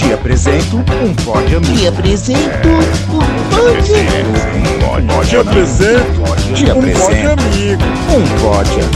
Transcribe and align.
Te 0.00 0.12
apresento 0.14 0.76
um 0.76 1.14
pod 1.24 1.36
amigo. 1.54 1.78
Te 1.78 1.86
apresento 1.88 2.68
um 2.68 3.20
pod 3.50 3.60
Um 3.60 5.06
pod 5.06 5.28
Te 5.28 5.36
apresento 5.36 6.20
um 6.20 6.78
apresento 6.78 7.36
pod 7.36 7.44
amigo. 7.44 7.84
um 8.16 8.24
pod 8.40 8.66
amigo. 8.66 8.90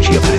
Te 0.00 0.16
apresento 0.16 0.35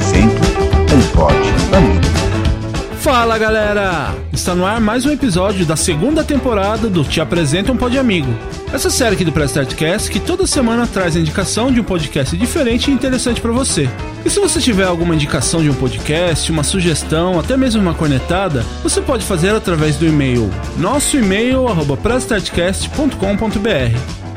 Fala 3.07 3.37
galera! 3.37 4.13
Está 4.33 4.53
no 4.53 4.65
ar 4.65 4.81
mais 4.81 5.05
um 5.05 5.11
episódio 5.11 5.65
da 5.65 5.77
segunda 5.77 6.25
temporada 6.25 6.89
do 6.89 7.05
Te 7.05 7.21
Apresenta 7.21 7.71
um 7.71 7.77
Pod 7.77 7.97
Amigo. 7.97 8.27
Essa 8.73 8.89
série 8.89 9.15
aqui 9.15 9.23
do 9.23 9.31
Press 9.31 9.51
Startcast 9.51 10.11
que 10.11 10.19
toda 10.19 10.45
semana 10.45 10.85
traz 10.85 11.15
a 11.15 11.19
indicação 11.21 11.71
de 11.71 11.79
um 11.79 11.85
podcast 11.85 12.35
diferente 12.35 12.91
e 12.91 12.93
interessante 12.93 13.39
para 13.39 13.53
você. 13.53 13.89
E 14.25 14.29
se 14.29 14.41
você 14.41 14.59
tiver 14.59 14.83
alguma 14.83 15.15
indicação 15.15 15.61
de 15.61 15.69
um 15.69 15.73
podcast, 15.73 16.51
uma 16.51 16.63
sugestão, 16.63 17.39
até 17.39 17.55
mesmo 17.55 17.81
uma 17.81 17.93
cornetada, 17.93 18.65
você 18.83 18.99
pode 18.99 19.23
fazer 19.23 19.55
através 19.55 19.95
do 19.95 20.05
e-mail 20.05 20.51
nosso 20.77 21.15
e-mail 21.15 21.65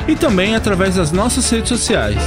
e 0.06 0.14
também 0.14 0.54
através 0.54 0.94
das 0.94 1.10
nossas 1.10 1.50
redes 1.50 1.70
sociais. 1.70 2.22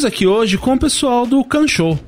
Estamos 0.00 0.14
aqui 0.16 0.26
hoje 0.26 0.56
com 0.56 0.72
o 0.72 0.78
pessoal 0.78 1.26
do 1.26 1.44
Can 1.44 1.68
Show. 1.68 1.98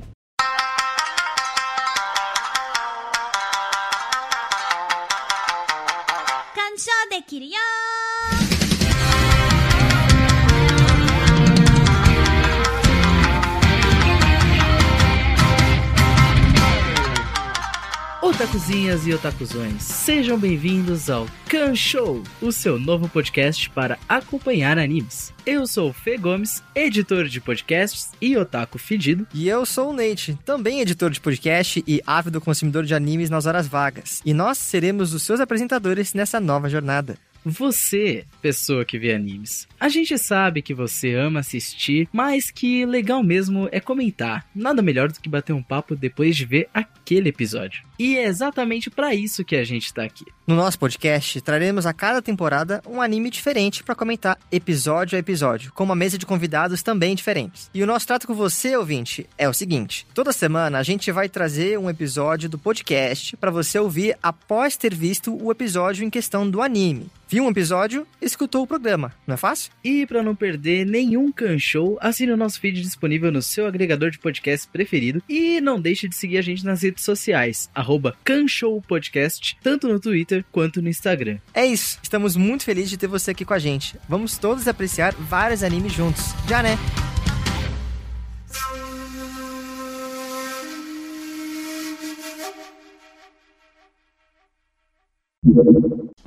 Otakuzinhas 18.43 19.07
e 19.07 19.13
otakuzões, 19.13 19.83
sejam 19.83 20.37
bem-vindos 20.37 21.09
ao 21.09 21.25
Kan 21.47 21.73
Show, 21.73 22.21
o 22.41 22.51
seu 22.51 22.77
novo 22.77 23.07
podcast 23.07 23.69
para 23.69 23.97
acompanhar 24.07 24.77
animes. 24.77 25.33
Eu 25.45 25.65
sou 25.65 25.91
o 25.91 25.93
Fê 25.93 26.17
Gomes, 26.17 26.61
editor 26.75 27.29
de 27.29 27.39
podcasts 27.39 28.11
e 28.19 28.35
otaku 28.35 28.77
fedido. 28.77 29.25
E 29.33 29.47
eu 29.47 29.65
sou 29.65 29.91
o 29.91 29.93
Nate, 29.93 30.37
também 30.43 30.81
editor 30.81 31.09
de 31.09 31.21
podcast 31.21 31.81
e 31.87 32.01
ávido 32.05 32.41
consumidor 32.41 32.83
de 32.83 32.93
animes 32.93 33.29
nas 33.29 33.45
horas 33.45 33.65
vagas. 33.65 34.21
E 34.25 34.33
nós 34.33 34.57
seremos 34.57 35.13
os 35.13 35.23
seus 35.23 35.39
apresentadores 35.39 36.13
nessa 36.13 36.37
nova 36.41 36.67
jornada. 36.67 37.17
Você, 37.45 38.25
pessoa 38.41 38.85
que 38.85 38.97
vê 38.97 39.13
animes, 39.13 39.67
a 39.77 39.89
gente 39.89 40.17
sabe 40.17 40.61
que 40.61 40.73
você 40.73 41.13
ama 41.13 41.41
assistir, 41.41 42.07
mas 42.13 42.49
que 42.49 42.85
legal 42.85 43.21
mesmo 43.21 43.67
é 43.69 43.81
comentar. 43.81 44.45
Nada 44.55 44.81
melhor 44.81 45.11
do 45.11 45.19
que 45.19 45.27
bater 45.27 45.51
um 45.51 45.61
papo 45.61 45.93
depois 45.93 46.37
de 46.37 46.45
ver 46.45 46.69
aquele 46.73 47.29
episódio. 47.29 47.83
E 47.99 48.17
é 48.17 48.23
exatamente 48.23 48.89
para 48.89 49.13
isso 49.13 49.43
que 49.43 49.55
a 49.55 49.63
gente 49.63 49.93
tá 49.93 50.03
aqui. 50.03 50.25
No 50.47 50.55
nosso 50.55 50.79
podcast, 50.79 51.39
traremos 51.41 51.85
a 51.85 51.93
cada 51.93 52.21
temporada 52.21 52.81
um 52.87 53.01
anime 53.01 53.29
diferente 53.29 53.83
para 53.83 53.95
comentar 53.95 54.37
episódio 54.51 55.15
a 55.15 55.19
episódio, 55.19 55.71
com 55.73 55.83
uma 55.83 55.95
mesa 55.95 56.17
de 56.17 56.25
convidados 56.25 56.81
também 56.81 57.13
diferentes. 57.13 57.69
E 57.73 57.83
o 57.83 57.87
nosso 57.87 58.07
trato 58.07 58.25
com 58.25 58.33
você, 58.33 58.75
ouvinte, 58.75 59.27
é 59.37 59.47
o 59.47 59.53
seguinte: 59.53 60.07
toda 60.13 60.33
semana 60.33 60.79
a 60.79 60.83
gente 60.83 61.11
vai 61.11 61.29
trazer 61.29 61.77
um 61.77 61.89
episódio 61.89 62.49
do 62.49 62.57
podcast 62.57 63.37
para 63.37 63.51
você 63.51 63.77
ouvir 63.77 64.17
após 64.23 64.75
ter 64.75 64.93
visto 64.93 65.37
o 65.41 65.51
episódio 65.51 66.03
em 66.03 66.09
questão 66.09 66.49
do 66.49 66.61
anime. 66.61 67.09
Viu 67.33 67.45
um 67.45 67.49
episódio, 67.49 68.05
escutou 68.21 68.61
o 68.61 68.67
programa, 68.67 69.11
não 69.25 69.33
é 69.33 69.37
fácil? 69.37 69.71
E 69.83 70.05
para 70.05 70.21
não 70.21 70.35
perder 70.35 70.85
nenhum 70.85 71.31
Kan 71.31 71.57
Show, 71.57 71.97
assine 71.99 72.31
o 72.31 72.37
nosso 72.37 72.59
feed 72.59 72.79
disponível 72.79 73.31
no 73.31 73.41
seu 73.41 73.65
agregador 73.65 74.11
de 74.11 74.19
podcast 74.19 74.67
preferido 74.67 75.19
e 75.27 75.59
não 75.59 75.81
deixe 75.81 76.07
de 76.07 76.15
seguir 76.15 76.37
a 76.37 76.43
gente 76.43 76.63
nas 76.63 76.83
redes 76.83 77.03
sociais, 77.03 77.71
arroba 77.73 78.15
Kan 78.23 78.47
Show 78.47 78.79
Podcast, 78.83 79.57
tanto 79.63 79.87
no 79.87 79.99
Twitter 79.99 80.45
quanto 80.51 80.79
no 80.79 80.89
Instagram. 80.89 81.39
É 81.55 81.65
isso, 81.65 81.97
estamos 82.03 82.35
muito 82.35 82.65
felizes 82.65 82.91
de 82.91 82.97
ter 82.97 83.07
você 83.07 83.31
aqui 83.31 83.43
com 83.43 83.55
a 83.55 83.57
gente. 83.57 83.97
Vamos 84.07 84.37
todos 84.37 84.67
apreciar 84.67 85.15
vários 85.15 85.63
animes 85.63 85.91
juntos. 85.91 86.35
Já 86.47 86.61
né? 86.61 86.77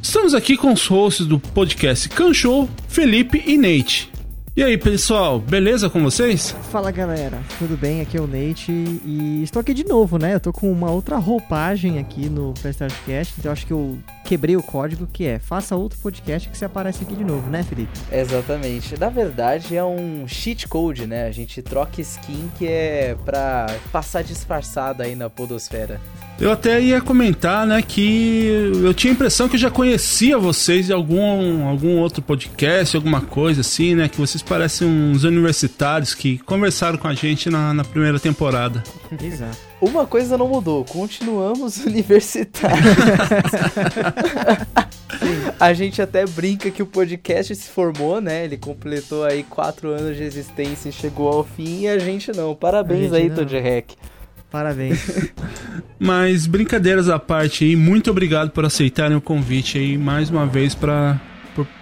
Estamos 0.03 0.35
aqui 0.35 0.59
com 0.59 0.73
os 0.73 0.87
hosts 0.87 1.27
do 1.27 1.41
podcast 1.41 2.07
Can 2.11 2.35
Show, 2.35 2.69
Felipe 2.87 3.43
e 3.47 3.57
Nate. 3.57 4.13
E 4.55 4.63
aí, 4.63 4.77
pessoal, 4.77 5.39
beleza 5.39 5.89
com 5.89 6.03
vocês? 6.03 6.55
Fala 6.71 6.91
galera, 6.91 7.41
tudo 7.59 7.79
bem? 7.79 8.03
Aqui 8.03 8.19
é 8.19 8.21
o 8.21 8.27
Nate 8.27 8.71
e 8.71 9.43
estou 9.43 9.61
aqui 9.61 9.73
de 9.73 9.85
novo, 9.85 10.19
né? 10.19 10.35
Eu 10.35 10.41
tô 10.41 10.53
com 10.53 10.71
uma 10.71 10.91
outra 10.91 11.17
roupagem 11.17 11.99
aqui 11.99 12.29
no 12.29 12.53
Prestarcast, 12.61 13.35
então 13.39 13.53
acho 13.53 13.67
que 13.67 13.73
eu 13.73 13.99
quebrei 14.27 14.57
o 14.57 14.63
código 14.63 15.07
que 15.11 15.25
é 15.25 15.39
faça 15.39 15.77
outro 15.77 15.99
podcast 16.01 16.49
que 16.49 16.59
você 16.59 16.65
aparece 16.65 17.05
aqui 17.05 17.15
de 17.15 17.25
novo, 17.25 17.49
né, 17.49 17.63
Felipe? 17.63 17.93
Exatamente. 18.11 18.99
Na 18.99 19.09
verdade, 19.09 19.77
é 19.77 19.85
um 19.85 20.27
cheat 20.27 20.67
code, 20.67 21.07
né? 21.07 21.27
A 21.27 21.31
gente 21.31 21.63
troca 21.63 22.01
skin 22.01 22.51
que 22.59 22.67
é 22.67 23.17
pra 23.25 23.67
passar 23.93 24.23
disfarçado 24.23 25.03
aí 25.03 25.15
na 25.15 25.31
podosfera. 25.31 26.01
Eu 26.39 26.53
até 26.53 26.79
ia 26.79 27.01
comentar, 27.01 27.67
né, 27.67 27.81
que 27.81 28.73
eu 28.83 28.93
tinha 28.93 29.11
a 29.11 29.15
impressão 29.15 29.49
que 29.49 29.57
eu 29.57 29.61
já 29.61 29.71
conhecia 29.71 30.37
vocês 30.37 30.85
de 30.85 30.93
algum, 30.93 31.67
algum 31.67 31.97
outro 31.97 32.21
podcast, 32.21 32.95
alguma 32.95 33.23
coisa 33.23 33.63
assim, 33.63 33.95
né, 33.95 34.07
que 34.07 34.19
vocês 34.19 34.43
parecem 34.43 34.87
uns 34.87 35.25
universitários 35.25 36.15
que 36.15 36.37
conversaram 36.39 36.99
com 36.99 37.09
a 37.09 37.15
gente 37.15 37.49
na, 37.49 37.73
na 37.73 37.85
primeira 37.85 38.21
temporada. 38.21 38.83
Exato. 39.23 39.59
Uma 39.81 40.07
coisa 40.07 40.37
não 40.37 40.49
mudou, 40.49 40.85
continuamos 40.85 41.79
universitários. 41.85 42.81
a 45.61 45.73
gente 45.73 46.03
até 46.03 46.27
brinca 46.27 46.71
que 46.71 46.83
o 46.83 46.87
podcast 46.87 47.55
se 47.55 47.69
formou, 47.69 48.21
né? 48.21 48.45
Ele 48.45 48.57
completou 48.57 49.25
aí 49.25 49.43
quatro 49.43 49.91
anos 49.91 50.17
de 50.17 50.23
existência 50.23 50.89
e 50.89 50.93
chegou 50.93 51.29
ao 51.29 51.45
fim 51.45 51.83
e 51.83 51.89
a 51.89 51.99
gente 51.99 52.33
não. 52.35 52.55
Parabéns 52.55 53.13
gente 53.13 53.15
aí, 53.15 53.29
não. 53.29 53.37
Todd 53.37 53.59
Hack. 53.59 53.93
Parabéns. 54.51 55.33
Mas 55.99 56.47
brincadeiras 56.47 57.09
à 57.09 57.19
parte 57.19 57.65
aí, 57.65 57.77
muito 57.77 58.11
obrigado 58.11 58.51
por 58.51 58.65
aceitarem 58.65 59.17
o 59.17 59.21
convite 59.21 59.79
aí 59.79 59.99
mais 59.99 60.31
uma 60.31 60.47
vez 60.47 60.75
pra 60.75 61.21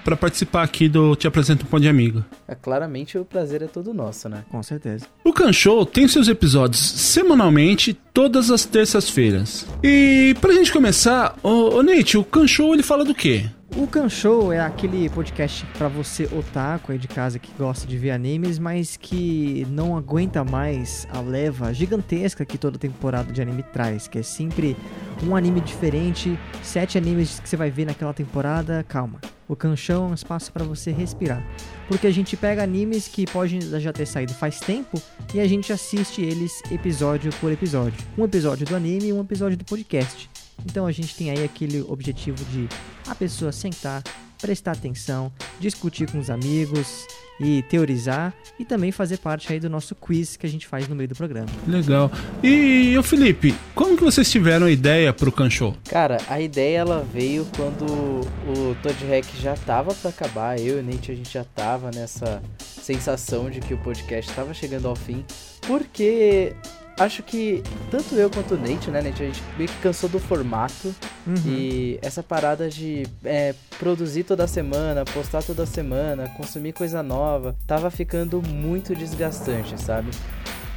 pra 0.04 0.16
participar 0.16 0.62
aqui 0.62 0.88
do 0.88 1.16
Te 1.16 1.26
Apresento 1.26 1.64
um 1.64 1.68
Pão 1.68 1.80
de 1.80 1.88
Amigo. 1.88 2.24
É, 2.46 2.54
claramente 2.54 3.16
o 3.16 3.24
prazer 3.24 3.62
é 3.62 3.66
todo 3.66 3.94
nosso, 3.94 4.28
né? 4.28 4.44
Com 4.50 4.62
certeza. 4.62 5.06
O 5.24 5.32
Can 5.32 5.52
Show 5.52 5.84
tem 5.86 6.06
seus 6.06 6.28
episódios 6.28 6.80
semanalmente, 6.80 7.98
todas 8.12 8.50
as 8.50 8.64
terças-feiras. 8.64 9.66
E 9.82 10.36
pra 10.40 10.52
gente 10.52 10.72
começar, 10.72 11.36
ô, 11.42 11.76
ô 11.76 11.82
Nate, 11.82 12.18
o 12.18 12.24
Can 12.24 12.46
Show 12.46 12.74
ele 12.74 12.82
fala 12.82 13.04
do 13.04 13.14
quê? 13.14 13.46
O 13.76 13.88
Kan 13.88 14.08
Show 14.08 14.52
é 14.52 14.60
aquele 14.60 15.10
podcast 15.10 15.66
pra 15.76 15.88
você 15.88 16.26
otaku 16.26 16.92
aí 16.92 16.98
de 16.98 17.08
casa 17.08 17.40
que 17.40 17.50
gosta 17.58 17.88
de 17.88 17.98
ver 17.98 18.12
animes, 18.12 18.56
mas 18.56 18.96
que 18.96 19.66
não 19.68 19.96
aguenta 19.96 20.44
mais 20.44 21.08
a 21.10 21.20
leva 21.20 21.74
gigantesca 21.74 22.44
que 22.44 22.56
toda 22.56 22.78
temporada 22.78 23.32
de 23.32 23.42
anime 23.42 23.64
traz, 23.64 24.06
que 24.06 24.16
é 24.16 24.22
sempre 24.22 24.76
um 25.24 25.34
anime 25.34 25.60
diferente, 25.60 26.38
sete 26.62 26.96
animes 26.96 27.40
que 27.40 27.48
você 27.48 27.56
vai 27.56 27.68
ver 27.68 27.84
naquela 27.84 28.14
temporada, 28.14 28.84
calma. 28.86 29.20
O 29.48 29.56
Kan 29.56 29.74
Show 29.74 30.04
é 30.04 30.10
um 30.10 30.14
espaço 30.14 30.52
pra 30.52 30.64
você 30.64 30.92
respirar, 30.92 31.44
porque 31.88 32.06
a 32.06 32.12
gente 32.12 32.36
pega 32.36 32.62
animes 32.62 33.08
que 33.08 33.26
podem 33.26 33.60
já 33.60 33.92
ter 33.92 34.06
saído 34.06 34.32
faz 34.34 34.60
tempo 34.60 35.02
e 35.34 35.40
a 35.40 35.48
gente 35.48 35.72
assiste 35.72 36.22
eles 36.22 36.62
episódio 36.70 37.32
por 37.40 37.50
episódio. 37.50 37.98
Um 38.16 38.24
episódio 38.24 38.64
do 38.64 38.76
anime 38.76 39.08
e 39.08 39.12
um 39.12 39.20
episódio 39.20 39.58
do 39.58 39.64
podcast. 39.64 40.30
Então 40.66 40.86
a 40.86 40.92
gente 40.92 41.14
tem 41.14 41.30
aí 41.30 41.44
aquele 41.44 41.80
objetivo 41.82 42.44
de 42.46 42.68
a 43.08 43.14
pessoa 43.14 43.52
sentar, 43.52 44.02
prestar 44.40 44.72
atenção, 44.72 45.32
discutir 45.58 46.10
com 46.10 46.18
os 46.18 46.30
amigos 46.30 47.06
e 47.40 47.62
teorizar 47.62 48.32
e 48.58 48.64
também 48.64 48.92
fazer 48.92 49.18
parte 49.18 49.52
aí 49.52 49.58
do 49.58 49.68
nosso 49.68 49.94
quiz 49.94 50.36
que 50.36 50.46
a 50.46 50.48
gente 50.48 50.66
faz 50.66 50.86
no 50.86 50.94
meio 50.94 51.08
do 51.08 51.14
programa. 51.14 51.48
Legal. 51.66 52.10
E 52.42 52.96
o 52.96 53.02
Felipe, 53.02 53.54
como 53.74 53.96
que 53.96 54.04
vocês 54.04 54.30
tiveram 54.30 54.66
a 54.66 54.70
ideia 54.70 55.12
pro 55.12 55.32
Can 55.32 55.50
Show? 55.50 55.74
Cara, 55.88 56.18
a 56.28 56.40
ideia 56.40 56.78
ela 56.78 57.06
veio 57.12 57.46
quando 57.56 57.84
o 57.84 58.76
Todd 58.82 58.96
Hack 59.06 59.26
já 59.40 59.54
tava 59.56 59.94
pra 59.94 60.10
acabar, 60.10 60.58
eu 60.58 60.78
e 60.78 60.80
o 60.80 60.82
Nate 60.84 61.10
a 61.10 61.14
gente 61.14 61.32
já 61.32 61.44
tava 61.44 61.90
nessa 61.92 62.42
sensação 62.58 63.50
de 63.50 63.60
que 63.60 63.74
o 63.74 63.78
podcast 63.78 64.30
tava 64.32 64.52
chegando 64.54 64.86
ao 64.86 64.94
fim, 64.94 65.24
porque 65.66 66.54
acho 66.98 67.22
que 67.22 67.62
tanto 67.90 68.14
eu 68.14 68.30
quanto 68.30 68.54
o 68.54 68.56
Nate, 68.58 68.90
né, 68.90 69.02
Nate, 69.02 69.22
a 69.22 69.26
gente 69.26 69.42
meio 69.56 69.68
que 69.68 69.78
cansou 69.78 70.08
do 70.08 70.18
formato 70.18 70.94
Uhum. 71.26 71.34
e 71.46 71.98
essa 72.02 72.22
parada 72.22 72.68
de 72.68 73.06
é, 73.24 73.54
produzir 73.78 74.24
toda 74.24 74.46
semana, 74.46 75.06
postar 75.06 75.42
toda 75.42 75.64
semana, 75.64 76.28
consumir 76.36 76.74
coisa 76.74 77.02
nova, 77.02 77.56
tava 77.66 77.90
ficando 77.90 78.42
muito 78.42 78.94
desgastante, 78.94 79.80
sabe? 79.80 80.10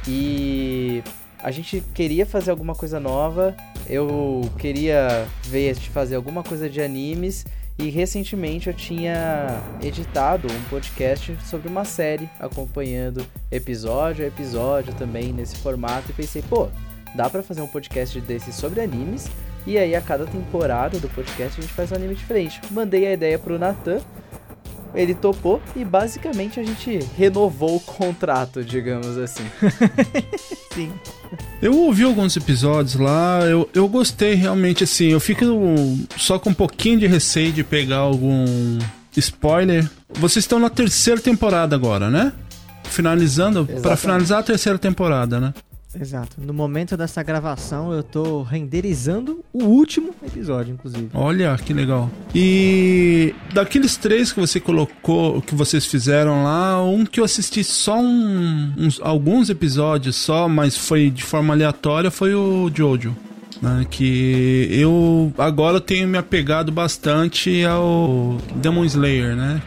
E 0.06 1.02
a 1.42 1.50
gente 1.50 1.84
queria 1.94 2.24
fazer 2.24 2.50
alguma 2.50 2.74
coisa 2.74 2.98
nova, 2.98 3.54
eu 3.86 4.40
queria 4.58 5.26
ver 5.44 5.74
fazer 5.74 6.16
alguma 6.16 6.42
coisa 6.42 6.68
de 6.68 6.80
animes 6.80 7.44
e 7.78 7.90
recentemente 7.90 8.66
eu 8.66 8.74
tinha 8.74 9.62
editado 9.80 10.48
um 10.52 10.62
podcast 10.68 11.36
sobre 11.44 11.68
uma 11.68 11.84
série, 11.84 12.28
acompanhando 12.40 13.24
episódio 13.50 14.24
a 14.24 14.28
episódio 14.28 14.92
também 14.94 15.32
nesse 15.32 15.56
formato 15.58 16.10
e 16.10 16.14
pensei, 16.14 16.42
pô, 16.42 16.68
dá 17.14 17.30
pra 17.30 17.42
fazer 17.42 17.62
um 17.62 17.68
podcast 17.68 18.20
desse 18.20 18.52
sobre 18.52 18.80
animes 18.80 19.30
e 19.64 19.78
aí 19.78 19.94
a 19.94 20.00
cada 20.00 20.26
temporada 20.26 20.98
do 20.98 21.08
podcast 21.08 21.58
a 21.58 21.62
gente 21.62 21.72
faz 21.72 21.92
um 21.92 21.94
anime 21.94 22.16
diferente. 22.16 22.60
Mandei 22.70 23.06
a 23.06 23.12
ideia 23.12 23.38
pro 23.38 23.58
Natan, 23.58 24.00
ele 24.94 25.14
topou 25.14 25.60
e 25.76 25.84
basicamente 25.84 26.58
a 26.58 26.64
gente 26.64 26.98
renovou 27.16 27.76
o 27.76 27.80
contrato, 27.80 28.64
digamos 28.64 29.18
assim. 29.18 29.44
Sim. 30.74 30.92
Eu 31.60 31.76
ouvi 31.76 32.04
alguns 32.04 32.36
episódios 32.36 32.94
lá, 32.94 33.40
eu, 33.44 33.68
eu 33.74 33.88
gostei 33.88 34.34
realmente, 34.34 34.84
assim, 34.84 35.08
eu 35.08 35.20
fico 35.20 35.44
só 36.16 36.38
com 36.38 36.50
um 36.50 36.54
pouquinho 36.54 36.98
de 37.00 37.06
receio 37.06 37.52
de 37.52 37.62
pegar 37.62 37.98
algum 37.98 38.78
spoiler. 39.16 39.88
Vocês 40.14 40.44
estão 40.44 40.58
na 40.58 40.70
terceira 40.70 41.20
temporada 41.20 41.74
agora, 41.74 42.10
né? 42.10 42.32
Finalizando, 42.84 43.66
para 43.82 43.96
finalizar 43.96 44.38
a 44.38 44.42
terceira 44.42 44.78
temporada, 44.78 45.38
né? 45.40 45.52
Exato. 46.00 46.36
No 46.40 46.52
momento 46.54 46.96
dessa 46.96 47.22
gravação, 47.22 47.92
eu 47.92 48.02
tô 48.02 48.42
renderizando 48.42 49.44
o 49.52 49.64
último 49.64 50.14
episódio, 50.24 50.74
inclusive. 50.74 51.08
Olha, 51.14 51.56
que 51.56 51.72
legal. 51.74 52.10
E 52.34 53.34
daqueles 53.52 53.96
três 53.96 54.32
que 54.32 54.40
você 54.40 54.60
colocou, 54.60 55.42
que 55.42 55.54
vocês 55.54 55.86
fizeram 55.86 56.44
lá, 56.44 56.82
um 56.82 57.04
que 57.04 57.20
eu 57.20 57.24
assisti 57.24 57.64
só 57.64 57.98
um- 58.00 58.72
uns, 58.78 59.00
alguns 59.02 59.50
episódios 59.50 60.16
só, 60.16 60.48
mas 60.48 60.76
foi 60.76 61.10
de 61.10 61.22
forma 61.24 61.52
aleatória, 61.54 62.10
foi 62.10 62.34
o 62.34 62.70
Jojo. 62.74 63.16
Né, 63.60 63.84
que 63.90 64.68
eu 64.70 65.32
agora 65.36 65.80
tenho 65.80 66.06
me 66.06 66.16
apegado 66.16 66.70
bastante 66.70 67.64
ao 67.64 68.38
Demon 68.54 68.84
Slayer, 68.84 69.34
né? 69.34 69.60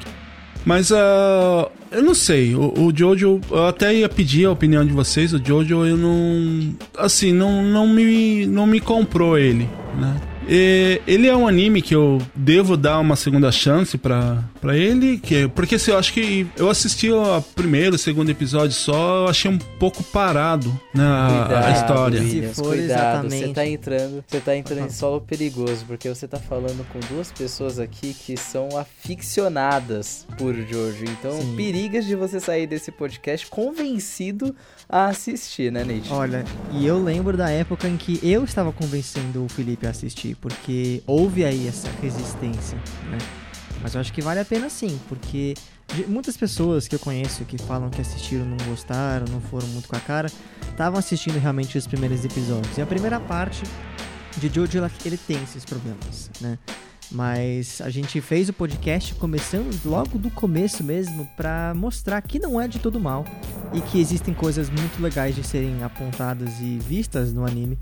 Mas 0.64 0.94
ah, 0.94 1.68
eu 1.92 2.02
não 2.02 2.16
sei, 2.16 2.56
o, 2.56 2.74
o 2.86 2.92
Jojo, 2.96 3.42
eu 3.52 3.66
até 3.66 3.94
ia 3.94 4.08
pedir 4.08 4.46
a 4.46 4.52
opinião 4.52 4.86
de 4.86 4.94
vocês, 4.94 5.34
o 5.34 5.42
Jojo 5.44 5.86
eu 5.86 5.98
não. 5.98 6.74
Assim, 6.98 7.34
não, 7.34 7.62
não, 7.62 7.88
me, 7.88 8.46
não 8.46 8.66
me 8.66 8.80
comprou 8.80 9.38
ele, 9.38 9.70
né? 10.00 10.22
E 10.48 11.02
ele 11.08 11.28
é 11.28 11.36
um 11.36 11.48
anime 11.48 11.82
que 11.82 11.96
eu 11.96 12.22
devo 12.36 12.76
dar 12.76 13.00
uma 13.00 13.16
segunda 13.16 13.52
chance 13.52 13.98
pra, 13.98 14.44
pra 14.60 14.76
ele, 14.76 15.18
que, 15.18 15.48
porque 15.50 15.76
assim, 15.76 15.92
eu 15.92 15.98
acho 15.98 16.14
que 16.14 16.48
eu 16.58 16.70
assisti 16.70 17.12
o 17.12 17.42
primeiro, 17.56 17.96
o 17.96 18.00
segundo 18.00 18.30
episódio 18.30 18.76
só, 18.76 19.24
eu 19.24 19.28
achei 19.28 19.50
um 19.50 19.58
pouco 19.58 20.04
parado, 20.04 20.68
né, 20.94 21.04
a, 21.04 21.68
a 21.68 21.72
história. 21.72 22.20
Williams, 22.20 22.56
Se 22.56 22.64
for 22.64 22.76
cuidado, 22.76 23.30
você 23.30 23.48
tá 23.50 23.66
entrando, 23.66 24.24
você 24.28 24.40
tá 24.40 24.56
entrando 24.56 24.86
em 24.86 24.90
solo 24.90 25.22
perigoso, 25.22 25.86
porque 25.86 26.10
você 26.10 26.28
tá 26.28 26.38
falando 26.38 26.86
com 26.90 27.00
duas 27.14 27.32
pessoas 27.32 27.80
aqui 27.80 28.14
que 28.14 28.36
são 28.36 28.70
aficionadas 28.78 30.26
por 30.38 30.54
Jojo. 30.56 31.04
Então, 31.04 31.40
Sim. 31.40 31.56
perigas 31.56 32.06
de 32.06 32.16
você 32.16 32.40
sair 32.40 32.68
desse 32.68 32.92
podcast 32.92 33.48
convencido 33.48 34.56
a 34.92 35.06
assistir, 35.06 35.72
né, 35.72 35.86
Nate? 35.86 36.12
Olha, 36.12 36.44
e 36.74 36.86
eu 36.86 37.02
lembro 37.02 37.38
da 37.38 37.50
época 37.50 37.88
em 37.88 37.96
que 37.96 38.20
eu 38.22 38.44
estava 38.44 38.74
convencendo 38.74 39.46
o 39.46 39.48
Felipe 39.48 39.88
a 39.88 39.92
assistir, 39.92 40.36
porque 40.36 41.02
houve 41.08 41.46
aí 41.46 41.66
essa 41.66 41.90
resistência, 42.02 42.78
né? 43.10 43.18
Mas 43.82 43.96
eu 43.96 44.02
acho 44.02 44.12
que 44.12 44.22
vale 44.22 44.42
a 44.42 44.46
pena 44.46 44.70
sim, 44.70 45.00
porque 45.08 45.56
muitas 46.08 46.36
pessoas 46.36 46.90
que 46.90 46.96
eu 46.96 47.00
conheço 47.00 47.46
que 47.46 47.58
falam 47.58 47.90
que 47.90 48.02
assistiram 48.02 48.46
não 48.46 48.58
gostaram, 48.68 49.26
não 49.32 49.40
foram 49.40 49.66
muito 49.70 49.88
com 49.88 49.96
a 49.96 50.00
cara, 50.00 50.30
estavam 50.70 51.00
assistindo 51.00 51.40
realmente 51.40 51.78
os 51.78 51.88
primeiros 51.88 52.24
episódios. 52.26 52.78
E 52.78 52.82
a 52.82 52.86
primeira 52.86 53.20
parte 53.20 53.64
de 54.38 54.50
Jojo, 54.54 54.80
ele 55.06 55.18
tem 55.18 55.42
esses 55.42 55.64
problemas, 55.64 56.30
né? 56.42 56.60
Mas 57.12 57.82
a 57.82 57.90
gente 57.90 58.22
fez 58.22 58.48
o 58.48 58.54
podcast 58.54 59.14
começando 59.16 59.78
logo 59.86 60.18
do 60.18 60.30
começo 60.30 60.82
mesmo 60.84 61.28
pra 61.36 61.74
mostrar 61.76 62.22
que 62.22 62.40
não 62.40 62.60
é 62.60 62.68
de 62.68 62.80
todo 62.80 63.00
mal 63.00 63.26
e 63.74 63.82
que 63.82 64.00
existem 64.00 64.34
coisas 64.34 64.70
muito 64.70 65.02
legais 65.02 65.36
de 65.36 65.44
serem 65.44 65.84
apontadas 65.84 66.60
e 66.62 66.80
vistas 66.88 67.34
no 67.34 67.46
anime 67.46 67.78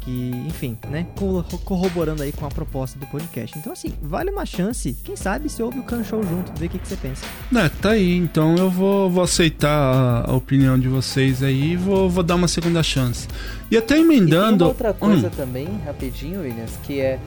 que, 0.00 0.30
enfim, 0.46 0.76
né, 0.88 1.06
corro- 1.16 1.44
corroborando 1.64 2.22
aí 2.22 2.32
com 2.32 2.46
a 2.46 2.48
proposta 2.48 2.98
do 2.98 3.06
podcast. 3.06 3.58
Então 3.58 3.72
assim, 3.72 3.92
vale 4.00 4.30
uma 4.30 4.46
chance, 4.46 4.96
quem 5.04 5.14
sabe 5.16 5.48
se 5.48 5.62
ouve 5.62 5.80
o 5.80 5.82
Kan 5.82 6.02
Show 6.04 6.22
junto, 6.22 6.52
ver 6.58 6.66
o 6.66 6.68
que, 6.70 6.78
que 6.78 6.88
você 6.88 6.96
pensa. 6.96 7.26
É, 7.54 7.68
tá 7.68 7.90
aí, 7.90 8.16
então 8.16 8.56
eu 8.56 8.70
vou, 8.70 9.10
vou 9.10 9.22
aceitar 9.24 10.24
a, 10.24 10.32
opinião 10.34 10.78
de 10.78 10.88
vocês 10.88 11.42
aí 11.42 11.72
e 11.72 11.76
vou, 11.76 12.08
vou 12.08 12.22
dar 12.22 12.36
uma 12.36 12.48
segunda 12.48 12.82
chance. 12.82 13.26
E 13.70 13.76
até 13.76 13.94
E 13.94 13.98
tem 13.98 14.04
emendando. 14.04 14.64
uma 14.64 14.70
outra 14.70 14.94
coisa 14.94 15.26
Hum, 15.26 15.30
também, 15.36 15.68
rapidinho, 15.84 16.40
Williams, 16.40 16.72
que 16.84 17.00
é. 17.00 17.18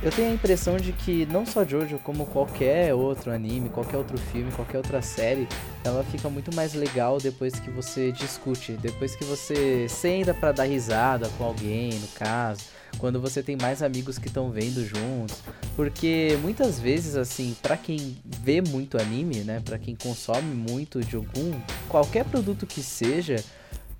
Eu 0.00 0.12
tenho 0.12 0.30
a 0.30 0.32
impressão 0.32 0.76
de 0.76 0.92
que 0.92 1.26
não 1.26 1.44
só 1.44 1.64
Jojo, 1.64 1.98
como 1.98 2.24
qualquer 2.26 2.94
outro 2.94 3.32
anime, 3.32 3.68
qualquer 3.68 3.96
outro 3.96 4.16
filme, 4.16 4.52
qualquer 4.52 4.76
outra 4.76 5.02
série, 5.02 5.48
ela 5.82 6.04
fica 6.04 6.28
muito 6.30 6.54
mais 6.54 6.72
legal 6.72 7.18
depois 7.18 7.58
que 7.58 7.68
você 7.68 8.12
discute, 8.12 8.72
depois 8.74 9.16
que 9.16 9.24
você 9.24 9.88
senta 9.88 10.32
pra 10.32 10.52
dar 10.52 10.64
risada 10.64 11.28
com 11.36 11.42
alguém, 11.42 11.94
no 11.94 12.06
caso, 12.08 12.60
quando 12.98 13.20
você 13.20 13.42
tem 13.42 13.56
mais 13.56 13.82
amigos 13.82 14.18
que 14.18 14.28
estão 14.28 14.52
vendo 14.52 14.86
juntos, 14.86 15.42
porque 15.74 16.38
muitas 16.42 16.78
vezes 16.78 17.16
assim, 17.16 17.56
pra 17.60 17.76
quem 17.76 18.16
vê 18.24 18.60
muito 18.60 19.00
anime, 19.00 19.38
né, 19.40 19.60
Pra 19.64 19.78
quem 19.78 19.96
consome 19.96 20.54
muito 20.54 21.00
de 21.00 21.16
algum, 21.16 21.52
qualquer 21.88 22.24
produto 22.24 22.66
que 22.66 22.82
seja, 22.82 23.42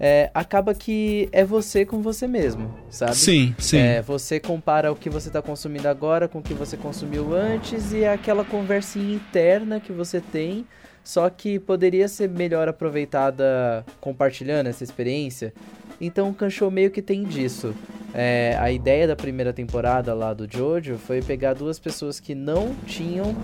é, 0.01 0.31
acaba 0.33 0.75
que 0.75 1.29
é 1.33 1.45
você 1.45 1.85
com 1.85 2.01
você 2.01 2.27
mesmo, 2.29 2.73
sabe? 2.89 3.17
sim, 3.17 3.55
sim. 3.59 3.79
É, 3.79 4.03
você 4.03 4.39
compara 4.39 4.93
o 4.93 4.97
que 4.97 5.11
você 5.11 5.29
está 5.29 5.43
consumindo 5.43 5.89
agora 5.89 6.29
com 6.29 6.39
o 6.39 6.43
que 6.43 6.55
você 6.55 6.77
consumiu 6.77 7.35
antes 7.35 7.93
e 7.93 8.03
é 8.03 8.13
aquela 8.13 8.45
conversinha 8.45 9.17
interna 9.17 9.81
que 9.81 9.93
você 9.93 10.21
tem, 10.21 10.65
só 11.03 11.29
que 11.29 11.59
poderia 11.59 12.07
ser 12.07 12.29
melhor 12.29 12.69
aproveitada 12.69 13.85
compartilhando 14.01 14.69
essa 14.69 14.85
experiência. 14.85 15.53
Então 16.01 16.31
o 16.31 16.35
Kanshou 16.35 16.71
meio 16.71 16.91
que 16.91 17.03
tem 17.03 17.25
disso. 17.25 17.75
É, 18.15 18.57
a 18.59 18.71
ideia 18.73 19.07
da 19.07 19.15
primeira 19.15 19.53
temporada 19.53 20.15
lá 20.15 20.33
do 20.33 20.51
Jojo 20.51 20.97
foi 20.97 21.21
pegar 21.21 21.53
duas 21.53 21.79
pessoas 21.79 22.19
que 22.19 22.35
não 22.35 22.75
tinham 22.87 23.37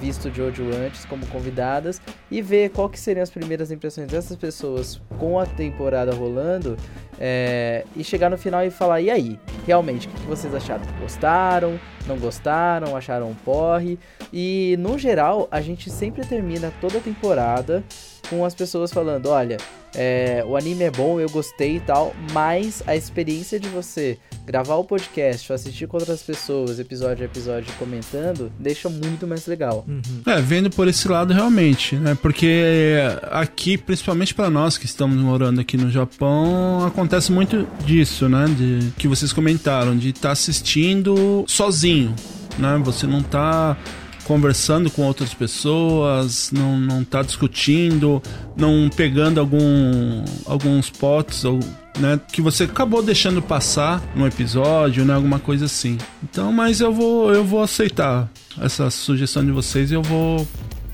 visto 0.00 0.32
Jojo 0.32 0.64
antes 0.74 1.04
como 1.04 1.26
convidadas 1.26 2.00
e 2.30 2.40
ver 2.40 2.70
qual 2.70 2.88
que 2.88 2.98
seriam 2.98 3.22
as 3.22 3.30
primeiras 3.30 3.72
impressões 3.72 4.08
dessas 4.08 4.36
pessoas 4.36 5.00
com 5.18 5.40
a 5.40 5.46
temporada 5.46 6.14
rolando 6.14 6.76
é, 7.18 7.84
e 7.96 8.04
chegar 8.04 8.30
no 8.30 8.38
final 8.38 8.64
e 8.64 8.70
falar, 8.70 9.00
e 9.00 9.10
aí, 9.10 9.38
realmente, 9.66 10.06
o 10.06 10.10
que 10.10 10.20
que 10.20 10.26
vocês 10.26 10.54
acharam? 10.54 10.82
Gostaram? 11.00 11.78
Não 12.06 12.16
gostaram? 12.16 12.96
Acharam 12.96 13.28
um 13.30 13.34
porre? 13.34 13.98
E, 14.32 14.76
no 14.78 14.98
geral, 14.98 15.48
a 15.50 15.60
gente 15.60 15.90
sempre 15.90 16.26
termina 16.26 16.72
toda 16.80 16.98
a 16.98 17.00
temporada 17.00 17.84
com 18.28 18.44
as 18.44 18.54
pessoas 18.54 18.92
falando, 18.92 19.26
olha, 19.26 19.58
é, 19.94 20.42
o 20.46 20.56
anime 20.56 20.84
é 20.84 20.90
bom, 20.90 21.20
eu 21.20 21.28
gostei 21.28 21.76
e 21.76 21.80
tal, 21.80 22.14
mas 22.32 22.82
a 22.86 22.96
experiência 22.96 23.60
de 23.60 23.68
você 23.68 24.18
gravar 24.46 24.76
o 24.76 24.84
podcast, 24.84 25.52
assistir 25.52 25.86
com 25.86 25.96
outras 25.96 26.22
pessoas, 26.22 26.78
episódio 26.78 27.22
a 27.22 27.26
episódio, 27.26 27.72
comentando, 27.78 28.50
deixa 28.58 28.88
muito 28.88 29.26
mais 29.26 29.46
legal. 29.46 29.84
É, 30.26 30.40
vendo 30.40 30.70
por 30.70 30.88
esse 30.88 31.06
lado 31.06 31.32
realmente, 31.32 31.96
né? 31.96 32.16
Porque 32.20 32.96
aqui, 33.30 33.76
principalmente 33.76 34.34
para 34.34 34.50
nós 34.50 34.76
que 34.78 34.86
estamos 34.86 35.16
morando 35.16 35.60
aqui 35.60 35.76
no 35.76 35.90
Japão, 35.90 36.84
acontece 36.84 37.30
muito 37.30 37.68
disso, 37.84 38.28
né? 38.28 38.46
De 38.46 38.92
que 38.96 39.06
vocês 39.06 39.32
comentaram, 39.32 39.96
de 39.96 40.10
estar 40.10 40.32
assistindo 40.32 41.44
sozinho, 41.46 42.14
né? 42.58 42.80
Você 42.82 43.06
não 43.06 43.22
tá 43.22 43.76
conversando 44.24 44.90
com 44.90 45.02
outras 45.02 45.34
pessoas, 45.34 46.50
não, 46.52 46.78
não 46.78 47.04
tá 47.04 47.22
discutindo, 47.22 48.22
não 48.56 48.88
pegando 48.94 49.40
algum 49.40 50.24
alguns 50.46 50.90
potes 50.90 51.44
ou 51.44 51.60
né, 51.98 52.18
que 52.32 52.40
você 52.40 52.64
acabou 52.64 53.02
deixando 53.02 53.42
passar 53.42 54.02
no 54.14 54.26
episódio, 54.26 55.04
né, 55.04 55.14
alguma 55.14 55.38
coisa 55.38 55.66
assim. 55.66 55.98
Então, 56.22 56.52
mas 56.52 56.80
eu 56.80 56.92
vou 56.92 57.32
eu 57.32 57.44
vou 57.44 57.62
aceitar 57.62 58.30
essa 58.60 58.90
sugestão 58.90 59.44
de 59.44 59.52
vocês 59.52 59.90
e 59.90 59.94
eu 59.94 60.02
vou 60.02 60.46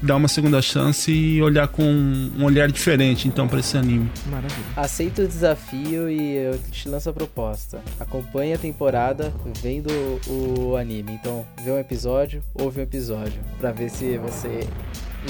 dar 0.02 0.16
uma 0.16 0.28
segunda 0.28 0.60
chance 0.62 1.10
e 1.10 1.42
olhar 1.42 1.68
com 1.68 1.82
um 1.82 2.44
olhar 2.44 2.70
diferente 2.70 3.28
então 3.28 3.48
para 3.48 3.60
esse 3.60 3.76
anime. 3.76 4.10
Maravilha. 4.26 4.66
Aceita 4.76 5.22
o 5.22 5.28
desafio 5.28 6.10
e 6.10 6.36
eu 6.36 6.58
te 6.70 6.88
lanço 6.88 7.10
a 7.10 7.12
proposta. 7.12 7.80
Acompanhe 7.98 8.52
a 8.52 8.58
temporada 8.58 9.32
vendo 9.60 9.88
o 10.26 10.76
anime. 10.76 11.12
Então, 11.12 11.46
vê 11.62 11.70
um 11.70 11.78
episódio, 11.78 12.42
ouve 12.54 12.80
um 12.80 12.82
episódio, 12.82 13.40
pra 13.60 13.72
ver 13.72 13.90
se 13.90 14.16
você 14.18 14.66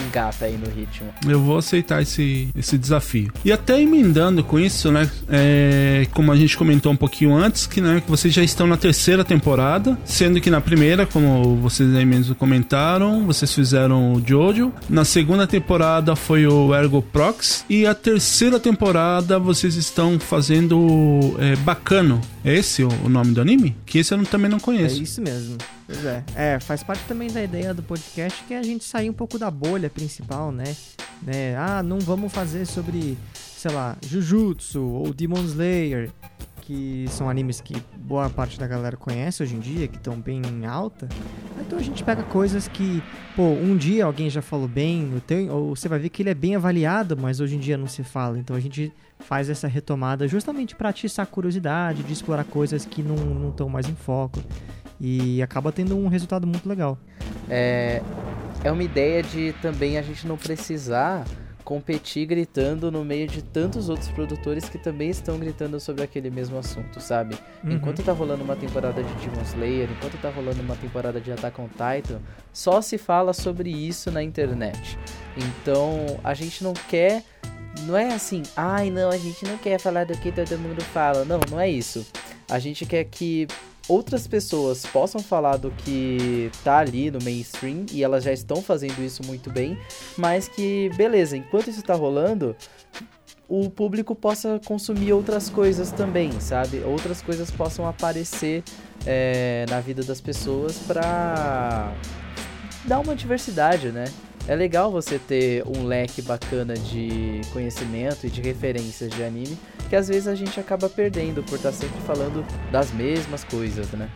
engata 0.06 0.44
aí 0.44 0.56
no 0.56 0.68
ritmo. 0.68 1.08
Eu 1.26 1.40
vou 1.40 1.58
aceitar 1.58 2.02
esse, 2.02 2.48
esse 2.56 2.76
desafio. 2.78 3.32
E 3.44 3.50
até 3.52 3.80
emendando 3.80 4.42
com 4.44 4.58
isso, 4.58 4.90
né? 4.92 5.08
É, 5.28 6.06
como 6.12 6.30
a 6.32 6.36
gente 6.36 6.56
comentou 6.56 6.92
um 6.92 6.96
pouquinho 6.96 7.34
antes, 7.34 7.66
que, 7.66 7.80
né, 7.80 8.00
que 8.04 8.10
vocês 8.10 8.32
já 8.32 8.42
estão 8.42 8.66
na 8.66 8.76
terceira 8.76 9.24
temporada, 9.24 9.98
sendo 10.04 10.40
que 10.40 10.50
na 10.50 10.60
primeira, 10.60 11.06
como 11.06 11.56
vocês 11.56 11.94
aí 11.94 12.04
mesmo 12.04 12.34
comentaram, 12.34 13.26
vocês 13.26 13.52
fizeram 13.52 14.12
o 14.14 14.22
Jojo. 14.26 14.72
Na 14.88 15.04
segunda 15.04 15.46
temporada 15.46 16.14
foi 16.16 16.46
o 16.46 16.74
Ergo 16.74 17.02
Prox. 17.02 17.64
E 17.68 17.86
a 17.86 17.94
terceira 17.94 18.58
temporada 18.60 19.38
vocês 19.38 19.74
estão 19.76 20.18
fazendo 20.20 21.36
é, 21.38 21.56
Bacano. 21.56 22.20
É 22.44 22.54
esse 22.54 22.82
o, 22.82 22.88
o 23.04 23.08
nome 23.08 23.32
do 23.32 23.40
anime? 23.40 23.76
Que 23.86 23.98
esse 23.98 24.12
eu 24.12 24.18
não- 24.18 24.24
também 24.24 24.50
não 24.50 24.58
É 24.58 24.60
conheço. 24.60 25.02
isso 25.02 25.20
mesmo. 25.20 25.56
Pois 25.88 26.04
é. 26.04 26.22
É, 26.36 26.60
faz 26.60 26.82
parte 26.82 27.02
também 27.08 27.30
da 27.32 27.42
ideia 27.42 27.72
do 27.72 27.82
podcast 27.82 28.44
que 28.44 28.52
é 28.52 28.58
a 28.58 28.62
gente 28.62 28.84
sair 28.84 29.08
um 29.08 29.14
pouco 29.14 29.38
da 29.38 29.50
bolha 29.50 29.88
principal, 29.88 30.52
né? 30.52 30.76
né? 31.22 31.56
Ah, 31.56 31.82
não 31.82 31.98
vamos 31.98 32.30
fazer 32.30 32.66
sobre, 32.66 33.16
sei 33.32 33.70
lá, 33.72 33.96
Jujutsu 34.06 34.82
ou 34.82 35.14
Demon 35.14 35.40
Slayer, 35.44 36.10
que 36.60 37.06
são 37.08 37.30
animes 37.30 37.62
que 37.62 37.74
boa 37.96 38.28
parte 38.28 38.60
da 38.60 38.66
galera 38.66 38.98
conhece 38.98 39.42
hoje 39.42 39.56
em 39.56 39.60
dia, 39.60 39.88
que 39.88 39.96
estão 39.96 40.20
bem 40.20 40.42
em 40.44 40.66
alta. 40.66 41.08
Então 41.58 41.78
a 41.78 41.82
gente 41.82 42.04
pega 42.04 42.22
coisas 42.22 42.68
que, 42.68 43.02
pô, 43.34 43.44
um 43.44 43.74
dia 43.74 44.04
alguém 44.04 44.28
já 44.28 44.42
falou 44.42 44.68
bem, 44.68 45.10
ou 45.14 45.20
tem- 45.22 45.48
ou 45.48 45.74
você 45.74 45.88
vai 45.88 45.98
ver 45.98 46.10
que 46.10 46.20
ele 46.20 46.28
é 46.28 46.34
bem 46.34 46.54
avaliado, 46.54 47.16
mas 47.16 47.40
hoje 47.40 47.56
em 47.56 47.58
dia 47.58 47.78
não 47.78 47.86
se 47.86 48.04
fala. 48.04 48.38
Então 48.38 48.54
a 48.54 48.60
gente 48.60 48.92
faz 49.20 49.48
essa 49.48 49.66
retomada 49.66 50.28
justamente 50.28 50.76
para 50.76 50.90
atiçar 50.90 51.22
a 51.22 51.26
curiosidade, 51.26 52.02
de 52.02 52.12
explorar 52.12 52.44
coisas 52.44 52.84
que 52.84 53.02
não 53.02 53.48
estão 53.48 53.70
mais 53.70 53.88
em 53.88 53.94
foco. 53.94 54.38
E 55.00 55.42
acaba 55.42 55.70
tendo 55.70 55.96
um 55.96 56.08
resultado 56.08 56.46
muito 56.46 56.68
legal. 56.68 56.98
É, 57.48 58.02
é 58.64 58.72
uma 58.72 58.82
ideia 58.82 59.22
de 59.22 59.54
também 59.62 59.96
a 59.96 60.02
gente 60.02 60.26
não 60.26 60.36
precisar 60.36 61.24
competir 61.68 62.24
gritando 62.24 62.90
no 62.90 63.04
meio 63.04 63.28
de 63.28 63.42
tantos 63.42 63.90
outros 63.90 64.08
produtores 64.08 64.70
que 64.70 64.78
também 64.78 65.10
estão 65.10 65.38
gritando 65.38 65.78
sobre 65.78 66.02
aquele 66.02 66.30
mesmo 66.30 66.56
assunto, 66.56 66.98
sabe? 66.98 67.36
Uhum. 67.62 67.72
Enquanto 67.72 68.02
tá 68.02 68.10
rolando 68.10 68.42
uma 68.42 68.56
temporada 68.56 69.02
de 69.02 69.14
Demon 69.16 69.42
Slayer, 69.42 69.86
enquanto 69.90 70.18
tá 70.18 70.30
rolando 70.30 70.62
uma 70.62 70.76
temporada 70.76 71.20
de 71.20 71.30
Attack 71.30 71.60
on 71.60 71.68
Titan, 71.68 72.20
só 72.54 72.80
se 72.80 72.96
fala 72.96 73.34
sobre 73.34 73.68
isso 73.68 74.10
na 74.10 74.22
internet. 74.22 74.98
Então, 75.36 76.18
a 76.24 76.32
gente 76.32 76.64
não 76.64 76.72
quer 76.72 77.22
não 77.82 77.96
é 77.96 78.14
assim, 78.14 78.42
ai 78.56 78.90
não, 78.90 79.10
a 79.10 79.18
gente 79.18 79.44
não 79.44 79.58
quer 79.58 79.78
falar 79.78 80.04
do 80.04 80.16
que 80.16 80.32
todo 80.32 80.58
mundo 80.58 80.82
fala. 80.82 81.24
Não, 81.26 81.38
não 81.50 81.60
é 81.60 81.68
isso. 81.68 82.06
A 82.50 82.58
gente 82.58 82.86
quer 82.86 83.04
que 83.04 83.46
outras 83.88 84.26
pessoas 84.26 84.84
possam 84.86 85.20
falar 85.22 85.56
do 85.56 85.70
que 85.70 86.50
tá 86.62 86.78
ali 86.78 87.10
no 87.10 87.18
mainstream 87.22 87.86
e 87.90 88.04
elas 88.04 88.22
já 88.22 88.32
estão 88.32 88.62
fazendo 88.62 89.02
isso 89.02 89.24
muito 89.24 89.50
bem, 89.50 89.78
mas 90.16 90.46
que 90.46 90.90
beleza, 90.96 91.36
enquanto 91.36 91.70
isso 91.70 91.82
tá 91.82 91.94
rolando, 91.94 92.54
o 93.48 93.70
público 93.70 94.14
possa 94.14 94.60
consumir 94.66 95.12
outras 95.12 95.48
coisas 95.48 95.90
também, 95.90 96.38
sabe? 96.38 96.82
Outras 96.84 97.22
coisas 97.22 97.50
possam 97.50 97.88
aparecer 97.88 98.62
é, 99.06 99.64
na 99.70 99.80
vida 99.80 100.02
das 100.02 100.20
pessoas 100.20 100.76
pra 100.86 101.94
dar 102.84 103.00
uma 103.00 103.16
diversidade, 103.16 103.90
né? 103.90 104.04
É 104.48 104.56
legal 104.56 104.90
você 104.90 105.18
ter 105.18 105.62
um 105.66 105.84
leque 105.84 106.22
bacana 106.22 106.72
de 106.74 107.42
conhecimento 107.52 108.26
e 108.26 108.30
de 108.30 108.40
referências 108.40 109.10
de 109.10 109.22
anime, 109.22 109.58
que 109.90 109.94
às 109.94 110.08
vezes 110.08 110.26
a 110.26 110.34
gente 110.34 110.58
acaba 110.58 110.88
perdendo 110.88 111.42
por 111.42 111.56
estar 111.56 111.70
sempre 111.70 112.00
falando 112.06 112.42
das 112.72 112.90
mesmas 112.90 113.44
coisas, 113.44 113.88
né? 113.92 114.08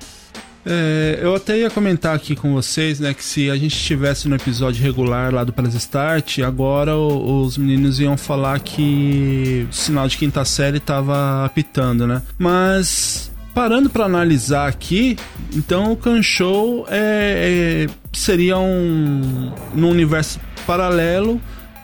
É, 0.65 1.19
eu 1.21 1.35
até 1.35 1.59
ia 1.59 1.69
comentar 1.69 2.15
aqui 2.15 2.37
com 2.37 2.55
vocês, 2.55 3.01
né, 3.01 3.13
que 3.13 3.25
se 3.25 3.51
a 3.51 3.57
gente 3.57 3.75
estivesse 3.75 4.29
no 4.29 4.37
episódio 4.37 4.81
regular 4.83 5.35
lá 5.35 5.43
do 5.43 5.53
Press 5.53 5.75
Start, 5.75 6.39
agora 6.39 6.97
os 6.97 7.59
meninos 7.59 7.99
iam 7.99 8.17
falar 8.17 8.61
que 8.61 9.67
o 9.69 9.75
sinal 9.75 10.07
de 10.07 10.17
quinta 10.17 10.45
série 10.45 10.79
tava 10.79 11.45
apitando, 11.45 12.07
né? 12.07 12.23
Mas 12.39 13.32
parando 13.55 13.91
pra 13.91 14.05
analisar 14.05 14.69
aqui, 14.69 15.17
então 15.55 15.93
o 15.93 15.97
Kanshou 15.97 16.87
é, 16.89 17.87
é, 17.87 17.95
seria 18.13 18.59
um 18.59 19.53
no 19.75 19.89
universo 19.89 20.41
paralelo 20.67 21.41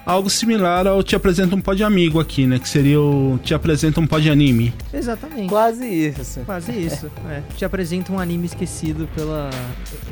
algo 0.08 0.30
similar 0.30 0.86
ao 0.86 1.02
Te 1.02 1.14
Apresenta 1.14 1.54
um 1.54 1.60
Pod 1.60 1.84
Amigo 1.84 2.18
aqui, 2.18 2.46
né? 2.46 2.58
Que 2.58 2.66
seria 2.66 2.98
o 2.98 3.38
Te 3.42 3.52
Apresenta 3.52 4.00
um 4.00 4.06
Pod 4.06 4.28
Anime. 4.30 4.72
Exatamente. 4.92 5.50
Quase 5.50 5.86
isso. 5.86 6.40
Quase 6.46 6.72
isso. 6.72 7.10
é. 7.28 7.42
Te 7.54 7.64
apresenta 7.64 8.10
um 8.10 8.18
anime 8.18 8.46
esquecido 8.46 9.06
pela 9.14 9.50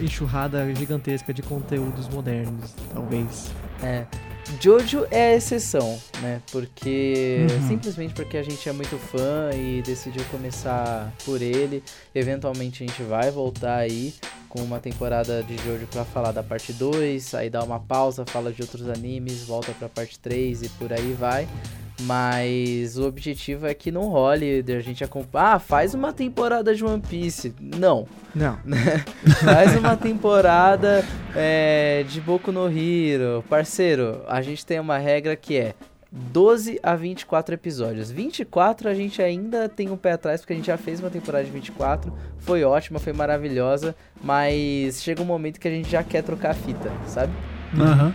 enxurrada 0.00 0.72
gigantesca 0.74 1.32
de 1.32 1.40
conteúdos 1.42 2.08
modernos, 2.10 2.74
talvez. 2.92 3.50
É. 3.82 4.04
Jojo 4.60 5.06
é 5.10 5.28
a 5.28 5.34
exceção, 5.34 5.98
né? 6.20 6.40
Porque. 6.50 7.46
Uhum. 7.50 7.68
Simplesmente 7.68 8.14
porque 8.14 8.36
a 8.36 8.42
gente 8.42 8.68
é 8.68 8.72
muito 8.72 8.96
fã 8.96 9.50
e 9.54 9.82
decidiu 9.82 10.24
começar 10.30 11.12
por 11.24 11.42
ele. 11.42 11.82
Eventualmente 12.14 12.82
a 12.82 12.86
gente 12.86 13.02
vai 13.02 13.30
voltar 13.30 13.76
aí 13.76 14.14
com 14.48 14.60
uma 14.62 14.78
temporada 14.78 15.42
de 15.42 15.56
Jojo 15.58 15.86
pra 15.86 16.04
falar 16.04 16.32
da 16.32 16.42
parte 16.42 16.72
2, 16.72 17.34
aí 17.34 17.50
dá 17.50 17.62
uma 17.62 17.78
pausa, 17.78 18.24
fala 18.24 18.52
de 18.52 18.62
outros 18.62 18.88
animes, 18.88 19.42
volta 19.42 19.72
pra 19.72 19.88
parte 19.88 20.18
3 20.18 20.62
e 20.62 20.68
por 20.70 20.92
aí 20.92 21.12
vai. 21.12 21.46
Mas 22.02 22.98
o 22.98 23.06
objetivo 23.06 23.66
é 23.66 23.74
que 23.74 23.90
não 23.90 24.08
role 24.08 24.64
a 24.68 24.80
gente 24.80 25.02
acompanhar. 25.02 25.54
Ah, 25.54 25.58
faz 25.58 25.94
uma 25.94 26.12
temporada 26.12 26.74
de 26.74 26.84
One 26.84 27.00
Piece. 27.00 27.54
Não. 27.60 28.06
Não. 28.34 28.58
Faz 29.42 29.74
uma 29.76 29.96
temporada 29.96 31.02
é, 31.34 32.04
de 32.06 32.20
Boku 32.20 32.52
no 32.52 32.68
Hero. 32.68 33.42
Parceiro, 33.48 34.22
a 34.28 34.42
gente 34.42 34.64
tem 34.66 34.78
uma 34.78 34.98
regra 34.98 35.34
que 35.34 35.56
é 35.56 35.74
12 36.12 36.78
a 36.82 36.94
24 36.94 37.54
episódios. 37.54 38.10
24 38.10 38.88
a 38.88 38.94
gente 38.94 39.22
ainda 39.22 39.68
tem 39.68 39.90
um 39.90 39.96
pé 39.96 40.12
atrás, 40.12 40.40
porque 40.40 40.52
a 40.52 40.56
gente 40.56 40.66
já 40.66 40.76
fez 40.76 41.00
uma 41.00 41.10
temporada 41.10 41.44
de 41.44 41.50
24. 41.50 42.12
Foi 42.38 42.62
ótima, 42.62 42.98
foi 42.98 43.12
maravilhosa. 43.12 43.94
Mas 44.22 45.02
chega 45.02 45.22
um 45.22 45.26
momento 45.26 45.58
que 45.58 45.68
a 45.68 45.70
gente 45.70 45.90
já 45.90 46.02
quer 46.02 46.22
trocar 46.22 46.50
a 46.50 46.54
fita, 46.54 46.90
sabe? 47.06 47.32
Aham. 47.78 48.14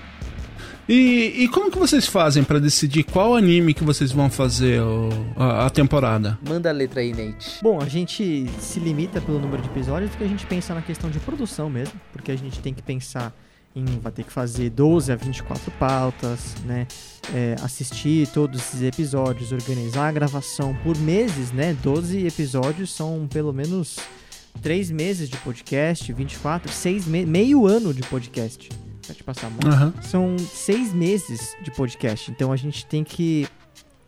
E, 0.90 1.44
e 1.44 1.48
como 1.48 1.72
que 1.72 1.78
vocês 1.78 2.06
fazem 2.08 2.44
pra 2.44 2.60
decidir 2.60 3.04
qual 3.04 3.36
anime 3.36 3.74
que 3.74 3.84
vocês 3.84 4.12
vão 4.12 4.30
fazer 4.30 4.82
o- 4.82 5.10
a, 5.38 5.68
a 5.68 5.70
temporada? 5.70 6.38
Manda 6.48 6.70
a 6.70 6.74
letra 6.74 7.00
aí, 7.02 7.12
Nate. 7.14 7.60
Bom, 7.62 7.80
a 7.82 7.88
gente 7.88 8.46
se 8.60 8.80
limita 8.80 9.22
pelo 9.22 9.40
número 9.40 9.62
de 9.62 9.70
episódios 9.70 10.10
porque 10.12 10.24
a 10.24 10.28
gente 10.28 10.46
pensa 10.46 10.74
na 10.74 10.82
questão 10.82 11.10
de 11.10 11.20
produção 11.20 11.70
mesmo, 11.70 11.94
porque 12.12 12.32
a 12.32 12.36
gente 12.38 12.60
tem 12.60 12.74
que 12.74 12.82
pensar 12.82 13.34
em 13.74 13.86
vai 14.02 14.12
ter 14.12 14.26
que 14.26 14.34
fazer 14.34 14.70
12 14.70 15.14
a 15.14 15.16
24 15.16 15.72
pautas, 15.80 16.56
né? 16.66 16.86
É, 17.34 17.56
assistir 17.64 18.28
todos 18.28 18.60
esses 18.60 18.82
episódios, 18.82 19.54
organizar 19.54 20.10
a 20.10 20.12
gravação 20.12 20.76
por 20.84 20.98
meses, 20.98 21.54
né? 21.54 21.74
12 21.82 22.26
episódios 22.28 22.94
são 22.94 23.30
pelo 23.32 23.54
menos 23.54 23.96
3 24.62 24.92
meses 24.92 25.30
de 25.30 25.38
podcast, 25.38 26.12
24, 26.12 26.70
6 26.70 27.06
me 27.06 27.26
meio 27.26 27.66
ano 27.66 27.94
de 27.94 28.02
podcast. 28.02 28.68
Vai 29.08 29.16
te 29.16 29.24
passar 29.24 29.48
a 29.48 29.50
mão. 29.50 29.60
Aham. 29.66 29.94
São 30.02 30.38
seis 30.38 30.94
meses 30.94 31.56
de 31.62 31.72
podcast, 31.72 32.32
então 32.32 32.52
a 32.52 32.56
gente 32.56 32.86
tem 32.86 33.04
que 33.04 33.48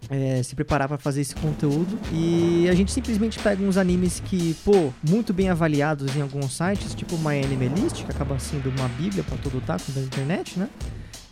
é, 0.10 0.42
se 0.44 0.56
preparar 0.56 0.88
para 0.88 0.98
fazer 0.98 1.22
esse 1.22 1.36
conteúdo 1.36 1.98
e 2.12 2.68
a 2.70 2.74
gente 2.74 2.92
simplesmente 2.92 3.40
pega 3.40 3.64
uns 3.64 3.78
animes 3.78 4.20
que, 4.20 4.54
pô, 4.66 4.92
muito 5.08 5.34
bem 5.34 5.50
avaliados 5.50 6.16
em 6.16 6.22
alguns 6.22 6.56
sites, 6.56 6.94
tipo 6.94 7.18
My 7.18 7.44
Anime 7.44 7.70
List, 7.70 8.04
que 8.04 8.12
acaba 8.12 8.38
sendo 8.40 8.70
uma 8.70 8.88
bíblia 8.90 9.24
para 9.24 9.38
todo 9.38 9.58
otaku 9.58 9.92
da 9.92 10.02
internet, 10.02 10.58
né? 10.60 10.70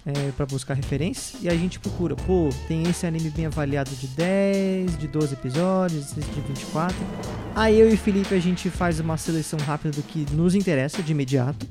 É, 0.03 0.31
para 0.35 0.47
buscar 0.47 0.73
referências 0.73 1.43
e 1.43 1.47
a 1.47 1.53
gente 1.53 1.79
procura, 1.79 2.15
pô, 2.15 2.49
tem 2.67 2.89
esse 2.89 3.05
anime 3.05 3.29
bem 3.29 3.45
avaliado 3.45 3.91
de 3.91 4.07
10, 4.07 4.97
de 4.97 5.07
12 5.07 5.33
episódios, 5.33 6.15
de 6.15 6.41
24. 6.41 6.95
Aí 7.55 7.79
eu 7.79 7.87
e 7.87 7.93
o 7.93 7.97
Felipe 7.97 8.33
a 8.33 8.39
gente 8.39 8.67
faz 8.71 8.99
uma 8.99 9.15
seleção 9.15 9.59
rápida 9.59 9.95
do 9.95 10.01
que 10.01 10.25
nos 10.33 10.55
interessa 10.55 11.03
de 11.03 11.11
imediato. 11.11 11.67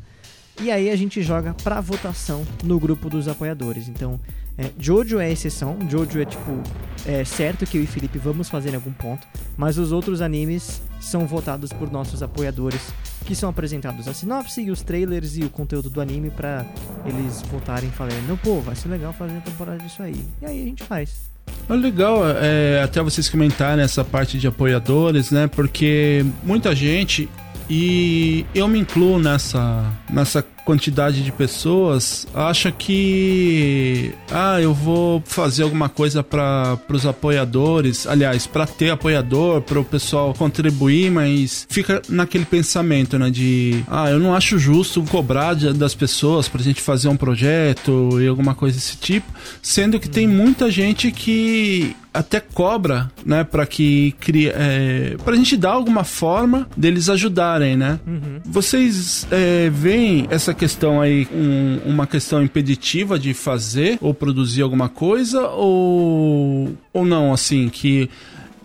E 0.62 0.70
aí 0.70 0.90
a 0.90 0.96
gente 0.96 1.22
joga 1.22 1.54
pra 1.62 1.80
votação 1.80 2.46
no 2.62 2.78
grupo 2.78 3.08
dos 3.08 3.28
apoiadores. 3.28 3.88
Então, 3.88 4.20
é, 4.58 4.70
Jojo 4.78 5.18
é 5.18 5.32
exceção. 5.32 5.78
Jojo 5.88 6.20
é 6.20 6.26
tipo, 6.26 6.62
é 7.06 7.24
certo 7.24 7.64
que 7.64 7.78
eu 7.78 7.82
e 7.82 7.86
Felipe 7.86 8.18
vamos 8.18 8.50
fazer 8.50 8.70
em 8.70 8.74
algum 8.74 8.92
ponto. 8.92 9.26
Mas 9.56 9.78
os 9.78 9.90
outros 9.90 10.20
animes 10.20 10.82
são 11.00 11.26
votados 11.26 11.72
por 11.72 11.90
nossos 11.90 12.22
apoiadores, 12.22 12.92
que 13.24 13.34
são 13.34 13.48
apresentados 13.48 14.06
a 14.06 14.12
sinopse 14.12 14.60
e 14.60 14.70
os 14.70 14.82
trailers 14.82 15.38
e 15.38 15.44
o 15.44 15.48
conteúdo 15.48 15.88
do 15.88 15.98
anime 15.98 16.28
pra 16.28 16.66
eles 17.06 17.40
votarem 17.50 17.88
e 17.88 17.92
falarem: 17.92 18.22
Não, 18.28 18.36
pô, 18.36 18.60
vai 18.60 18.76
ser 18.76 18.88
legal 18.88 19.14
fazer 19.14 19.38
a 19.38 19.40
temporada 19.40 19.78
disso 19.78 20.02
aí. 20.02 20.22
E 20.42 20.46
aí 20.46 20.62
a 20.62 20.64
gente 20.64 20.82
faz. 20.82 21.30
É 21.68 21.74
legal 21.74 22.22
é, 22.28 22.82
até 22.82 23.02
vocês 23.02 23.28
comentarem 23.28 23.82
essa 23.82 24.04
parte 24.04 24.38
de 24.38 24.46
apoiadores, 24.46 25.30
né? 25.30 25.46
Porque 25.46 26.24
muita 26.42 26.74
gente, 26.74 27.28
e 27.70 28.44
eu 28.52 28.66
me 28.66 28.80
incluo 28.80 29.20
nessa, 29.20 29.84
nessa 30.10 30.44
quantidade 30.64 31.22
de 31.22 31.32
pessoas 31.32 32.26
acha 32.34 32.70
que 32.70 34.12
ah, 34.30 34.60
eu 34.60 34.74
vou 34.74 35.22
fazer 35.24 35.62
alguma 35.62 35.88
coisa 35.88 36.22
para 36.22 36.78
os 36.88 37.06
apoiadores, 37.06 38.06
aliás, 38.06 38.46
para 38.46 38.66
ter 38.66 38.90
apoiador, 38.90 39.62
para 39.62 39.80
o 39.80 39.84
pessoal 39.84 40.34
contribuir, 40.34 41.10
mas 41.10 41.66
fica 41.68 42.02
naquele 42.08 42.44
pensamento, 42.44 43.18
né, 43.18 43.30
de 43.30 43.84
ah, 43.88 44.10
eu 44.10 44.18
não 44.18 44.34
acho 44.34 44.58
justo 44.58 45.02
cobrar 45.04 45.54
das 45.54 45.94
pessoas 45.94 46.48
pra 46.48 46.62
gente 46.62 46.80
fazer 46.80 47.08
um 47.08 47.16
projeto 47.16 48.20
e 48.20 48.26
alguma 48.26 48.54
coisa 48.54 48.76
desse 48.76 48.96
tipo, 48.96 49.26
sendo 49.62 49.98
que 49.98 50.08
tem 50.08 50.26
muita 50.26 50.70
gente 50.70 51.10
que 51.10 51.96
até 52.12 52.40
cobra, 52.40 53.10
né, 53.24 53.44
para 53.44 53.64
que 53.66 54.12
cria, 54.20 54.54
é, 54.56 55.16
pra 55.24 55.36
gente 55.36 55.56
dar 55.56 55.72
alguma 55.72 56.04
forma 56.04 56.68
deles 56.76 57.08
ajudarem, 57.08 57.76
né? 57.76 58.00
Uhum. 58.06 58.40
Vocês 58.44 59.26
é, 59.30 59.70
veem 59.70 60.26
essa 60.30 60.52
questão 60.52 61.00
aí 61.00 61.26
um, 61.32 61.80
uma 61.86 62.06
questão 62.06 62.42
impeditiva 62.42 63.18
de 63.18 63.32
fazer 63.32 63.98
ou 64.00 64.12
produzir 64.12 64.62
alguma 64.62 64.88
coisa 64.88 65.48
ou 65.48 66.76
ou 66.92 67.04
não, 67.04 67.32
assim, 67.32 67.68
que 67.68 68.10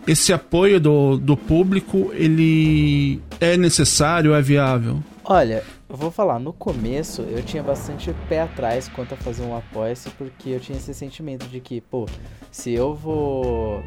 esse 0.08 0.34
apoio 0.34 0.80
do, 0.80 1.18
do 1.18 1.36
público 1.36 2.12
ele 2.14 3.20
é 3.40 3.58
necessário, 3.58 4.34
é 4.34 4.42
viável? 4.42 5.04
Olha, 5.24 5.64
vou 5.96 6.12
falar, 6.12 6.40
no 6.40 6.54
começo 6.54 7.22
eu 7.24 7.44
tinha 7.44 7.62
bastante 7.62 8.14
pé 8.28 8.42
atrás 8.42 8.88
quanto 8.88 9.14
a 9.14 9.18
fazer 9.18 9.44
um 9.44 9.56
apoia-se, 9.56 10.10
porque 10.12 10.50
eu 10.50 10.60
tinha 10.60 10.78
esse 10.78 10.94
sentimento 10.94 11.48
de 11.48 11.60
que, 11.60 11.82
pô, 11.82 12.06
se 12.52 12.74
eu 12.74 12.94
vou 12.94 13.84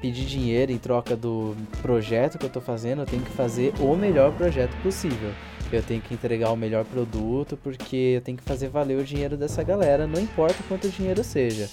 pedir 0.00 0.24
dinheiro 0.24 0.72
em 0.72 0.78
troca 0.78 1.16
do 1.16 1.56
projeto 1.82 2.38
que 2.38 2.44
eu 2.46 2.50
tô 2.50 2.60
fazendo, 2.60 3.02
eu 3.02 3.06
tenho 3.06 3.22
que 3.22 3.30
fazer 3.30 3.72
o 3.80 3.96
melhor 3.96 4.32
projeto 4.32 4.74
possível. 4.82 5.30
Eu 5.72 5.82
tenho 5.82 6.00
que 6.00 6.14
entregar 6.14 6.52
o 6.52 6.56
melhor 6.56 6.84
produto, 6.84 7.58
porque 7.60 8.14
eu 8.16 8.20
tenho 8.20 8.38
que 8.38 8.44
fazer 8.44 8.68
valer 8.68 8.98
o 8.98 9.04
dinheiro 9.04 9.36
dessa 9.36 9.62
galera, 9.62 10.06
não 10.06 10.20
importa 10.20 10.62
quanto 10.68 10.88
dinheiro 10.88 11.24
seja. 11.24 11.68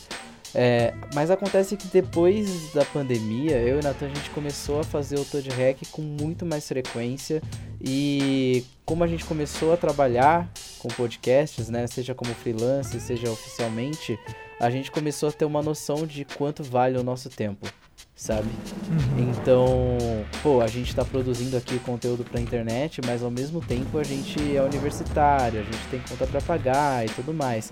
É, 0.56 0.94
mas 1.16 1.32
acontece 1.32 1.76
que 1.76 1.88
depois 1.88 2.72
da 2.74 2.86
pandemia, 2.86 3.58
eu 3.58 3.78
e 3.78 3.80
o 3.80 3.84
Nathan 3.84 4.06
a 4.06 4.10
gente 4.10 4.30
começou 4.30 4.80
a 4.80 4.84
fazer 4.84 5.18
o 5.20 5.26
Toad 5.26 5.50
Hack 5.50 5.80
com 5.92 6.02
muito 6.02 6.46
mais 6.46 6.68
frequência 6.68 7.42
e 7.82 8.64
como 8.86 9.04
a 9.04 9.08
gente 9.08 9.26
começou 9.26 9.74
a 9.74 9.78
trabalhar 9.78 10.48
com 10.78 10.90
podcasts, 10.90 11.70
né, 11.70 11.88
seja 11.88 12.14
como 12.14 12.34
freelance, 12.36 13.00
seja 13.00 13.32
oficialmente, 13.32 14.20
a 14.60 14.70
gente 14.70 14.92
começou 14.92 15.30
a 15.30 15.32
ter 15.32 15.46
uma 15.46 15.62
noção 15.62 16.06
de 16.06 16.24
quanto 16.24 16.64
vale 16.64 16.98
o 16.98 17.04
nosso 17.04 17.30
tempo, 17.30 17.68
sabe? 18.16 18.50
Uhum. 18.90 19.32
Então, 19.32 19.98
pô, 20.44 20.62
a 20.62 20.68
gente 20.68 20.90
está 20.90 21.04
produzindo 21.04 21.58
aqui 21.58 21.80
conteúdo 21.80 22.24
para 22.24 22.40
internet, 22.40 23.02
mas 23.06 23.24
ao 23.24 23.32
mesmo 23.32 23.60
tempo 23.60 23.98
a 23.98 24.04
gente 24.04 24.56
é 24.56 24.62
universitário, 24.62 25.62
a 25.62 25.64
gente 25.64 25.88
tem 25.90 26.00
conta 26.08 26.28
para 26.28 26.42
pagar 26.42 27.06
e 27.06 27.10
tudo 27.10 27.34
mais. 27.34 27.72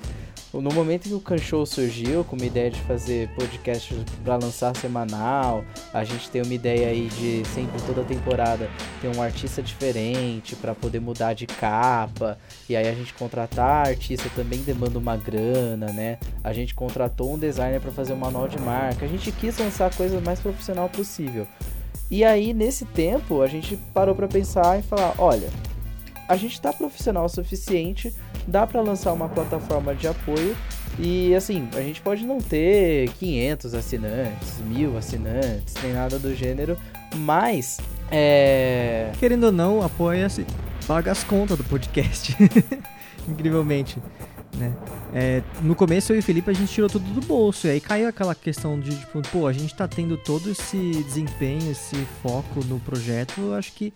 No 0.53 0.69
momento 0.69 1.07
que 1.07 1.13
o 1.13 1.19
Canshow 1.21 1.65
surgiu, 1.65 2.25
com 2.25 2.35
uma 2.35 2.45
ideia 2.45 2.69
de 2.69 2.79
fazer 2.81 3.29
podcast 3.29 3.95
para 4.21 4.35
lançar 4.35 4.75
semanal, 4.75 5.63
a 5.93 6.03
gente 6.03 6.29
tem 6.29 6.41
uma 6.41 6.53
ideia 6.53 6.89
aí 6.89 7.07
de 7.07 7.47
sempre 7.47 7.81
toda 7.83 8.03
temporada 8.03 8.69
ter 9.01 9.07
um 9.15 9.21
artista 9.21 9.63
diferente 9.63 10.53
para 10.57 10.75
poder 10.75 10.99
mudar 10.99 11.33
de 11.33 11.47
capa. 11.47 12.37
E 12.67 12.75
aí 12.75 12.85
a 12.85 12.93
gente 12.93 13.13
contratar 13.13 13.87
artista 13.87 14.29
também 14.35 14.59
demanda 14.59 14.99
uma 14.99 15.15
grana, 15.15 15.87
né? 15.93 16.19
A 16.43 16.51
gente 16.51 16.75
contratou 16.75 17.33
um 17.33 17.39
designer 17.39 17.79
para 17.79 17.91
fazer 17.91 18.11
um 18.11 18.17
manual 18.17 18.49
de 18.49 18.59
marca. 18.59 19.05
A 19.05 19.07
gente 19.07 19.31
quis 19.31 19.57
lançar 19.57 19.87
a 19.87 19.95
coisa 19.95 20.19
mais 20.19 20.41
profissional 20.41 20.89
possível. 20.89 21.47
E 22.09 22.25
aí 22.25 22.53
nesse 22.53 22.83
tempo 22.83 23.41
a 23.41 23.47
gente 23.47 23.77
parou 23.93 24.13
para 24.13 24.27
pensar 24.27 24.77
e 24.77 24.81
falar, 24.81 25.15
olha, 25.17 25.49
a 26.27 26.35
gente 26.35 26.53
está 26.53 26.73
profissional 26.73 27.25
o 27.25 27.29
suficiente 27.29 28.13
dá 28.47 28.65
para 28.65 28.81
lançar 28.81 29.13
uma 29.13 29.29
plataforma 29.29 29.93
de 29.95 30.07
apoio 30.07 30.55
e 30.99 31.33
assim, 31.33 31.67
a 31.73 31.81
gente 31.81 32.01
pode 32.01 32.25
não 32.25 32.39
ter 32.39 33.09
500 33.13 33.73
assinantes, 33.73 34.59
mil 34.65 34.97
assinantes, 34.97 35.73
nem 35.81 35.93
nada 35.93 36.19
do 36.19 36.35
gênero, 36.35 36.77
mas 37.15 37.79
é. 38.11 39.11
Querendo 39.19 39.45
ou 39.45 39.51
não, 39.51 39.81
apoia-se, 39.81 40.45
paga 40.85 41.11
as 41.11 41.23
contas 41.23 41.57
do 41.57 41.63
podcast. 41.63 42.35
Incrivelmente. 43.27 43.97
Né? 44.57 44.75
É, 45.13 45.41
no 45.61 45.73
começo 45.75 46.11
eu 46.11 46.17
e 46.17 46.19
o 46.19 46.23
Felipe 46.23 46.51
a 46.51 46.53
gente 46.53 46.71
tirou 46.71 46.89
tudo 46.89 47.05
do 47.13 47.25
bolso, 47.25 47.67
e 47.67 47.69
aí 47.69 47.79
caiu 47.79 48.09
aquela 48.09 48.35
questão 48.35 48.77
de 48.77 48.95
tipo, 48.97 49.21
pô, 49.29 49.47
a 49.47 49.53
gente 49.53 49.73
tá 49.73 49.87
tendo 49.87 50.17
todo 50.17 50.51
esse 50.51 50.77
desempenho, 51.05 51.71
esse 51.71 51.95
foco 52.21 52.63
no 52.65 52.77
projeto, 52.79 53.39
eu 53.39 53.53
acho 53.53 53.71
que 53.71 53.93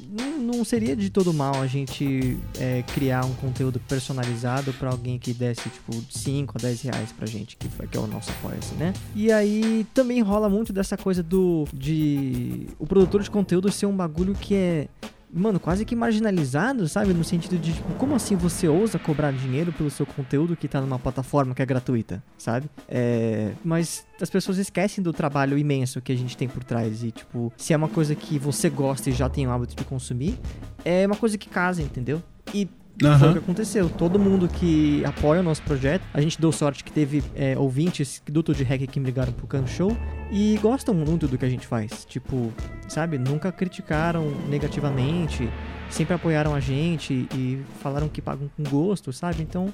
não, 0.00 0.38
não 0.38 0.64
seria 0.64 0.94
de 0.94 1.10
todo 1.10 1.32
mal 1.32 1.60
a 1.60 1.66
gente 1.66 2.38
é, 2.58 2.82
criar 2.94 3.24
um 3.24 3.34
conteúdo 3.34 3.80
personalizado 3.80 4.72
para 4.74 4.90
alguém 4.90 5.18
que 5.18 5.32
desse 5.32 5.68
tipo 5.68 5.92
5 6.10 6.54
a 6.56 6.60
10 6.60 6.82
reais 6.82 7.12
pra 7.12 7.26
gente, 7.26 7.56
que, 7.56 7.68
que 7.68 7.96
é 7.96 8.00
o 8.00 8.06
nosso 8.06 8.30
apoio, 8.30 8.56
assim, 8.58 8.74
né? 8.76 8.92
E 9.14 9.32
aí 9.32 9.86
também 9.94 10.20
rola 10.20 10.48
muito 10.48 10.72
dessa 10.72 10.96
coisa 10.96 11.22
do 11.22 11.66
de 11.72 12.66
o 12.78 12.86
produtor 12.86 13.22
de 13.22 13.30
conteúdo 13.30 13.70
ser 13.70 13.86
um 13.86 13.96
bagulho 13.96 14.34
que 14.34 14.54
é 14.54 14.88
mano, 15.36 15.60
quase 15.60 15.84
que 15.84 15.94
marginalizado, 15.94 16.88
sabe? 16.88 17.12
No 17.12 17.22
sentido 17.22 17.58
de, 17.58 17.74
tipo, 17.74 17.94
como 17.94 18.14
assim 18.14 18.34
você 18.36 18.66
ousa 18.68 18.98
cobrar 18.98 19.32
dinheiro 19.32 19.72
pelo 19.72 19.90
seu 19.90 20.06
conteúdo 20.06 20.56
que 20.56 20.66
tá 20.66 20.80
numa 20.80 20.98
plataforma 20.98 21.54
que 21.54 21.62
é 21.62 21.66
gratuita, 21.66 22.22
sabe? 22.38 22.68
É... 22.88 23.52
Mas 23.64 24.06
as 24.20 24.30
pessoas 24.30 24.58
esquecem 24.58 25.04
do 25.04 25.12
trabalho 25.12 25.58
imenso 25.58 26.00
que 26.00 26.12
a 26.12 26.16
gente 26.16 26.36
tem 26.36 26.48
por 26.48 26.64
trás. 26.64 27.02
E, 27.02 27.10
tipo, 27.10 27.52
se 27.56 27.72
é 27.72 27.76
uma 27.76 27.88
coisa 27.88 28.14
que 28.14 28.38
você 28.38 28.70
gosta 28.70 29.10
e 29.10 29.12
já 29.12 29.28
tem 29.28 29.46
o 29.46 29.50
hábito 29.50 29.76
de 29.76 29.84
consumir, 29.84 30.38
é 30.84 31.06
uma 31.06 31.16
coisa 31.16 31.36
que 31.36 31.48
casa, 31.48 31.82
entendeu? 31.82 32.22
E 32.54 32.68
Uhum. 33.02 33.18
Foi 33.18 33.28
o 33.28 33.32
que 33.32 33.38
aconteceu. 33.38 33.90
Todo 33.90 34.18
mundo 34.18 34.48
que 34.48 35.04
apoia 35.04 35.40
o 35.40 35.42
nosso 35.42 35.62
projeto, 35.62 36.02
a 36.14 36.20
gente 36.20 36.40
deu 36.40 36.50
sorte 36.50 36.82
que 36.82 36.90
teve 36.90 37.22
é, 37.34 37.56
ouvintes 37.58 38.22
do 38.26 38.42
de 38.42 38.62
Hack 38.62 38.86
que 38.86 39.00
me 39.00 39.06
ligaram 39.06 39.32
pro 39.32 39.46
Can 39.46 39.66
Show 39.66 39.96
e 40.30 40.58
gostam 40.62 40.94
muito 40.94 41.26
do 41.26 41.36
que 41.36 41.44
a 41.44 41.48
gente 41.48 41.66
faz. 41.66 42.04
Tipo, 42.04 42.52
sabe, 42.88 43.18
nunca 43.18 43.52
criticaram 43.52 44.30
negativamente, 44.48 45.48
sempre 45.90 46.14
apoiaram 46.14 46.54
a 46.54 46.60
gente 46.60 47.28
e 47.34 47.62
falaram 47.80 48.08
que 48.08 48.22
pagam 48.22 48.48
com 48.56 48.62
gosto, 48.62 49.12
sabe? 49.12 49.42
Então, 49.42 49.72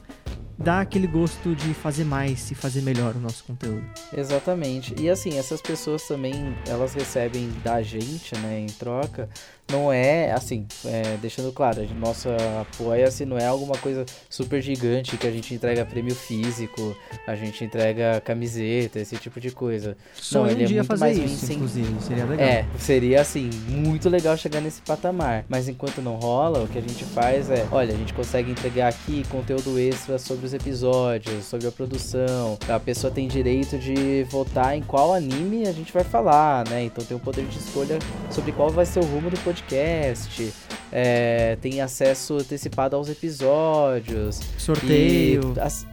dá 0.59 0.81
aquele 0.81 1.07
gosto 1.07 1.55
de 1.55 1.75
fazer 1.75 2.05
mais 2.05 2.51
e 2.51 2.55
fazer 2.55 2.83
melhor 2.83 3.15
o 3.17 3.19
nosso 3.19 3.45
conteúdo. 3.45 3.85
Exatamente. 4.17 4.95
E 4.99 5.09
assim, 5.09 5.39
essas 5.39 5.61
pessoas 5.61 6.07
também, 6.07 6.55
elas 6.67 6.95
recebem 6.95 7.51
da 7.65 7.83
gente, 7.83 8.37
né, 8.39 8.61
em 8.61 8.67
troca, 8.67 9.29
não 9.71 9.93
é 9.93 10.31
assim, 10.33 10.67
é, 10.85 11.17
deixando 11.21 11.51
claro, 11.53 11.81
a 11.83 11.95
nossa 11.95 12.37
apoia-se 12.61 13.25
não 13.25 13.39
é 13.39 13.47
alguma 13.47 13.77
coisa 13.79 14.05
super 14.29 14.61
gigante 14.61 15.17
que 15.17 15.27
a 15.27 15.31
gente 15.31 15.55
entrega 15.55 15.85
prêmio 15.85 16.15
físico, 16.15 16.95
a 17.27 17.35
gente 17.35 17.65
entrega 17.65 18.21
camiseta, 18.21 19.01
esse 19.01 19.17
tipo 19.17 19.41
de 19.41 19.51
coisa. 19.51 19.97
Só 20.15 20.41
não, 20.41 20.47
um 20.47 20.51
ele 20.51 20.65
é 20.65 20.69
muito 20.69 20.85
fazer 20.85 21.05
mais 21.05 21.19
isso, 21.19 21.51
um 21.51 21.55
inclusive, 21.55 22.03
seria 22.03 22.25
legal. 22.25 22.47
É, 22.47 22.67
seria 22.79 23.21
assim, 23.23 23.49
muito 23.69 24.09
legal 24.11 24.37
chegar 24.37 24.61
nesse 24.61 24.83
patamar. 24.83 25.45
Mas 25.49 25.69
enquanto 25.69 26.03
não 26.03 26.17
rola, 26.17 26.63
o 26.63 26.69
que 26.69 26.79
a 26.79 26.83
gente 26.83 27.05
faz 27.05 27.51
é, 27.51 27.67
olha, 27.71 27.95
a 27.95 27.97
gente 27.97 28.13
consegue 28.13 28.51
entregar 28.51 28.89
aqui 28.89 29.25
conteúdo 29.31 29.79
extra 29.79 30.19
sobre 30.19 30.45
os 30.45 30.53
episódios, 30.53 31.47
sobre 31.47 31.67
a 31.67 31.73
produção. 31.73 32.59
A 32.69 32.79
pessoa 32.79 33.11
tem 33.11 33.27
direito 33.27 33.79
de 33.79 34.25
votar 34.25 34.77
em 34.77 34.83
qual 34.83 35.15
anime 35.15 35.67
a 35.67 35.73
gente 35.73 35.93
vai 35.93 36.05
falar, 36.05 36.69
né? 36.69 36.85
Então 36.85 37.03
tem 37.05 37.17
o 37.17 37.21
poder 37.21 37.47
de 37.47 37.59
escolha 37.59 37.99
sobre 38.31 38.53
qual 38.53 38.69
vai 38.69 38.85
ser 38.85 39.01
o 39.01 39.05
rumo 39.05 39.31
do 39.31 39.39
podcast 39.41 39.62
podcast, 39.63 40.53
é, 40.91 41.57
tem 41.61 41.81
acesso 41.81 42.37
antecipado 42.37 42.97
aos 42.97 43.09
episódios. 43.09 44.41
Sorteio. 44.59 45.55
E, 45.57 45.61
as, 45.61 45.87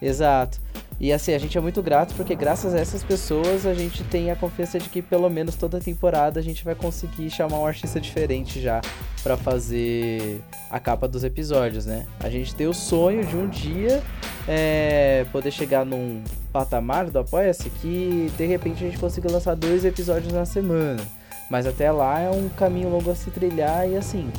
exato. 0.00 0.60
E 1.00 1.12
assim, 1.12 1.34
a 1.34 1.38
gente 1.38 1.58
é 1.58 1.60
muito 1.60 1.82
grato 1.82 2.14
porque 2.14 2.34
graças 2.34 2.74
a 2.74 2.78
essas 2.78 3.02
pessoas 3.02 3.66
a 3.66 3.74
gente 3.74 4.04
tem 4.04 4.30
a 4.30 4.36
confiança 4.36 4.78
de 4.78 4.88
que 4.88 5.02
pelo 5.02 5.28
menos 5.28 5.56
toda 5.56 5.80
temporada 5.80 6.38
a 6.38 6.42
gente 6.42 6.64
vai 6.64 6.76
conseguir 6.76 7.28
chamar 7.28 7.58
um 7.58 7.66
artista 7.66 8.00
diferente 8.00 8.60
já 8.60 8.80
para 9.20 9.36
fazer 9.36 10.40
a 10.70 10.78
capa 10.78 11.08
dos 11.08 11.24
episódios, 11.24 11.86
né? 11.86 12.06
A 12.20 12.30
gente 12.30 12.54
tem 12.54 12.68
o 12.68 12.74
sonho 12.74 13.24
de 13.24 13.36
um 13.36 13.48
dia 13.48 14.00
é, 14.46 15.26
poder 15.32 15.50
chegar 15.50 15.84
num 15.84 16.22
patamar 16.52 17.10
do 17.10 17.18
Apoia-se 17.18 17.68
que 17.68 18.30
de 18.36 18.46
repente 18.46 18.84
a 18.84 18.86
gente 18.86 18.98
consiga 18.98 19.30
lançar 19.30 19.56
dois 19.56 19.84
episódios 19.84 20.32
na 20.32 20.44
semana. 20.44 21.02
Mas 21.50 21.66
até 21.66 21.90
lá 21.90 22.20
é 22.20 22.30
um 22.30 22.48
caminho 22.48 22.88
longo 22.88 23.10
a 23.10 23.14
se 23.14 23.30
trilhar 23.30 23.88
e 23.88 23.96
assim. 23.96 24.30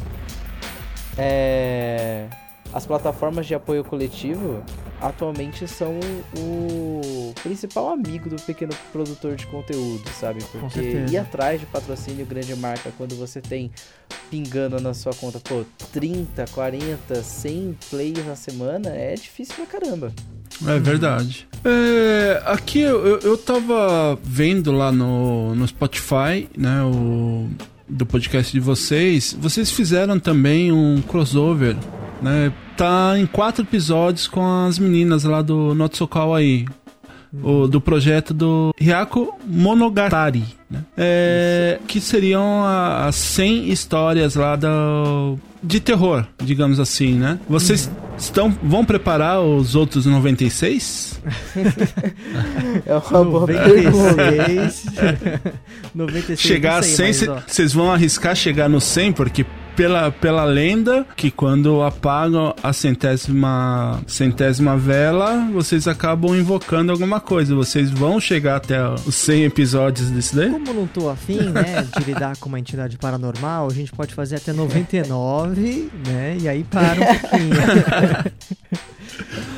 É... 1.18 2.28
As 2.74 2.86
plataformas 2.86 3.46
de 3.46 3.54
apoio 3.54 3.84
coletivo 3.84 4.64
atualmente 5.00 5.68
são 5.68 6.00
o 6.38 7.34
principal 7.44 7.90
amigo 7.90 8.30
do 8.30 8.42
pequeno 8.42 8.74
produtor 8.92 9.36
de 9.36 9.46
conteúdo, 9.48 10.10
sabe? 10.20 10.44
Porque 10.52 10.80
ir 11.10 11.18
atrás 11.18 11.60
de 11.60 11.68
patrocínio 11.68 12.26
grande 12.26 12.56
marca 12.56 12.92
quando 12.98 13.16
você 13.16 13.42
tem 13.42 13.70
pingando 14.32 14.80
na 14.82 14.94
sua 14.94 15.14
conta, 15.14 15.40
pô, 15.40 15.64
30, 15.92 16.46
40, 16.52 17.22
100 17.22 17.78
plays 17.90 18.26
na 18.26 18.36
semana 18.36 18.90
é 18.90 19.14
difícil 19.14 19.56
pra 19.56 19.66
caramba. 19.66 20.12
É 20.68 20.80
verdade. 20.80 21.48
É, 21.64 22.42
aqui 22.46 22.80
eu, 22.82 23.20
eu 23.20 23.38
tava 23.38 24.18
vendo 24.24 24.72
lá 24.72 24.92
no, 24.92 25.54
no 25.54 25.68
Spotify, 25.68 26.50
né, 26.58 26.82
o, 26.84 27.50
do 27.94 28.06
podcast 28.06 28.52
de 28.52 28.60
vocês. 28.60 29.36
Vocês 29.40 29.72
fizeram 29.72 30.20
também 30.20 30.72
um 30.72 31.02
crossover 31.02 31.76
né? 32.24 32.54
Tá 32.78 33.20
em 33.20 33.28
quatro 33.28 33.64
episódios 33.64 34.28
com 34.28 34.44
as 34.66 34.80
meninas 34.80 35.26
lá 35.26 35.42
do 35.42 35.76
Not 35.76 35.96
So 35.96 36.08
Kawaii. 36.08 36.66
O, 37.42 37.68
do 37.68 37.82
projeto 37.82 38.32
do 38.34 38.76
Hyako 38.80 39.34
Monogatari, 39.48 40.44
né? 40.70 40.84
É, 40.96 41.80
que 41.88 42.00
seriam 42.00 42.64
as 42.66 43.16
100 43.16 43.70
histórias 43.72 44.36
lá 44.36 44.56
do, 44.56 45.40
de 45.64 45.80
terror, 45.80 46.26
digamos 46.44 46.80
assim, 46.80 47.14
né? 47.14 47.40
Vocês 47.50 47.90
estão 48.20 48.56
vão 48.62 48.86
preparar 48.86 49.42
os 49.42 49.76
outros 49.76 50.06
96? 50.06 51.20
É 52.86 52.96
uma 52.96 53.24
boa 53.26 53.46
pergunta. 53.48 54.14
96. 54.16 54.86
96. 55.96 56.40
chegar 56.40 56.78
a 56.80 56.84
sei, 56.84 56.96
100, 56.96 57.06
mas, 57.08 57.16
cê- 57.18 57.30
ó, 57.30 57.40
vocês 57.48 57.74
vão 57.74 57.92
arriscar 57.92 58.36
chegar 58.36 58.70
no 58.70 58.80
100 58.82 59.12
porque 59.14 59.46
pela, 59.76 60.12
pela 60.12 60.44
lenda 60.46 61.06
que 61.16 61.32
quando 61.32 61.82
apagam 61.82 62.54
a 62.62 62.74
centésima 62.74 64.02
centésima 64.08 64.78
vela, 64.78 65.48
vocês 65.52 65.88
acabam 65.88 66.36
invocando 66.36 66.92
alguma 66.92 67.20
coisa. 67.20 67.56
Vocês 67.56 67.90
vão 67.90 68.20
chegar 68.20 68.58
até 68.58 68.84
os 68.88 69.16
100 69.16 69.46
episódios 69.46 70.10
desse 70.10 70.36
daí? 70.36 70.52
Como 70.52 70.74
não 70.74 70.88
tô 70.88 71.10
afim, 71.10 71.40
né, 71.40 71.88
de 71.98 72.04
lidar 72.04 72.38
com 72.38 72.50
uma 72.50 72.60
entidade 72.60 72.98
paranormal, 72.98 73.68
a 73.68 73.74
gente 73.74 73.92
pode 73.92 74.14
fazer 74.14 74.36
até 74.38 74.54
99, 74.54 75.90
né, 76.08 76.38
e 76.40 76.48
aí 76.48 76.64
para 76.64 77.02
um 77.02 77.06
pouquinho. 77.20 77.54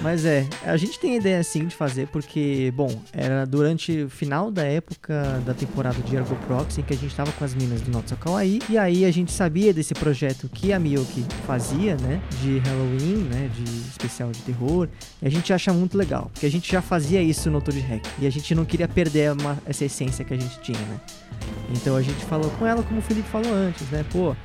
Mas 0.01 0.23
é, 0.25 0.45
a 0.63 0.77
gente 0.77 0.99
tem 0.99 1.13
a 1.13 1.15
ideia 1.15 1.43
sim 1.43 1.65
de 1.65 1.75
fazer, 1.75 2.07
porque, 2.07 2.71
bom, 2.75 2.91
era 3.11 3.45
durante 3.45 4.03
o 4.03 4.09
final 4.09 4.51
da 4.51 4.63
época 4.63 5.41
da 5.45 5.53
temporada 5.53 5.99
de 5.99 6.15
Ergo 6.15 6.35
Proxy 6.47 6.83
que 6.83 6.93
a 6.93 6.97
gente 6.97 7.15
tava 7.15 7.31
com 7.31 7.43
as 7.43 7.55
minas 7.55 7.81
do 7.81 7.91
Not 7.91 8.09
So 8.09 8.15
Kawaii, 8.17 8.61
e 8.69 8.77
aí 8.77 9.03
a 9.03 9.11
gente 9.11 9.31
sabia 9.31 9.73
desse 9.73 9.93
projeto 10.05 10.47
que 10.53 10.71
a 10.71 10.77
Miyoki 10.77 11.25
fazia, 11.47 11.97
né, 11.97 12.21
de 12.39 12.59
Halloween, 12.59 13.23
né, 13.23 13.49
de 13.55 13.63
especial 13.89 14.31
de 14.31 14.39
terror, 14.41 14.87
e 15.19 15.25
a 15.25 15.31
gente 15.31 15.51
acha 15.51 15.73
muito 15.73 15.97
legal, 15.97 16.29
porque 16.31 16.45
a 16.45 16.51
gente 16.51 16.71
já 16.71 16.79
fazia 16.79 17.23
isso 17.23 17.49
no 17.49 17.59
Toad 17.59 17.79
Hack, 17.79 18.05
e 18.19 18.27
a 18.27 18.29
gente 18.29 18.53
não 18.53 18.65
queria 18.65 18.87
perder 18.87 19.31
uma- 19.31 19.57
essa 19.65 19.83
essência 19.83 20.23
que 20.23 20.31
a 20.31 20.37
gente 20.37 20.59
tinha, 20.61 20.77
né. 20.77 20.99
Então 21.73 21.95
a 21.95 22.03
gente 22.03 22.23
falou 22.25 22.51
com 22.51 22.67
ela 22.67 22.83
como 22.83 22.99
o 22.99 23.01
Felipe 23.01 23.27
falou 23.29 23.51
antes, 23.51 23.89
né? 23.89 24.05
Pô, 24.11 24.35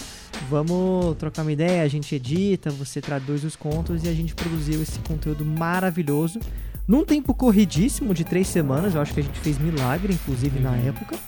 vamos 0.49 1.15
trocar 1.19 1.43
uma 1.43 1.53
ideia, 1.53 1.83
a 1.83 1.89
gente 1.89 2.15
edita, 2.15 2.71
você 2.71 3.03
traduz 3.03 3.45
os 3.45 3.55
contos 3.55 4.03
e 4.05 4.09
a 4.09 4.15
gente 4.15 4.35
produziu 4.35 4.81
esse 4.81 4.99
conteúdo 5.01 5.45
maravilhoso. 5.45 6.41
Num 6.89 7.05
tempo 7.05 7.35
corridíssimo 7.35 8.15
de 8.15 8.25
três 8.25 8.49
semanas, 8.49 8.95
eu 8.95 9.03
acho 9.03 9.13
que 9.13 9.21
a 9.21 9.23
gente 9.23 9.39
fez 9.41 9.59
milagre, 9.59 10.15
inclusive 10.15 10.59
na 10.59 10.75
época. 10.79 11.19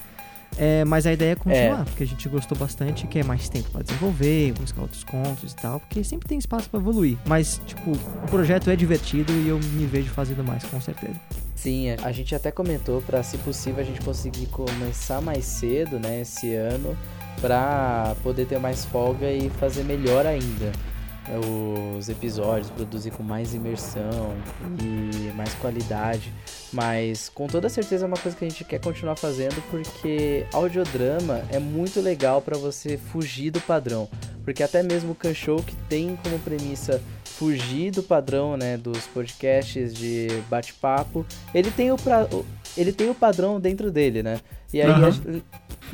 É, 0.58 0.84
mas 0.84 1.06
a 1.06 1.12
ideia 1.12 1.32
é 1.32 1.34
continuar, 1.34 1.84
porque 1.84 2.02
a 2.02 2.06
gente 2.06 2.28
gostou 2.28 2.56
bastante, 2.56 3.06
quer 3.06 3.24
mais 3.24 3.48
tempo 3.48 3.70
pra 3.70 3.82
desenvolver, 3.82 4.52
buscar 4.52 4.82
outros 4.82 5.04
contos 5.04 5.52
e 5.52 5.56
tal, 5.56 5.80
porque 5.80 6.04
sempre 6.04 6.28
tem 6.28 6.38
espaço 6.38 6.68
pra 6.68 6.78
evoluir. 6.78 7.16
Mas, 7.24 7.60
tipo, 7.66 7.92
o 7.92 8.28
projeto 8.28 8.70
é 8.70 8.76
divertido 8.76 9.32
e 9.32 9.48
eu 9.48 9.58
me 9.58 9.86
vejo 9.86 10.10
fazendo 10.10 10.44
mais, 10.44 10.64
com 10.64 10.80
certeza. 10.80 11.14
Sim, 11.54 11.88
é. 11.88 11.96
a 12.02 12.12
gente 12.12 12.34
até 12.34 12.50
comentou 12.50 13.00
pra, 13.02 13.22
se 13.22 13.38
possível, 13.38 13.80
a 13.80 13.84
gente 13.84 14.00
conseguir 14.00 14.46
começar 14.46 15.20
mais 15.20 15.44
cedo, 15.44 15.98
né, 15.98 16.20
esse 16.22 16.54
ano, 16.54 16.96
pra 17.40 18.14
poder 18.22 18.46
ter 18.46 18.58
mais 18.58 18.84
folga 18.84 19.30
e 19.30 19.48
fazer 19.50 19.84
melhor 19.84 20.26
ainda 20.26 20.72
é, 20.72 20.91
os 21.98 22.08
episódios, 22.08 22.70
produzir 22.70 23.11
com 23.12 23.22
mais 23.22 23.54
imersão 23.54 24.35
e 24.82 25.32
mais 25.35 25.52
qualidade. 25.54 26.32
Mas 26.72 27.28
com 27.28 27.46
toda 27.46 27.68
certeza 27.68 28.04
é 28.04 28.08
uma 28.08 28.16
coisa 28.16 28.37
que 28.37 28.44
a 28.44 28.48
gente 28.48 28.64
quer 28.64 28.80
continuar 28.80 29.16
fazendo 29.16 29.62
porque 29.70 30.46
audiodrama 30.52 31.42
é 31.50 31.58
muito 31.58 32.00
legal 32.00 32.40
pra 32.40 32.56
você 32.56 32.96
fugir 32.96 33.50
do 33.50 33.61
padrão. 33.61 34.08
Porque 34.44 34.62
até 34.62 34.82
mesmo 34.82 35.12
o 35.12 35.14
Kanshou 35.14 35.62
que 35.62 35.76
tem 35.88 36.16
como 36.22 36.38
premissa 36.40 37.00
fugir 37.24 37.90
do 37.90 38.02
padrão, 38.02 38.56
né, 38.56 38.76
dos 38.76 39.06
podcasts 39.06 39.92
de 39.94 40.28
bate-papo, 40.50 41.24
ele 41.54 41.70
tem 41.70 41.90
o 41.92 41.96
pra... 41.96 42.26
ele 42.76 42.92
tem 42.92 43.08
o 43.11 43.14
padrão 43.14 43.58
dentro 43.61 43.90
dele, 43.90 44.22
né? 44.22 44.40
E 44.72 44.80
aí, 44.80 44.90
Aham. 44.90 45.08
acho- 45.08 45.22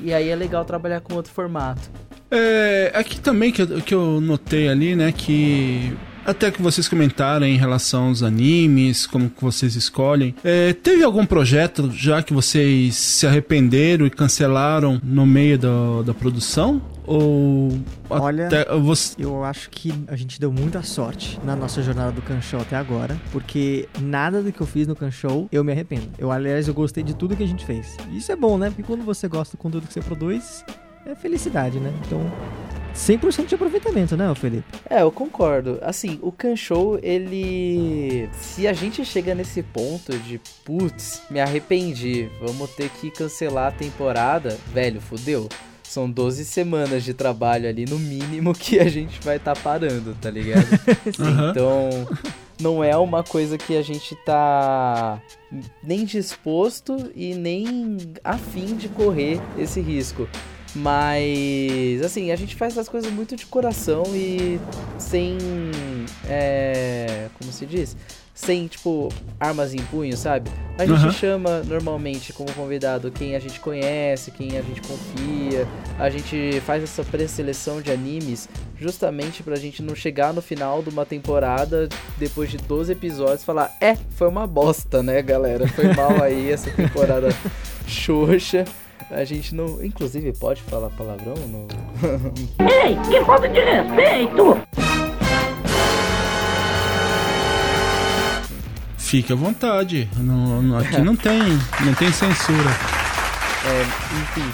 e 0.00 0.14
aí 0.14 0.28
é 0.28 0.36
legal 0.36 0.64
trabalhar 0.64 1.00
com 1.00 1.14
outro 1.14 1.32
formato. 1.32 1.90
É, 2.30 2.92
aqui 2.94 3.20
também 3.20 3.50
que 3.50 3.62
eu, 3.62 3.66
que 3.80 3.94
eu 3.94 4.20
notei 4.20 4.68
ali, 4.68 4.94
né, 4.94 5.12
que 5.12 5.96
até 6.28 6.50
que 6.50 6.60
vocês 6.60 6.86
comentaram 6.86 7.46
em 7.46 7.56
relação 7.56 8.08
aos 8.08 8.22
animes, 8.22 9.06
como 9.06 9.30
que 9.30 9.42
vocês 9.42 9.74
escolhem. 9.76 10.34
É, 10.44 10.74
teve 10.74 11.02
algum 11.02 11.24
projeto 11.24 11.90
já 11.90 12.22
que 12.22 12.34
vocês 12.34 12.94
se 12.96 13.26
arrependeram 13.26 14.04
e 14.06 14.10
cancelaram 14.10 15.00
no 15.02 15.24
meio 15.24 15.58
da, 15.58 16.02
da 16.04 16.12
produção? 16.12 16.82
Ou 17.06 17.78
Olha- 18.10 18.50
você... 18.82 19.14
Eu 19.18 19.42
acho 19.42 19.70
que 19.70 19.90
a 20.06 20.14
gente 20.14 20.38
deu 20.38 20.52
muita 20.52 20.82
sorte 20.82 21.40
na 21.42 21.56
nossa 21.56 21.82
jornada 21.82 22.12
do 22.12 22.20
Canshow 22.20 22.60
até 22.60 22.76
agora, 22.76 23.18
porque 23.32 23.88
nada 23.98 24.42
do 24.42 24.52
que 24.52 24.60
eu 24.60 24.66
fiz 24.66 24.86
no 24.86 24.94
Canshow 24.94 25.48
eu 25.50 25.64
me 25.64 25.72
arrependo. 25.72 26.10
Eu, 26.18 26.30
aliás, 26.30 26.68
eu 26.68 26.74
gostei 26.74 27.02
de 27.02 27.14
tudo 27.14 27.34
que 27.34 27.42
a 27.42 27.48
gente 27.48 27.64
fez. 27.64 27.96
Isso 28.12 28.30
é 28.30 28.36
bom, 28.36 28.58
né? 28.58 28.68
Porque 28.68 28.82
quando 28.82 29.02
você 29.02 29.26
gosta 29.26 29.56
do 29.56 29.60
conteúdo 29.60 29.86
que 29.86 29.94
você 29.94 30.02
produz, 30.02 30.62
é 31.06 31.14
felicidade, 31.14 31.78
né? 31.78 31.92
Então, 32.06 32.20
100% 32.98 33.46
de 33.46 33.54
aproveitamento, 33.54 34.16
né, 34.16 34.30
ô 34.30 34.34
Felipe? 34.34 34.64
É, 34.90 35.02
eu 35.02 35.12
concordo. 35.12 35.78
Assim, 35.82 36.18
o 36.20 36.32
Kanshou, 36.32 36.98
ele. 37.02 38.28
Se 38.32 38.66
a 38.66 38.72
gente 38.72 39.04
chega 39.04 39.34
nesse 39.34 39.62
ponto 39.62 40.16
de, 40.18 40.40
putz, 40.64 41.22
me 41.30 41.40
arrependi, 41.40 42.28
vamos 42.40 42.70
ter 42.70 42.90
que 42.90 43.10
cancelar 43.10 43.68
a 43.68 43.72
temporada, 43.72 44.58
velho, 44.72 45.00
fodeu. 45.00 45.48
São 45.82 46.10
12 46.10 46.44
semanas 46.44 47.02
de 47.02 47.14
trabalho 47.14 47.66
ali, 47.66 47.86
no 47.86 47.98
mínimo, 47.98 48.52
que 48.52 48.78
a 48.78 48.88
gente 48.88 49.20
vai 49.22 49.36
estar 49.36 49.56
parando, 49.56 50.14
tá 50.20 50.30
ligado? 50.30 50.66
Aham. 51.18 51.50
Então, 51.50 51.88
não 52.60 52.84
é 52.84 52.94
uma 52.96 53.22
coisa 53.22 53.56
que 53.56 53.74
a 53.74 53.80
gente 53.80 54.14
tá 54.16 55.18
nem 55.82 56.04
disposto 56.04 57.10
e 57.14 57.34
nem 57.34 57.96
afim 58.22 58.76
de 58.76 58.88
correr 58.88 59.40
esse 59.56 59.80
risco. 59.80 60.28
Mas, 60.74 62.02
assim, 62.04 62.30
a 62.30 62.36
gente 62.36 62.54
faz 62.54 62.76
as 62.76 62.88
coisas 62.88 63.10
muito 63.10 63.36
de 63.36 63.46
coração 63.46 64.04
e 64.14 64.60
sem. 64.98 65.36
É, 66.28 67.28
como 67.38 67.52
se 67.52 67.66
diz? 67.66 67.96
Sem, 68.34 68.68
tipo, 68.68 69.08
armas 69.40 69.74
em 69.74 69.78
punho, 69.78 70.16
sabe? 70.16 70.48
A 70.78 70.86
gente 70.86 71.00
Aham. 71.00 71.10
chama 71.10 71.62
normalmente 71.64 72.32
como 72.32 72.52
convidado 72.52 73.10
quem 73.10 73.34
a 73.34 73.40
gente 73.40 73.58
conhece, 73.58 74.30
quem 74.30 74.56
a 74.56 74.62
gente 74.62 74.80
confia. 74.80 75.66
A 75.98 76.08
gente 76.08 76.60
faz 76.64 76.84
essa 76.84 77.02
pré-seleção 77.02 77.82
de 77.82 77.90
animes 77.90 78.48
justamente 78.78 79.42
pra 79.42 79.56
gente 79.56 79.82
não 79.82 79.96
chegar 79.96 80.32
no 80.32 80.40
final 80.40 80.80
de 80.84 80.88
uma 80.90 81.04
temporada, 81.04 81.88
depois 82.16 82.48
de 82.48 82.58
12 82.58 82.92
episódios, 82.92 83.42
falar: 83.42 83.76
É, 83.80 83.96
foi 84.12 84.28
uma 84.28 84.46
bosta, 84.46 85.02
né, 85.02 85.20
galera? 85.20 85.66
Foi 85.66 85.92
mal 85.92 86.22
aí 86.22 86.52
essa 86.52 86.70
temporada 86.70 87.30
xoxa. 87.88 88.64
A 89.10 89.24
gente 89.24 89.54
não. 89.54 89.82
Inclusive, 89.82 90.32
pode 90.34 90.60
falar 90.62 90.90
palavrão? 90.90 91.34
No... 91.34 91.66
Fique 98.98 99.32
à 99.32 99.36
vontade. 99.36 100.08
Não, 100.16 100.60
não- 100.62 100.78
aqui 100.78 101.00
não 101.00 101.16
tem, 101.16 101.40
não 101.84 101.94
tem 101.94 102.12
censura. 102.12 102.70
É, 103.66 103.82
enfim. 104.20 104.52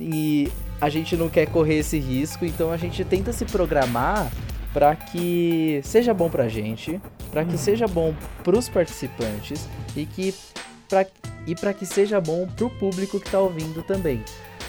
E 0.00 0.50
a 0.80 0.88
gente 0.88 1.16
não 1.16 1.28
quer 1.28 1.46
correr 1.46 1.76
esse 1.78 1.98
risco, 1.98 2.44
então 2.44 2.72
a 2.72 2.76
gente 2.76 3.04
tenta 3.04 3.32
se 3.32 3.44
programar 3.44 4.28
para 4.72 4.96
que 4.96 5.80
seja 5.84 6.12
bom 6.12 6.28
pra 6.28 6.48
gente, 6.48 7.00
para 7.30 7.44
que 7.44 7.56
seja 7.56 7.86
bom 7.86 8.12
pros 8.42 8.68
participantes 8.68 9.68
e 9.94 10.04
que 10.04 10.34
pra, 10.92 11.06
e 11.46 11.54
para 11.54 11.72
que 11.72 11.86
seja 11.86 12.20
bom 12.20 12.46
pro 12.46 12.68
público 12.68 13.18
que 13.18 13.30
tá 13.30 13.40
ouvindo 13.40 13.82
também. 13.82 14.22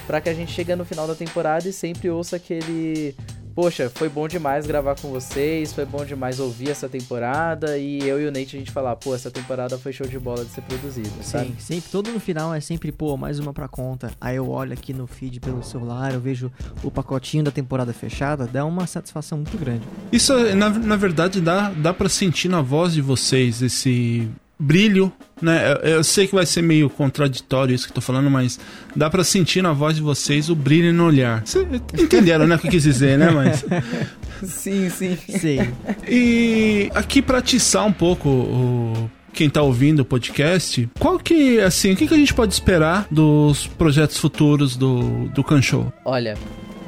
Para 0.08 0.22
que 0.22 0.30
a 0.30 0.34
gente 0.34 0.54
chegue 0.54 0.74
no 0.74 0.86
final 0.86 1.06
da 1.06 1.16
temporada 1.16 1.68
e 1.68 1.74
sempre 1.74 2.10
ouça 2.10 2.38
aquele 2.38 3.14
Poxa, 3.56 3.88
foi 3.94 4.10
bom 4.10 4.28
demais 4.28 4.66
gravar 4.66 4.96
com 5.00 5.10
vocês, 5.10 5.74
foi 5.74 5.86
bom 5.86 6.04
demais 6.04 6.40
ouvir 6.40 6.72
essa 6.72 6.90
temporada 6.90 7.78
e 7.78 8.00
eu 8.00 8.20
e 8.20 8.26
o 8.26 8.32
Nate 8.32 8.56
a 8.56 8.60
gente 8.60 8.72
falar, 8.72 8.96
pô, 8.96 9.14
essa 9.14 9.30
temporada 9.30 9.78
foi 9.78 9.94
show 9.94 10.08
de 10.08 10.18
bola 10.18 10.44
de 10.44 10.50
ser 10.50 10.62
produzida, 10.62 11.22
sabe? 11.22 11.50
Sim, 11.50 11.56
sempre. 11.60 11.92
Todo 11.92 12.12
no 12.12 12.20
final 12.20 12.52
é 12.52 12.60
sempre, 12.60 12.92
pô, 12.92 13.16
mais 13.16 13.38
uma 13.38 13.54
pra 13.54 13.68
conta. 13.68 14.12
Aí 14.20 14.38
eu 14.38 14.50
olho 14.50 14.74
aqui 14.74 14.92
no 14.92 15.06
feed 15.06 15.40
pelo 15.40 15.62
celular, 15.62 16.16
eu 16.16 16.20
vejo 16.20 16.52
o 16.84 16.90
pacotinho 16.90 17.44
da 17.44 17.52
temporada 17.52 17.94
fechada, 17.94 18.48
dá 18.48 18.66
uma 18.66 18.88
satisfação 18.88 19.38
muito 19.38 19.56
grande. 19.56 19.84
Isso, 20.12 20.34
na, 20.56 20.72
na 20.72 20.96
verdade, 20.96 21.40
dá, 21.40 21.70
dá 21.70 21.94
para 21.94 22.10
sentir 22.10 22.50
na 22.50 22.62
voz 22.62 22.94
de 22.94 23.02
vocês 23.04 23.62
esse 23.62 24.28
brilho, 24.64 25.12
né? 25.42 25.74
Eu, 25.74 25.90
eu 25.90 26.04
sei 26.04 26.28
que 26.28 26.34
vai 26.34 26.46
ser 26.46 26.62
meio 26.62 26.90
contraditório 26.90 27.76
isso 27.76 27.86
que 27.86 27.92
eu 27.92 27.96
tô 27.96 28.02
falando, 28.02 28.30
mas 28.30 28.60
dá 28.96 29.10
para 29.10 29.24
sentir 29.24 29.62
na 29.62 29.74
voz 29.74 29.96
de 29.96 30.02
vocês 30.02 30.50
o 30.50 30.56
brilho 30.56 30.94
no 30.94 31.06
olhar. 31.06 31.42
Cê, 31.46 31.66
entenderam, 31.98 32.48
né, 32.48 32.56
o 32.56 32.60
que 32.60 32.68
eu 32.68 32.72
quis 32.72 32.84
dizer, 32.84 33.18
né? 33.18 33.30
Mas 33.30 33.66
Sim, 34.44 34.90
sim. 34.90 35.18
Sei. 35.40 35.70
e 36.08 36.90
aqui 36.94 37.22
para 37.22 37.38
atiçar 37.38 37.86
um 37.86 37.94
pouco 37.94 38.28
o 38.30 39.10
quem 39.34 39.50
tá 39.50 39.62
ouvindo 39.62 40.02
o 40.02 40.06
podcast, 40.06 40.88
qual 41.00 41.18
que, 41.18 41.60
assim, 41.60 41.94
o 41.94 41.96
que, 41.96 42.08
que 42.08 42.14
a 42.14 42.18
gente 42.18 42.34
pode 42.34 42.54
esperar 42.54 43.08
dos 43.10 43.66
projetos 43.66 44.18
futuros 44.18 44.76
do, 44.76 45.28
do 45.30 45.44
Can 45.44 45.62
Show? 45.62 45.92
Olha, 46.06 46.38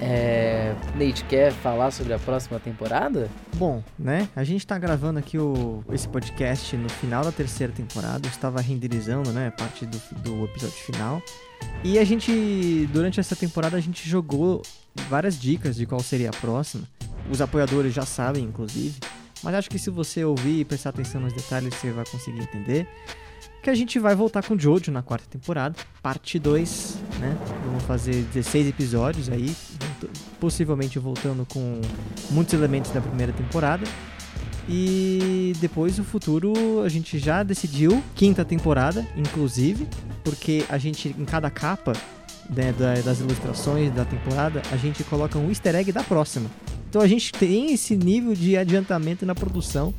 É... 0.01 0.73
Nate, 0.95 1.23
quer 1.25 1.51
falar 1.51 1.91
sobre 1.91 2.13
a 2.13 2.19
próxima 2.19 2.59
temporada? 2.59 3.29
Bom, 3.55 3.83
né? 3.97 4.27
A 4.35 4.43
gente 4.43 4.65
tá 4.65 4.77
gravando 4.77 5.19
aqui 5.19 5.37
o, 5.37 5.83
esse 5.91 6.07
podcast 6.07 6.75
no 6.75 6.89
final 6.89 7.23
da 7.23 7.31
terceira 7.31 7.71
temporada. 7.71 8.27
Eu 8.27 8.31
estava 8.31 8.61
renderizando, 8.61 9.31
né? 9.31 9.51
Parte 9.51 9.85
do, 9.85 9.97
do 10.21 10.45
episódio 10.45 10.75
final. 10.75 11.21
E 11.83 11.99
a 11.99 12.03
gente, 12.03 12.87
durante 12.91 13.19
essa 13.19 13.35
temporada, 13.35 13.77
a 13.77 13.81
gente 13.81 14.07
jogou 14.07 14.61
várias 15.09 15.39
dicas 15.39 15.75
de 15.75 15.85
qual 15.85 16.01
seria 16.01 16.29
a 16.29 16.33
próxima. 16.33 16.87
Os 17.29 17.41
apoiadores 17.41 17.93
já 17.93 18.03
sabem, 18.03 18.43
inclusive. 18.43 18.99
Mas 19.43 19.55
acho 19.55 19.69
que 19.69 19.77
se 19.77 19.89
você 19.89 20.23
ouvir 20.23 20.61
e 20.61 20.65
prestar 20.65 20.89
atenção 20.89 21.21
nos 21.21 21.33
detalhes, 21.33 21.73
você 21.73 21.91
vai 21.91 22.05
conseguir 22.05 22.41
entender 22.41 22.87
que 23.65 23.69
a 23.71 23.73
gente 23.73 23.97
vai 23.97 24.13
voltar 24.13 24.43
com 24.43 24.55
Jojo 24.59 24.91
na 24.91 25.01
quarta 25.01 25.25
temporada, 25.27 25.75
parte 25.99 26.37
2, 26.37 26.97
né? 27.19 27.35
Vamos 27.65 27.83
fazer 27.85 28.21
16 28.31 28.67
episódios 28.67 29.27
aí, 29.27 29.55
possivelmente 30.39 30.99
voltando 30.99 31.47
com 31.47 31.81
muitos 32.29 32.53
elementos 32.53 32.91
da 32.91 33.01
primeira 33.01 33.33
temporada. 33.33 33.83
E 34.69 35.53
depois 35.59 35.97
o 35.97 36.03
futuro 36.03 36.53
a 36.83 36.89
gente 36.89 37.17
já 37.17 37.41
decidiu, 37.41 38.03
quinta 38.13 38.45
temporada, 38.45 39.03
inclusive, 39.17 39.87
porque 40.23 40.63
a 40.69 40.77
gente 40.77 41.15
em 41.17 41.25
cada 41.25 41.49
capa 41.49 41.93
né, 42.47 42.71
das 43.03 43.19
ilustrações 43.19 43.91
da 43.91 44.05
temporada, 44.05 44.61
a 44.71 44.77
gente 44.77 45.03
coloca 45.05 45.39
um 45.39 45.49
easter 45.49 45.73
egg 45.73 45.91
da 45.91 46.03
próxima. 46.03 46.51
Então 46.87 47.01
a 47.01 47.07
gente 47.07 47.31
tem 47.31 47.73
esse 47.73 47.95
nível 47.95 48.35
de 48.35 48.55
adiantamento 48.55 49.25
na 49.25 49.33
produção 49.33 49.91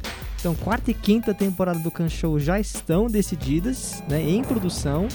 então, 0.47 0.55
quarta 0.55 0.93
e 0.93 0.95
quinta 0.95 1.35
temporada 1.35 1.81
do 1.81 1.91
Can 1.91 2.09
Show 2.09 2.39
já 2.39 2.61
estão 2.61 3.09
decididas, 3.09 4.01
né, 4.09 4.23
em 4.23 4.45
produção. 4.45 5.09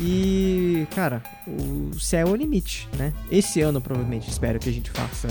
E, 0.00 0.84
cara, 0.96 1.22
o 1.46 1.96
céu 2.00 2.26
é 2.26 2.30
o 2.32 2.34
limite, 2.34 2.88
né? 2.98 3.12
Esse 3.30 3.60
ano, 3.60 3.80
provavelmente, 3.80 4.28
espero 4.28 4.58
que 4.58 4.68
a 4.68 4.72
gente 4.72 4.90
faça 4.90 5.28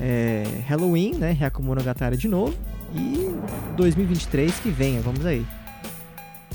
é, 0.00 0.44
Halloween, 0.66 1.16
né? 1.16 1.36
Hyaku 1.38 1.62
Monogatari 1.62 2.16
de 2.16 2.28
novo. 2.28 2.54
E 2.94 3.30
2023 3.76 4.58
que 4.60 4.70
venha, 4.70 5.02
vamos 5.02 5.26
aí. 5.26 5.44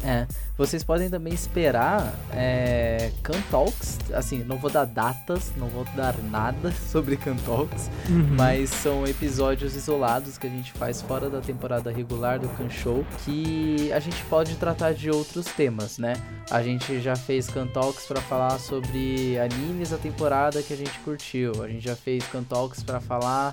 É, 0.07 0.25
vocês 0.57 0.85
podem 0.85 1.09
também 1.09 1.33
esperar 1.33 2.17
é, 2.31 3.11
Cantalks, 3.21 3.99
assim, 4.13 4.41
não 4.41 4.57
vou 4.57 4.71
dar 4.71 4.85
datas, 4.85 5.51
não 5.57 5.67
vou 5.67 5.83
dar 5.97 6.15
nada 6.31 6.71
sobre 6.89 7.17
Cantalks, 7.17 7.91
uhum. 8.07 8.35
mas 8.37 8.69
são 8.69 9.05
episódios 9.05 9.75
isolados 9.75 10.37
que 10.37 10.47
a 10.47 10.49
gente 10.49 10.71
faz 10.71 11.01
fora 11.01 11.29
da 11.29 11.41
temporada 11.41 11.91
regular 11.91 12.39
do 12.39 12.47
Can 12.47 12.69
Show, 12.69 13.05
que 13.25 13.91
a 13.91 13.99
gente 13.99 14.23
pode 14.29 14.55
tratar 14.55 14.93
de 14.93 15.11
outros 15.11 15.45
temas, 15.47 15.97
né? 15.97 16.13
A 16.49 16.63
gente 16.63 17.01
já 17.01 17.17
fez 17.17 17.49
Cantalks 17.49 18.05
para 18.05 18.21
falar 18.21 18.57
sobre 18.59 19.37
animes 19.37 19.89
da 19.89 19.97
temporada 19.97 20.63
que 20.63 20.73
a 20.73 20.77
gente 20.77 20.97
curtiu, 20.99 21.61
a 21.61 21.67
gente 21.67 21.83
já 21.83 21.97
fez 21.97 22.25
Cantalks 22.27 22.81
para 22.81 23.01
falar 23.01 23.51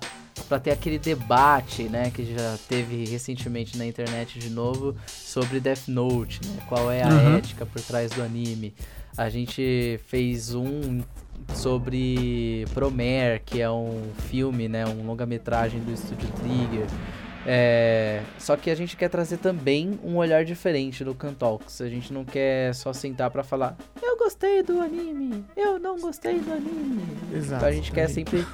para 0.48 0.58
ter 0.58 0.70
aquele 0.70 0.98
debate, 0.98 1.84
né, 1.84 2.10
que 2.10 2.24
já 2.24 2.58
teve 2.68 3.04
recentemente 3.06 3.78
na 3.78 3.86
internet 3.86 4.38
de 4.38 4.50
novo 4.50 4.94
sobre 5.06 5.60
Death 5.60 5.88
Note, 5.88 6.40
né? 6.44 6.62
Qual 6.68 6.90
é 6.90 7.02
a 7.02 7.08
uhum. 7.08 7.36
ética 7.36 7.64
por 7.64 7.80
trás 7.80 8.10
do 8.10 8.22
anime? 8.22 8.74
A 9.16 9.28
gente 9.28 10.00
fez 10.06 10.54
um 10.54 11.02
sobre 11.54 12.64
Promare, 12.74 13.40
que 13.44 13.60
é 13.60 13.70
um 13.70 14.02
filme, 14.28 14.68
né, 14.68 14.84
um 14.86 15.06
longa-metragem 15.06 15.80
do 15.80 15.92
estúdio 15.92 16.28
Trigger. 16.32 16.86
É, 17.46 18.22
só 18.38 18.56
que 18.56 18.70
a 18.70 18.74
gente 18.74 18.96
quer 18.96 19.08
trazer 19.08 19.36
também 19.36 19.98
um 20.02 20.16
olhar 20.16 20.44
diferente 20.44 21.04
no 21.04 21.14
Cantalks. 21.14 21.80
A 21.80 21.88
gente 21.88 22.12
não 22.12 22.24
quer 22.24 22.74
só 22.74 22.92
sentar 22.92 23.30
para 23.30 23.42
falar, 23.42 23.76
eu 24.02 24.16
gostei 24.16 24.62
do 24.62 24.80
anime, 24.80 25.44
eu 25.56 25.78
não 25.78 25.98
gostei 25.98 26.40
do 26.40 26.52
anime. 26.52 27.04
Exato. 27.32 27.56
Então 27.56 27.68
a 27.68 27.72
gente 27.72 27.92
quer 27.92 28.08
sempre 28.08 28.46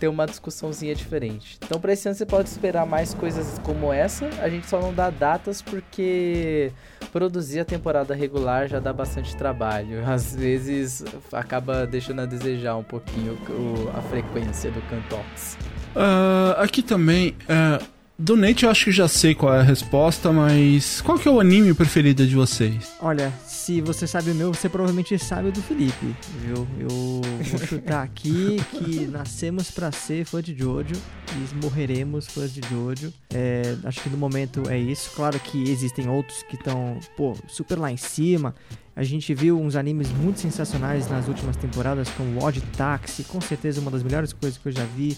ter 0.00 0.08
uma 0.08 0.26
discussãozinha 0.26 0.94
diferente. 0.94 1.58
Então, 1.62 1.78
para 1.78 1.92
esse 1.92 2.08
ano 2.08 2.16
você 2.16 2.24
pode 2.24 2.48
esperar 2.48 2.86
mais 2.86 3.12
coisas 3.12 3.58
como 3.58 3.92
essa. 3.92 4.28
A 4.40 4.48
gente 4.48 4.66
só 4.66 4.80
não 4.80 4.94
dá 4.94 5.10
datas 5.10 5.60
porque 5.60 6.72
produzir 7.12 7.60
a 7.60 7.64
temporada 7.64 8.14
regular 8.14 8.66
já 8.66 8.80
dá 8.80 8.92
bastante 8.92 9.36
trabalho. 9.36 10.02
Às 10.10 10.34
vezes 10.34 11.04
acaba 11.30 11.86
deixando 11.86 12.22
a 12.22 12.26
desejar 12.26 12.76
um 12.76 12.82
pouquinho 12.82 13.34
o, 13.50 13.90
a 13.94 14.00
frequência 14.00 14.70
do 14.70 14.80
Cantox. 14.88 15.58
Uh, 15.94 16.58
aqui 16.58 16.82
também. 16.82 17.36
Uh 17.42 18.00
do 18.20 18.36
Nate 18.36 18.64
eu 18.64 18.70
acho 18.70 18.84
que 18.84 18.92
já 18.92 19.08
sei 19.08 19.34
qual 19.34 19.54
é 19.54 19.60
a 19.60 19.62
resposta, 19.62 20.30
mas 20.30 21.00
qual 21.00 21.18
que 21.18 21.26
é 21.26 21.30
o 21.30 21.40
anime 21.40 21.72
preferido 21.72 22.26
de 22.26 22.34
vocês? 22.34 22.92
Olha, 23.00 23.32
se 23.70 23.80
você 23.80 24.04
sabe 24.04 24.32
o 24.32 24.34
meu, 24.34 24.52
você 24.52 24.68
provavelmente 24.68 25.16
sabe 25.16 25.50
o 25.50 25.52
do 25.52 25.62
Felipe, 25.62 26.16
viu? 26.40 26.66
Eu 26.76 26.88
vou 26.88 27.60
chutar 27.64 28.02
aqui 28.02 28.56
que 28.68 29.06
nascemos 29.06 29.70
para 29.70 29.92
ser 29.92 30.24
fã 30.24 30.42
de 30.42 30.58
Jojo 30.58 30.96
e 31.36 31.64
morreremos 31.64 32.26
fãs 32.26 32.52
de 32.52 32.60
Jojo. 32.68 33.12
É, 33.32 33.76
acho 33.84 34.00
que 34.00 34.08
no 34.08 34.18
momento 34.18 34.68
é 34.68 34.76
isso. 34.76 35.12
Claro 35.14 35.38
que 35.38 35.70
existem 35.70 36.08
outros 36.08 36.42
que 36.42 36.56
estão, 36.56 36.98
pô, 37.16 37.36
super 37.46 37.78
lá 37.78 37.92
em 37.92 37.96
cima. 37.96 38.56
A 38.96 39.04
gente 39.04 39.32
viu 39.32 39.58
uns 39.58 39.76
animes 39.76 40.10
muito 40.10 40.40
sensacionais 40.40 41.08
nas 41.08 41.28
últimas 41.28 41.56
temporadas, 41.56 42.08
como 42.10 42.44
Odd 42.44 42.60
Taxi, 42.76 43.22
com 43.22 43.40
certeza 43.40 43.80
uma 43.80 43.90
das 43.92 44.02
melhores 44.02 44.32
coisas 44.32 44.58
que 44.58 44.66
eu 44.68 44.72
já 44.72 44.84
vi. 44.84 45.16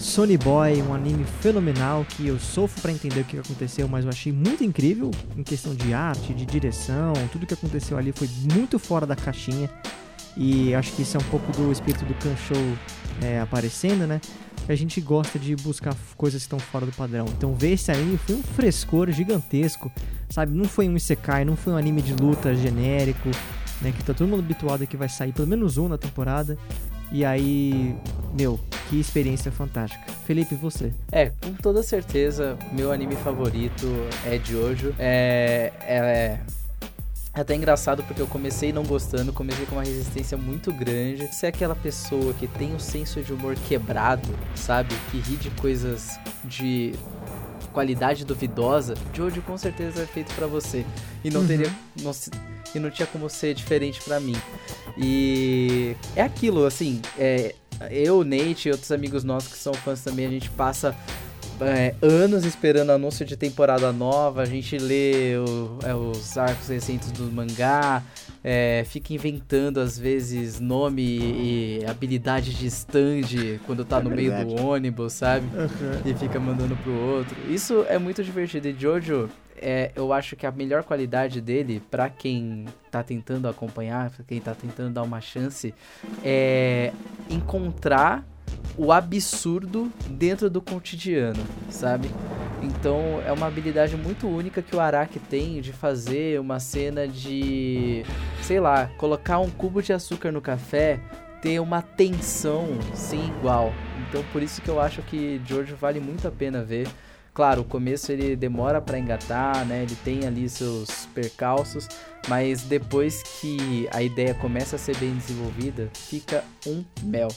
Sony 0.00 0.38
Boy, 0.38 0.82
um 0.82 0.94
anime 0.94 1.24
fenomenal 1.40 2.06
que 2.08 2.26
eu 2.26 2.38
sofro 2.38 2.80
para 2.80 2.90
entender 2.90 3.20
o 3.20 3.24
que 3.24 3.38
aconteceu, 3.38 3.86
mas 3.86 4.04
eu 4.04 4.10
achei 4.10 4.32
muito 4.32 4.64
incrível 4.64 5.10
em 5.36 5.42
questão 5.42 5.74
de 5.74 5.92
arte, 5.92 6.32
de 6.32 6.46
direção, 6.46 7.12
tudo 7.30 7.46
que 7.46 7.54
aconteceu 7.54 7.98
ali 7.98 8.10
foi 8.10 8.28
muito 8.54 8.78
fora 8.78 9.06
da 9.06 9.14
caixinha. 9.14 9.70
E 10.36 10.74
acho 10.74 10.92
que 10.92 11.02
isso 11.02 11.16
é 11.16 11.20
um 11.20 11.24
pouco 11.24 11.52
do 11.52 11.70
espírito 11.70 12.04
do 12.04 12.14
Kanshou 12.14 12.56
é, 13.22 13.40
aparecendo, 13.40 14.06
né? 14.06 14.20
A 14.68 14.74
gente 14.74 15.00
gosta 15.00 15.38
de 15.38 15.54
buscar 15.56 15.94
coisas 16.16 16.42
que 16.42 16.46
estão 16.46 16.58
fora 16.58 16.86
do 16.86 16.92
padrão. 16.92 17.26
Então 17.36 17.54
ver 17.54 17.72
esse 17.72 17.90
anime 17.90 18.16
foi 18.16 18.36
um 18.36 18.42
frescor 18.42 19.10
gigantesco 19.10 19.90
sabe? 20.30 20.56
Não 20.56 20.64
foi 20.64 20.88
um 20.88 20.96
Isekai, 20.96 21.44
não 21.44 21.56
foi 21.56 21.72
um 21.72 21.76
anime 21.76 22.00
de 22.00 22.14
luta 22.14 22.54
genérico, 22.54 23.28
né? 23.82 23.92
Que 23.92 24.02
tá 24.02 24.14
todo 24.14 24.28
mundo 24.28 24.40
habituado 24.40 24.86
que 24.86 24.96
vai 24.96 25.08
sair 25.08 25.32
pelo 25.32 25.48
menos 25.48 25.76
um 25.76 25.88
na 25.88 25.98
temporada. 25.98 26.56
E 27.12 27.24
aí, 27.24 27.94
meu, 28.38 28.58
que 28.88 28.98
experiência 28.98 29.50
fantástica. 29.50 30.04
Felipe, 30.26 30.54
você? 30.54 30.92
É, 31.10 31.30
com 31.30 31.52
toda 31.54 31.82
certeza, 31.82 32.56
meu 32.72 32.92
anime 32.92 33.16
favorito 33.16 33.86
é 34.24 34.38
de 34.38 34.54
hoje. 34.54 34.94
É, 34.98 35.72
é, 35.82 36.40
é 37.34 37.40
até 37.40 37.54
engraçado 37.54 38.02
porque 38.02 38.20
eu 38.20 38.26
comecei 38.26 38.72
não 38.72 38.84
gostando, 38.84 39.32
comecei 39.32 39.64
com 39.66 39.76
uma 39.76 39.84
resistência 39.84 40.36
muito 40.36 40.72
grande. 40.72 41.26
Você 41.26 41.46
é 41.46 41.48
aquela 41.48 41.76
pessoa 41.76 42.34
que 42.34 42.46
tem 42.46 42.74
um 42.74 42.78
senso 42.78 43.22
de 43.22 43.32
humor 43.32 43.54
quebrado, 43.68 44.28
sabe? 44.54 44.94
Que 45.10 45.18
ri 45.18 45.36
de 45.36 45.50
coisas 45.50 46.18
de 46.44 46.92
qualidade 47.72 48.24
duvidosa, 48.24 48.94
Jojo 49.14 49.40
com 49.42 49.56
certeza 49.56 50.02
é 50.02 50.06
feito 50.06 50.34
para 50.34 50.46
você. 50.46 50.84
E 51.22 51.30
não 51.30 51.42
uhum. 51.42 51.46
teria. 51.46 51.72
Não, 52.02 52.12
e 52.74 52.78
não 52.78 52.90
tinha 52.90 53.06
como 53.06 53.28
ser 53.28 53.54
diferente 53.54 54.00
para 54.02 54.20
mim. 54.20 54.36
E 54.96 55.96
é 56.14 56.22
aquilo, 56.22 56.64
assim, 56.64 57.00
é, 57.18 57.54
eu, 57.90 58.24
Nate 58.24 58.68
e 58.68 58.72
outros 58.72 58.90
amigos 58.92 59.24
nossos 59.24 59.52
que 59.52 59.58
são 59.58 59.72
fãs 59.72 60.02
também, 60.02 60.26
a 60.26 60.30
gente 60.30 60.50
passa 60.50 60.94
é, 61.60 61.94
anos 62.00 62.44
esperando 62.44 62.90
anúncio 62.90 63.24
de 63.24 63.36
temporada 63.36 63.92
nova, 63.92 64.42
a 64.42 64.44
gente 64.44 64.78
lê 64.78 65.36
o, 65.36 65.78
é, 65.84 65.94
os 65.94 66.36
arcos 66.38 66.68
recentes 66.68 67.10
do 67.12 67.24
mangá, 67.24 68.02
é, 68.42 68.84
fica 68.86 69.12
inventando 69.12 69.78
às 69.78 69.98
vezes 69.98 70.58
nome 70.58 71.02
e 71.02 71.84
habilidade 71.86 72.54
de 72.54 72.66
stand 72.66 73.58
quando 73.66 73.84
tá 73.84 73.98
é 73.98 74.02
no 74.02 74.10
meio 74.10 74.32
do 74.44 74.62
ônibus, 74.62 75.12
sabe? 75.14 75.46
E 76.04 76.14
fica 76.14 76.40
mandando 76.40 76.76
pro 76.76 76.92
outro. 76.92 77.36
Isso 77.50 77.84
é 77.88 77.98
muito 77.98 78.24
divertido. 78.24 78.68
E 78.68 78.74
Jojo, 78.78 79.28
é, 79.60 79.92
eu 79.94 80.12
acho 80.12 80.34
que 80.36 80.46
a 80.46 80.50
melhor 80.50 80.82
qualidade 80.82 81.40
dele, 81.40 81.82
para 81.90 82.08
quem 82.08 82.64
tá 82.90 83.02
tentando 83.02 83.46
acompanhar, 83.46 84.10
pra 84.10 84.24
quem 84.24 84.40
tá 84.40 84.54
tentando 84.54 84.94
dar 84.94 85.02
uma 85.02 85.20
chance, 85.20 85.74
é 86.24 86.92
encontrar 87.28 88.24
o 88.76 88.90
absurdo 88.90 89.92
dentro 90.08 90.48
do 90.48 90.60
cotidiano, 90.62 91.44
sabe? 91.68 92.10
Então 92.62 93.22
é 93.26 93.32
uma 93.32 93.46
habilidade 93.46 93.96
muito 93.96 94.26
única 94.26 94.62
que 94.62 94.74
o 94.74 94.80
Araki 94.80 95.18
tem 95.18 95.60
de 95.60 95.72
fazer 95.72 96.40
uma 96.40 96.58
cena 96.58 97.06
de, 97.06 98.04
sei 98.42 98.60
lá, 98.60 98.86
colocar 98.98 99.38
um 99.38 99.50
cubo 99.50 99.82
de 99.82 99.92
açúcar 99.92 100.32
no 100.32 100.40
café, 100.40 100.98
ter 101.40 101.58
uma 101.60 101.82
tensão 101.82 102.68
sem 102.94 103.26
igual. 103.28 103.72
Então 104.08 104.22
por 104.32 104.42
isso 104.42 104.60
que 104.60 104.68
eu 104.68 104.80
acho 104.80 105.02
que 105.02 105.40
George 105.46 105.74
vale 105.74 106.00
muito 106.00 106.26
a 106.26 106.30
pena 106.30 106.62
ver. 106.62 106.88
Claro, 107.32 107.62
o 107.62 107.64
começo 107.64 108.10
ele 108.10 108.34
demora 108.34 108.80
para 108.80 108.98
engatar, 108.98 109.64
né? 109.64 109.84
Ele 109.84 109.96
tem 110.04 110.26
ali 110.26 110.48
seus 110.48 111.06
percalços, 111.14 111.88
mas 112.28 112.62
depois 112.62 113.22
que 113.22 113.88
a 113.92 114.02
ideia 114.02 114.34
começa 114.34 114.76
a 114.76 114.78
ser 114.78 114.96
bem 114.96 115.14
desenvolvida, 115.14 115.88
fica 115.94 116.44
um 116.66 116.84
mel. 117.02 117.28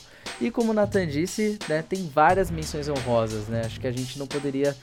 E 0.41 0.49
como 0.49 0.71
o 0.71 0.73
Nathan 0.73 1.07
disse, 1.07 1.59
né, 1.69 1.83
tem 1.83 2.09
várias 2.09 2.49
menções 2.49 2.89
honrosas, 2.89 3.47
né? 3.47 3.61
Acho 3.65 3.79
que 3.79 3.87
a 3.87 3.91
gente 3.91 4.17
não 4.17 4.25
poderia 4.25 4.75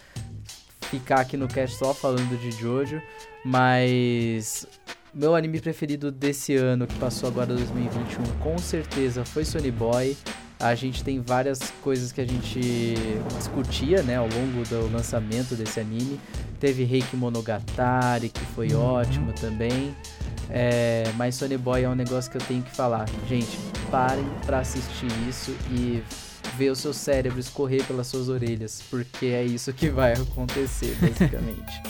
ficar 0.83 1.21
aqui 1.21 1.37
no 1.37 1.49
cast 1.49 1.77
só 1.77 1.93
falando 1.93 2.39
de 2.41 2.51
Jojo, 2.53 3.03
mas 3.45 4.67
meu 5.13 5.35
anime 5.35 5.61
preferido 5.61 6.11
desse 6.11 6.55
ano, 6.55 6.87
que 6.87 6.95
passou 6.97 7.29
agora 7.29 7.55
2021, 7.55 8.25
com 8.39 8.59
certeza 8.59 9.25
foi 9.25 9.45
Sony 9.45 9.71
Boy. 9.71 10.17
A 10.61 10.75
gente 10.75 11.03
tem 11.03 11.21
várias 11.21 11.59
coisas 11.83 12.13
que 12.13 12.21
a 12.21 12.27
gente 12.27 12.61
discutia, 13.39 14.03
né, 14.03 14.17
ao 14.17 14.29
longo 14.29 14.63
do 14.69 14.93
lançamento 14.93 15.55
desse 15.55 15.81
anime. 15.81 16.21
Teve 16.59 16.85
Reiki 16.85 17.17
Monogatari, 17.17 18.29
que 18.29 18.45
foi 18.55 18.75
Uhum. 18.75 18.83
ótimo 18.83 19.33
também. 19.33 19.95
É, 20.51 21.05
mas 21.17 21.37
Sony 21.37 21.57
Boy 21.57 21.85
é 21.85 21.89
um 21.89 21.95
negócio 21.95 22.31
que 22.31 22.37
eu 22.37 22.43
tenho 22.43 22.63
que 22.63 22.71
falar. 22.77 23.07
Gente, 23.29 23.59
parem 23.91 24.27
pra 24.45 24.59
assistir 24.59 25.09
isso 25.29 25.55
e 25.71 26.03
ver 26.59 26.71
o 26.71 26.77
seu 26.77 26.93
cérebro 26.93 27.39
escorrer 27.41 27.83
pelas 27.85 28.09
suas 28.09 28.29
orelhas, 28.29 28.83
porque 28.91 29.27
é 29.27 29.43
isso 29.45 29.73
que 29.73 29.89
vai 29.89 30.13
acontecer, 30.13 30.95
basicamente. 31.01 31.81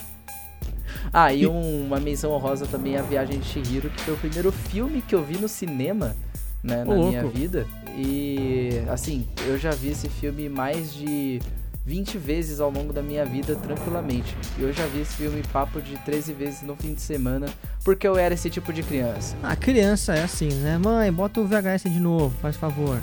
ah, 1.12 1.32
e 1.32 1.46
um- 1.46 1.86
uma 1.86 1.98
menção 1.98 2.30
honrosa 2.32 2.66
também 2.66 2.94
é 2.94 3.00
a 3.00 3.02
Viagem 3.02 3.40
de 3.40 3.46
Chihiro, 3.48 3.90
que 3.90 4.00
foi 4.02 4.14
o 4.14 4.16
primeiro 4.18 4.52
filme 4.52 5.02
que 5.02 5.14
eu 5.14 5.24
vi 5.24 5.38
no 5.38 5.48
cinema, 5.48 6.14
né, 6.62 6.84
na 6.84 6.94
Ô, 6.94 7.08
minha 7.08 7.22
louco. 7.22 7.36
vida. 7.36 7.66
E, 7.96 8.82
assim, 8.88 9.26
eu 9.46 9.58
já 9.58 9.70
vi 9.70 9.88
esse 9.88 10.08
filme 10.08 10.48
mais 10.48 10.94
de 10.94 11.40
20 11.84 12.18
vezes 12.18 12.60
ao 12.60 12.70
longo 12.70 12.92
da 12.92 13.02
minha 13.02 13.24
vida, 13.24 13.56
tranquilamente. 13.56 14.36
E 14.58 14.62
eu 14.62 14.72
já 14.72 14.86
vi 14.86 15.00
esse 15.00 15.16
filme 15.16 15.42
papo 15.52 15.80
de 15.80 15.96
13 15.98 16.32
vezes 16.32 16.62
no 16.62 16.76
fim 16.76 16.94
de 16.94 17.00
semana, 17.00 17.46
porque 17.84 18.06
eu 18.06 18.16
era 18.16 18.34
esse 18.34 18.48
tipo 18.48 18.72
de 18.72 18.82
criança. 18.82 19.34
A 19.42 19.56
criança 19.56 20.14
é 20.14 20.22
assim, 20.22 20.48
né? 20.48 20.78
Mãe, 20.78 21.12
bota 21.12 21.40
o 21.40 21.46
VHS 21.46 21.84
de 21.84 22.00
novo, 22.00 22.34
faz 22.40 22.56
favor. 22.56 23.00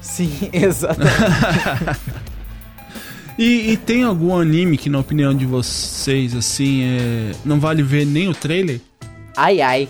Sim, 0.00 0.30
exatamente. 0.52 1.14
E, 3.38 3.72
e 3.72 3.76
tem 3.76 4.04
algum 4.04 4.36
anime 4.36 4.76
que, 4.76 4.88
na 4.88 5.00
opinião 5.00 5.34
de 5.34 5.44
vocês, 5.44 6.34
assim, 6.34 6.84
é... 6.84 7.32
não 7.44 7.58
vale 7.58 7.82
ver 7.82 8.06
nem 8.06 8.28
o 8.28 8.34
trailer? 8.34 8.80
ai, 9.36 9.60
ai. 9.60 9.88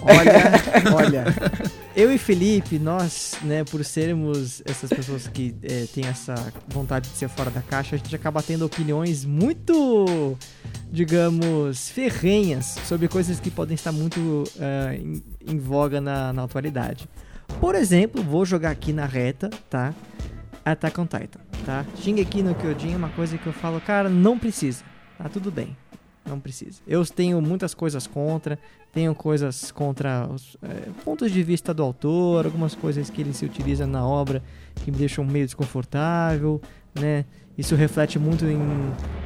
Olha, 0.00 0.94
olha. 0.94 1.24
Eu 1.96 2.12
e 2.12 2.18
Felipe, 2.18 2.76
nós, 2.76 3.38
né, 3.42 3.62
por 3.62 3.84
sermos 3.84 4.60
essas 4.64 4.90
pessoas 4.90 5.28
que 5.28 5.54
eh, 5.62 5.86
têm 5.94 6.04
essa 6.04 6.34
vontade 6.66 7.08
de 7.08 7.16
ser 7.16 7.28
fora 7.28 7.52
da 7.52 7.62
caixa, 7.62 7.94
a 7.94 7.98
gente 7.98 8.16
acaba 8.16 8.42
tendo 8.42 8.66
opiniões 8.66 9.24
muito, 9.24 10.36
digamos, 10.90 11.88
ferrenhas 11.90 12.76
sobre 12.84 13.06
coisas 13.06 13.38
que 13.38 13.48
podem 13.48 13.76
estar 13.76 13.92
muito 13.92 14.42
ah, 14.58 14.92
em, 14.92 15.22
em 15.46 15.56
voga 15.56 16.00
na, 16.00 16.32
na 16.32 16.42
atualidade. 16.42 17.08
Por 17.60 17.76
exemplo, 17.76 18.24
vou 18.24 18.44
jogar 18.44 18.72
aqui 18.72 18.92
na 18.92 19.06
reta, 19.06 19.48
tá? 19.70 19.94
Attack 20.64 21.00
on 21.00 21.06
Titan, 21.06 21.40
tá? 21.64 21.86
Shingeki 22.00 22.42
no 22.42 22.56
Kyojin 22.56 22.94
é 22.94 22.96
uma 22.96 23.10
coisa 23.10 23.38
que 23.38 23.46
eu 23.46 23.52
falo, 23.52 23.80
cara, 23.80 24.08
não 24.08 24.36
precisa. 24.36 24.82
Tá 25.16 25.28
tudo 25.28 25.48
bem. 25.48 25.76
Não 26.26 26.40
precisa. 26.40 26.80
Eu 26.86 27.04
tenho 27.04 27.40
muitas 27.42 27.74
coisas 27.74 28.06
contra, 28.06 28.58
tenho 28.92 29.14
coisas 29.14 29.70
contra 29.70 30.26
os 30.32 30.56
é, 30.62 30.88
pontos 31.04 31.30
de 31.30 31.42
vista 31.42 31.74
do 31.74 31.82
autor, 31.82 32.46
algumas 32.46 32.74
coisas 32.74 33.10
que 33.10 33.20
ele 33.20 33.34
se 33.34 33.44
utiliza 33.44 33.86
na 33.86 34.06
obra 34.06 34.42
que 34.76 34.90
me 34.90 34.96
deixam 34.96 35.24
meio 35.24 35.44
desconfortável, 35.44 36.60
né? 36.94 37.24
Isso 37.56 37.74
reflete 37.76 38.18
muito 38.18 38.44
em 38.46 38.60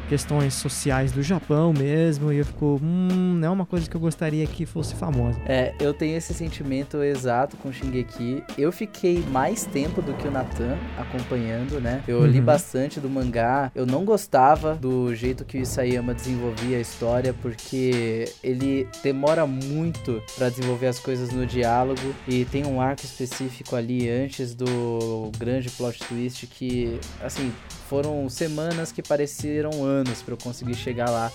questões 0.08 0.54
sociais 0.54 1.12
do 1.12 1.22
Japão 1.22 1.70
mesmo, 1.72 2.32
e 2.32 2.38
eu 2.38 2.44
fico, 2.44 2.80
hum, 2.82 3.36
não 3.38 3.48
é 3.48 3.50
uma 3.50 3.66
coisa 3.66 3.88
que 3.88 3.94
eu 3.94 4.00
gostaria 4.00 4.46
que 4.46 4.64
fosse 4.64 4.94
famosa. 4.94 5.38
É, 5.44 5.74
eu 5.78 5.92
tenho 5.92 6.16
esse 6.16 6.32
sentimento 6.32 7.02
exato 7.02 7.58
com 7.58 7.70
Shingeki. 7.70 8.42
Eu 8.56 8.72
fiquei 8.72 9.22
mais 9.30 9.66
tempo 9.66 10.00
do 10.00 10.14
que 10.14 10.26
o 10.26 10.30
Natan 10.30 10.76
acompanhando, 10.96 11.78
né? 11.80 12.02
Eu 12.08 12.24
li 12.26 12.38
Uhum. 12.38 12.44
bastante 12.44 12.98
do 13.00 13.08
mangá. 13.10 13.70
Eu 13.74 13.84
não 13.84 14.04
gostava 14.04 14.74
do 14.76 15.14
jeito 15.14 15.44
que 15.44 15.58
o 15.58 15.60
Isayama 15.60 16.14
desenvolvia 16.14 16.78
a 16.78 16.80
história, 16.80 17.34
porque 17.42 18.24
ele 18.42 18.88
demora 19.02 19.46
muito 19.46 20.22
pra 20.36 20.48
desenvolver 20.48 20.86
as 20.86 20.98
coisas 20.98 21.30
no 21.32 21.44
diálogo 21.46 22.14
e 22.26 22.46
tem 22.46 22.64
um 22.66 22.80
arco 22.80 23.04
específico 23.04 23.76
ali 23.76 24.08
antes 24.08 24.54
do 24.54 25.30
grande 25.38 25.68
plot 25.70 25.98
twist 26.08 26.46
que, 26.46 26.98
assim, 27.22 27.52
foram 27.88 28.28
semanas 28.28 28.92
que 28.92 29.02
pareceram 29.02 29.82
anos 29.82 30.22
pra 30.22 30.34
eu 30.34 30.38
conseguir 30.38 30.74
chegar 30.74 31.10
lá. 31.10 31.32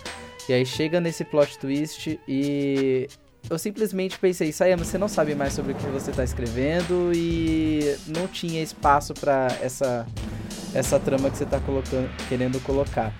E 0.47 0.53
aí 0.53 0.65
chega 0.65 0.99
nesse 0.99 1.23
plot 1.23 1.57
twist 1.57 2.19
e 2.27 3.07
eu 3.49 3.57
simplesmente 3.57 4.19
pensei, 4.19 4.51
Sayama, 4.51 4.83
você 4.83 4.97
não 4.97 5.07
sabe 5.07 5.35
mais 5.35 5.53
sobre 5.53 5.73
o 5.73 5.75
que 5.75 5.85
você 5.87 6.11
tá 6.11 6.23
escrevendo 6.23 7.11
e 7.13 7.95
não 8.07 8.27
tinha 8.27 8.61
espaço 8.61 9.13
pra 9.13 9.47
essa 9.61 10.05
essa 10.73 10.99
trama 10.99 11.29
que 11.29 11.37
você 11.37 11.45
tá 11.45 11.59
colocando, 11.59 12.09
querendo 12.27 12.59
colocar. 12.63 13.13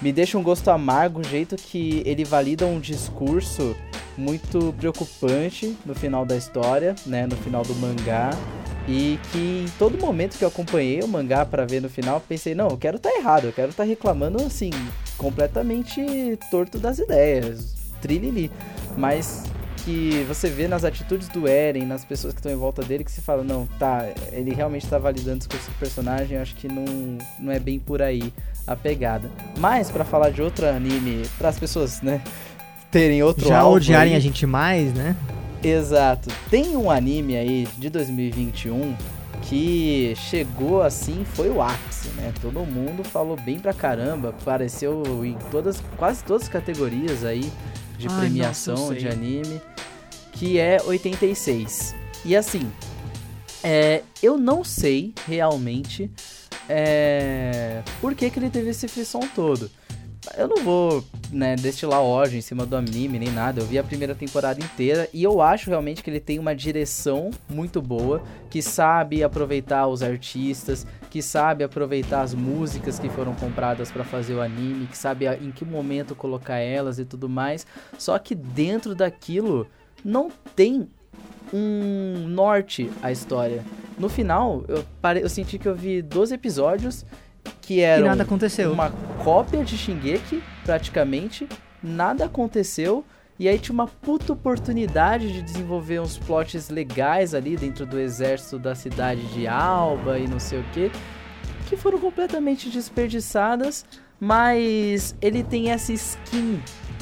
Me 0.00 0.12
deixa 0.12 0.38
um 0.38 0.42
gosto 0.42 0.68
amargo 0.68 1.20
o 1.20 1.24
jeito 1.24 1.56
que 1.56 2.02
ele 2.06 2.24
valida 2.24 2.64
um 2.66 2.78
discurso 2.78 3.76
muito 4.16 4.74
preocupante 4.78 5.76
no 5.84 5.94
final 5.94 6.24
da 6.24 6.36
história, 6.36 6.94
né, 7.04 7.26
no 7.26 7.36
final 7.36 7.62
do 7.62 7.74
mangá. 7.74 8.30
E 8.86 9.18
que 9.30 9.64
em 9.66 9.78
todo 9.78 9.98
momento 9.98 10.38
que 10.38 10.44
eu 10.44 10.48
acompanhei 10.48 11.00
o 11.02 11.08
mangá 11.08 11.44
pra 11.44 11.66
ver 11.66 11.82
no 11.82 11.90
final, 11.90 12.22
pensei, 12.26 12.54
não, 12.54 12.68
eu 12.68 12.78
quero 12.78 12.96
estar 12.96 13.10
errado, 13.10 13.44
eu 13.44 13.52
quero 13.52 13.70
estar 13.70 13.84
reclamando 13.84 14.42
assim, 14.42 14.70
completamente 15.18 16.00
torto 16.50 16.78
das 16.78 16.98
ideias, 16.98 17.74
trilili. 18.00 18.50
Mas 18.96 19.44
que 19.88 20.22
você 20.28 20.50
vê 20.50 20.68
nas 20.68 20.84
atitudes 20.84 21.28
do 21.28 21.48
Eren, 21.48 21.86
nas 21.86 22.04
pessoas 22.04 22.34
que 22.34 22.40
estão 22.40 22.52
em 22.52 22.56
volta 22.56 22.82
dele, 22.82 23.04
que 23.04 23.10
se 23.10 23.22
fala, 23.22 23.42
não, 23.42 23.66
tá, 23.78 24.06
ele 24.32 24.52
realmente 24.52 24.86
tá 24.86 24.98
validando 24.98 25.36
o 25.36 25.38
discurso 25.38 25.70
do 25.70 25.78
personagem, 25.78 26.36
acho 26.36 26.54
que 26.56 26.68
não, 26.68 26.84
não 27.40 27.50
é 27.50 27.58
bem 27.58 27.78
por 27.78 28.02
aí 28.02 28.30
a 28.66 28.76
pegada. 28.76 29.30
Mas 29.58 29.90
pra 29.90 30.04
falar 30.04 30.28
de 30.28 30.42
outro 30.42 30.68
anime, 30.68 31.22
para 31.38 31.48
as 31.48 31.58
pessoas, 31.58 32.02
né, 32.02 32.20
terem 32.90 33.22
outro 33.22 33.48
Já 33.48 33.64
odiarem 33.64 34.12
aí, 34.12 34.18
a 34.18 34.20
gente 34.20 34.44
mais, 34.44 34.92
né? 34.92 35.16
Exato. 35.64 36.28
Tem 36.50 36.76
um 36.76 36.90
anime 36.90 37.38
aí 37.38 37.66
de 37.78 37.88
2021 37.88 38.94
que 39.40 40.12
chegou 40.16 40.82
assim, 40.82 41.24
foi 41.24 41.48
o 41.48 41.62
ápice, 41.62 42.08
né? 42.10 42.30
Todo 42.42 42.60
mundo 42.60 43.02
falou 43.02 43.36
bem 43.40 43.58
pra 43.58 43.72
caramba, 43.72 44.28
apareceu 44.28 45.24
em 45.24 45.34
todas, 45.50 45.82
quase 45.96 46.22
todas 46.24 46.42
as 46.42 46.48
categorias 46.50 47.24
aí 47.24 47.50
de 47.98 48.08
Ai, 48.08 48.20
premiação 48.20 48.76
nossa, 48.76 48.94
de 48.94 49.08
anime, 49.08 49.60
que 50.32 50.58
é 50.58 50.80
86. 50.82 51.94
E 52.24 52.36
assim, 52.36 52.70
é, 53.62 54.02
eu 54.22 54.38
não 54.38 54.62
sei 54.62 55.12
realmente 55.26 56.10
é, 56.68 57.82
por 58.00 58.14
que, 58.14 58.30
que 58.30 58.38
ele 58.38 58.50
teve 58.50 58.70
esse 58.70 58.86
frisson 58.86 59.20
todo. 59.34 59.70
Eu 60.36 60.48
não 60.48 60.62
vou, 60.62 61.04
né, 61.30 61.56
destilar 61.56 62.00
ódio 62.00 62.38
em 62.38 62.40
cima 62.40 62.66
do 62.66 62.76
anime 62.76 63.18
nem 63.18 63.30
nada. 63.30 63.60
Eu 63.60 63.66
vi 63.66 63.78
a 63.78 63.84
primeira 63.84 64.14
temporada 64.14 64.60
inteira 64.60 65.08
e 65.12 65.22
eu 65.22 65.40
acho 65.40 65.70
realmente 65.70 66.02
que 66.02 66.10
ele 66.10 66.20
tem 66.20 66.38
uma 66.38 66.54
direção 66.54 67.30
muito 67.48 67.80
boa, 67.80 68.22
que 68.50 68.60
sabe 68.60 69.22
aproveitar 69.22 69.86
os 69.86 70.02
artistas, 70.02 70.86
que 71.10 71.22
sabe 71.22 71.64
aproveitar 71.64 72.22
as 72.22 72.34
músicas 72.34 72.98
que 72.98 73.08
foram 73.08 73.34
compradas 73.34 73.90
pra 73.90 74.04
fazer 74.04 74.34
o 74.34 74.40
anime, 74.40 74.86
que 74.86 74.96
sabe 74.96 75.26
em 75.26 75.50
que 75.50 75.64
momento 75.64 76.14
colocar 76.14 76.58
elas 76.58 76.98
e 76.98 77.04
tudo 77.04 77.28
mais. 77.28 77.66
Só 77.98 78.18
que 78.18 78.34
dentro 78.34 78.94
daquilo 78.94 79.66
não 80.04 80.30
tem 80.54 80.88
um 81.52 82.26
norte 82.28 82.90
a 83.02 83.10
história. 83.10 83.64
No 83.98 84.08
final, 84.08 84.64
eu, 84.68 84.84
eu 85.20 85.28
senti 85.28 85.58
que 85.58 85.66
eu 85.66 85.74
vi 85.74 86.02
12 86.02 86.34
episódios 86.34 87.04
que 87.68 87.74
E 87.74 87.80
eram 87.80 88.06
nada 88.06 88.22
aconteceu. 88.22 88.72
uma 88.72 88.90
cópia 89.22 89.62
de 89.62 89.76
Shingeki, 89.76 90.42
praticamente. 90.64 91.46
Nada 91.82 92.24
aconteceu. 92.24 93.04
E 93.38 93.46
aí 93.46 93.58
tinha 93.58 93.74
uma 93.74 93.86
puta 93.86 94.32
oportunidade 94.32 95.30
de 95.30 95.42
desenvolver 95.42 96.00
uns 96.00 96.16
plots 96.16 96.70
legais 96.70 97.34
ali 97.34 97.56
dentro 97.56 97.84
do 97.84 97.98
exército 98.00 98.58
da 98.58 98.74
cidade 98.74 99.22
de 99.34 99.46
Alba 99.46 100.18
e 100.18 100.26
não 100.26 100.40
sei 100.40 100.60
o 100.60 100.64
que. 100.72 100.90
Que 101.68 101.76
foram 101.76 101.98
completamente 101.98 102.70
desperdiçadas. 102.70 103.84
Mas 104.18 105.14
ele 105.20 105.44
tem 105.44 105.70
essa 105.70 105.92
skin 105.92 106.60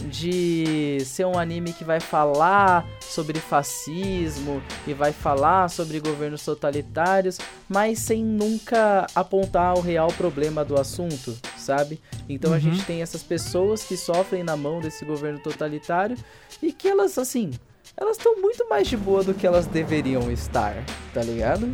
de 0.09 0.99
ser 1.05 1.25
um 1.27 1.39
anime 1.39 1.73
que 1.73 1.85
vai 1.85 2.01
falar 2.01 2.87
sobre 3.01 3.39
fascismo 3.41 4.63
e 4.87 4.93
vai 4.95 5.13
falar 5.13 5.69
sobre 5.71 5.99
governos 6.01 6.45
totalitários, 6.45 7.39
mas 7.69 7.99
sem 8.01 8.23
nunca 8.25 9.07
apontar 9.15 9.75
o 9.77 9.81
real 9.81 10.09
problema 10.13 10.65
do 10.65 10.79
assunto, 10.79 11.37
sabe? 11.57 12.01
Então 12.29 12.53
a 12.53 12.55
Uhum. 12.57 12.61
gente 12.61 12.85
tem 12.85 13.03
essas 13.03 13.23
pessoas 13.23 13.83
que 13.85 13.97
sofrem 13.97 14.43
na 14.43 14.57
mão 14.57 14.81
desse 14.81 15.05
governo 15.05 15.39
totalitário 15.41 16.17
e 16.63 16.73
que 16.73 16.89
elas, 16.89 17.17
assim, 17.19 17.51
elas 17.97 18.17
estão 18.17 18.41
muito 18.41 18.69
mais 18.69 18.87
de 18.89 18.97
boa 18.97 19.23
do 19.25 19.33
que 19.35 19.47
elas 19.47 19.67
deveriam 19.67 20.31
estar, 20.31 20.75
tá 21.15 21.23
ligado? 21.23 21.73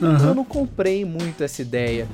Eu 0.00 0.08
Aham. 0.08 0.34
não 0.34 0.44
comprei 0.44 1.04
muito 1.04 1.42
essa 1.42 1.60
ideia. 1.62 2.06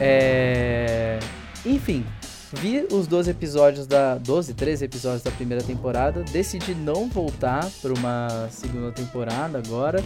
É... 0.00 1.18
Enfim, 1.64 2.04
vi 2.52 2.86
os 2.90 3.06
12 3.06 3.30
episódios 3.30 3.86
da. 3.86 4.16
12, 4.16 4.54
13 4.54 4.84
episódios 4.84 5.22
da 5.22 5.30
primeira 5.30 5.62
temporada. 5.62 6.22
Decidi 6.22 6.74
não 6.74 7.08
voltar 7.08 7.68
para 7.82 7.92
uma 7.92 8.48
segunda 8.50 8.90
temporada 8.92 9.58
agora. 9.58 10.02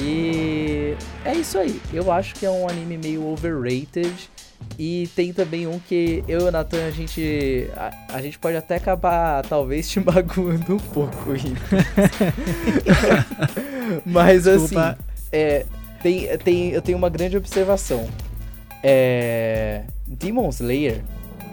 E 0.00 0.96
é 1.24 1.34
isso 1.34 1.58
aí. 1.58 1.80
Eu 1.92 2.10
acho 2.10 2.34
que 2.34 2.46
é 2.46 2.50
um 2.50 2.68
anime 2.68 2.98
meio 2.98 3.26
overrated. 3.26 4.30
E 4.78 5.08
tem 5.14 5.32
também 5.32 5.66
um 5.66 5.78
que 5.78 6.24
eu 6.26 6.40
e 6.40 6.44
o 6.44 6.50
Nathan, 6.50 6.86
a 6.86 6.90
gente. 6.90 7.68
A, 7.76 8.16
a 8.16 8.22
gente 8.22 8.38
pode 8.38 8.56
até 8.56 8.76
acabar, 8.76 9.44
talvez, 9.46 9.88
te 9.88 10.00
magoando 10.04 10.74
um 10.74 10.78
pouco. 10.78 11.14
Mas 14.04 14.44
Desculpa. 14.44 14.90
assim. 14.90 14.98
É, 15.30 15.66
tem, 16.02 16.38
tem, 16.38 16.70
eu 16.70 16.82
tenho 16.82 16.98
uma 16.98 17.08
grande 17.08 17.36
observação. 17.36 18.08
É, 18.82 19.84
Demon 20.06 20.48
Slayer, 20.50 21.02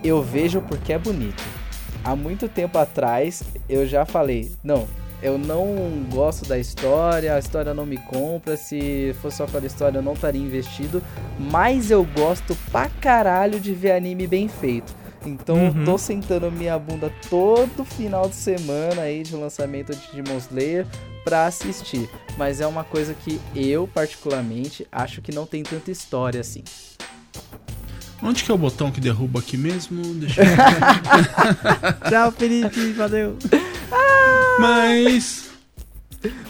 eu 0.03 0.21
vejo 0.21 0.61
porque 0.61 0.93
é 0.93 0.97
bonito. 0.97 1.43
Há 2.03 2.15
muito 2.15 2.47
tempo 2.49 2.77
atrás, 2.77 3.43
eu 3.69 3.85
já 3.87 4.05
falei, 4.05 4.51
não, 4.63 4.87
eu 5.21 5.37
não 5.37 6.03
gosto 6.11 6.47
da 6.47 6.57
história, 6.57 7.35
a 7.35 7.39
história 7.39 7.73
não 7.75 7.85
me 7.85 7.97
compra, 7.97 8.57
se 8.57 9.15
fosse 9.21 9.37
só 9.37 9.45
pela 9.45 9.67
história 9.67 9.99
eu 9.99 10.01
não 10.01 10.13
estaria 10.13 10.41
investido, 10.41 11.01
mas 11.39 11.91
eu 11.91 12.03
gosto 12.03 12.55
pra 12.71 12.89
caralho 12.89 13.59
de 13.59 13.71
ver 13.73 13.91
anime 13.91 14.25
bem 14.25 14.47
feito. 14.47 14.95
Então 15.23 15.55
Uhum. 15.55 15.79
eu 15.81 15.85
tô 15.85 15.97
sentando 15.99 16.51
minha 16.51 16.79
bunda 16.79 17.13
todo 17.29 17.85
final 17.85 18.27
de 18.27 18.33
semana 18.35 19.03
aí 19.03 19.21
de 19.21 19.35
lançamento 19.35 19.95
de 19.95 20.19
Demon 20.23 20.37
Slayer 20.39 20.87
pra 21.23 21.45
assistir. 21.45 22.09
Mas 22.35 22.59
é 22.59 22.65
uma 22.65 22.83
coisa 22.83 23.13
que 23.13 23.39
eu, 23.55 23.87
particularmente, 23.87 24.87
acho 24.91 25.21
que 25.21 25.31
não 25.31 25.45
tem 25.45 25.61
tanta 25.61 25.91
história 25.91 26.41
assim. 26.41 26.63
Onde 28.23 28.43
que 28.43 28.51
é 28.51 28.53
o 28.53 28.57
botão 28.57 28.91
que 28.91 29.01
derruba 29.01 29.39
aqui 29.39 29.57
mesmo? 29.57 30.01
Deixa 30.15 30.41
eu... 30.41 30.47
Tchau, 32.09 32.31
Felipe, 32.31 32.91
valeu. 32.93 33.37
Mas. 34.59 35.49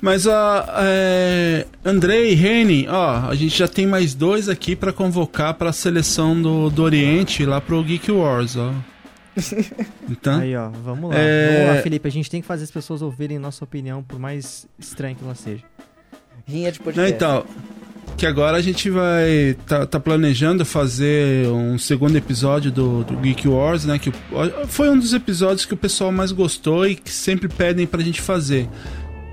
Mas 0.01 0.27
a. 0.27 0.65
É, 0.83 1.65
Andrei 1.85 2.31
e 2.31 2.35
Reni, 2.35 2.87
ó, 2.89 3.29
a 3.29 3.35
gente 3.35 3.57
já 3.57 3.67
tem 3.67 3.87
mais 3.87 4.13
dois 4.13 4.49
aqui 4.49 4.75
pra 4.75 4.91
convocar 4.91 5.53
pra 5.53 5.71
seleção 5.71 6.39
do, 6.41 6.69
do 6.69 6.83
Oriente 6.83 7.45
lá 7.45 7.61
pro 7.61 7.81
Geek 7.83 8.11
Wars, 8.11 8.55
ó. 8.57 8.73
Então. 10.09 10.39
Aí, 10.41 10.53
ó, 10.57 10.69
vamos 10.69 11.09
lá. 11.09 11.15
É- 11.17 11.63
Vamos 11.63 11.75
lá, 11.77 11.81
Felipe. 11.83 12.05
A 12.05 12.11
gente 12.11 12.29
tem 12.29 12.41
que 12.41 12.47
fazer 12.47 12.65
as 12.65 12.71
pessoas 12.71 13.01
ouvirem 13.01 13.39
nossa 13.39 13.63
opinião, 13.63 14.03
por 14.03 14.19
mais 14.19 14.67
estranha 14.77 15.15
que 15.15 15.23
ela 15.23 15.35
seja. 15.35 15.63
Rinha 16.45 16.69
de 16.69 16.79
Não, 16.79 16.83
podcast. 16.85 17.13
então, 17.13 17.45
que 18.17 18.25
agora 18.25 18.57
a 18.57 18.61
gente 18.61 18.89
vai 18.89 19.55
tá, 19.65 19.85
tá 19.85 19.99
planejando 19.99 20.65
fazer 20.65 21.47
um 21.47 21.77
segundo 21.77 22.15
episódio 22.15 22.71
do, 22.71 23.03
do 23.03 23.15
Geek 23.17 23.47
Wars, 23.47 23.85
né? 23.85 23.97
Que 23.97 24.11
foi 24.67 24.89
um 24.89 24.97
dos 24.97 25.13
episódios 25.13 25.65
que 25.65 25.73
o 25.73 25.77
pessoal 25.77 26.11
mais 26.11 26.31
gostou 26.31 26.85
e 26.85 26.95
que 26.95 27.11
sempre 27.11 27.47
pedem 27.47 27.87
pra 27.87 28.01
gente 28.01 28.21
fazer. 28.21 28.69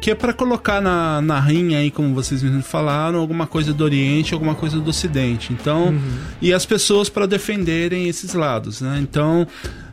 Que 0.01 0.13
é 0.13 0.15
pra 0.15 0.33
colocar 0.33 0.81
na, 0.81 1.21
na 1.21 1.41
rinha 1.41 1.79
aí, 1.79 1.91
como 1.91 2.15
vocês 2.15 2.43
mesmos 2.43 2.67
falaram, 2.67 3.19
alguma 3.19 3.47
coisa 3.47 3.75
do 3.75 3.83
Oriente, 3.83 4.33
alguma 4.33 4.55
coisa 4.55 4.79
do 4.79 4.91
Ocidente. 4.91 5.53
Então, 5.53 5.93
e 6.41 6.53
as 6.53 6.65
pessoas 6.65 7.09
para 7.09 7.27
defenderem 7.27 8.09
esses 8.09 8.33
lados, 8.33 8.81
né? 8.81 8.99
Então, 9.03 9.47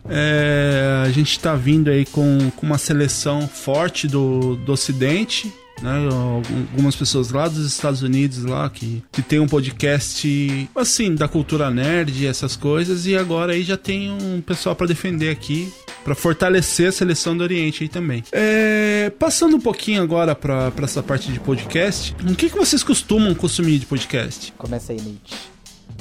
é, 0.07 1.03
a 1.03 1.09
gente 1.09 1.31
está 1.31 1.55
vindo 1.55 1.89
aí 1.89 2.05
com, 2.05 2.51
com 2.55 2.65
uma 2.65 2.77
seleção 2.77 3.47
forte 3.47 4.07
do, 4.07 4.55
do 4.57 4.71
Ocidente, 4.71 5.51
né? 5.81 6.07
Algum- 6.11 6.65
Algumas 6.71 6.95
pessoas 6.95 7.31
lá 7.31 7.47
dos 7.47 7.65
Estados 7.65 8.01
Unidos 8.01 8.43
lá 8.43 8.69
que, 8.69 9.03
que 9.11 9.21
tem 9.21 9.39
um 9.39 9.47
podcast 9.47 10.69
assim 10.75 11.15
da 11.15 11.27
cultura 11.27 11.69
nerd 11.69 12.25
essas 12.25 12.55
coisas 12.55 13.05
e 13.05 13.15
agora 13.15 13.53
aí 13.53 13.63
já 13.63 13.77
tem 13.77 14.11
um 14.11 14.41
pessoal 14.41 14.75
para 14.75 14.87
defender 14.87 15.29
aqui 15.29 15.71
para 16.03 16.13
fortalecer 16.13 16.89
a 16.89 16.91
seleção 16.91 17.35
do 17.35 17.43
Oriente 17.43 17.81
aí 17.83 17.89
também. 17.89 18.23
É, 18.31 19.11
passando 19.17 19.55
um 19.57 19.59
pouquinho 19.61 20.03
agora 20.03 20.35
para 20.35 20.71
essa 20.83 21.01
parte 21.01 21.31
de 21.31 21.39
podcast, 21.39 22.15
o 22.29 22.35
que, 22.35 22.49
que 22.49 22.55
vocês 22.55 22.83
costumam 22.83 23.33
consumir 23.33 23.79
de 23.79 23.87
podcast? 23.87 24.53
Começa 24.57 24.91
aí, 24.93 24.99
Nate. 24.99 25.54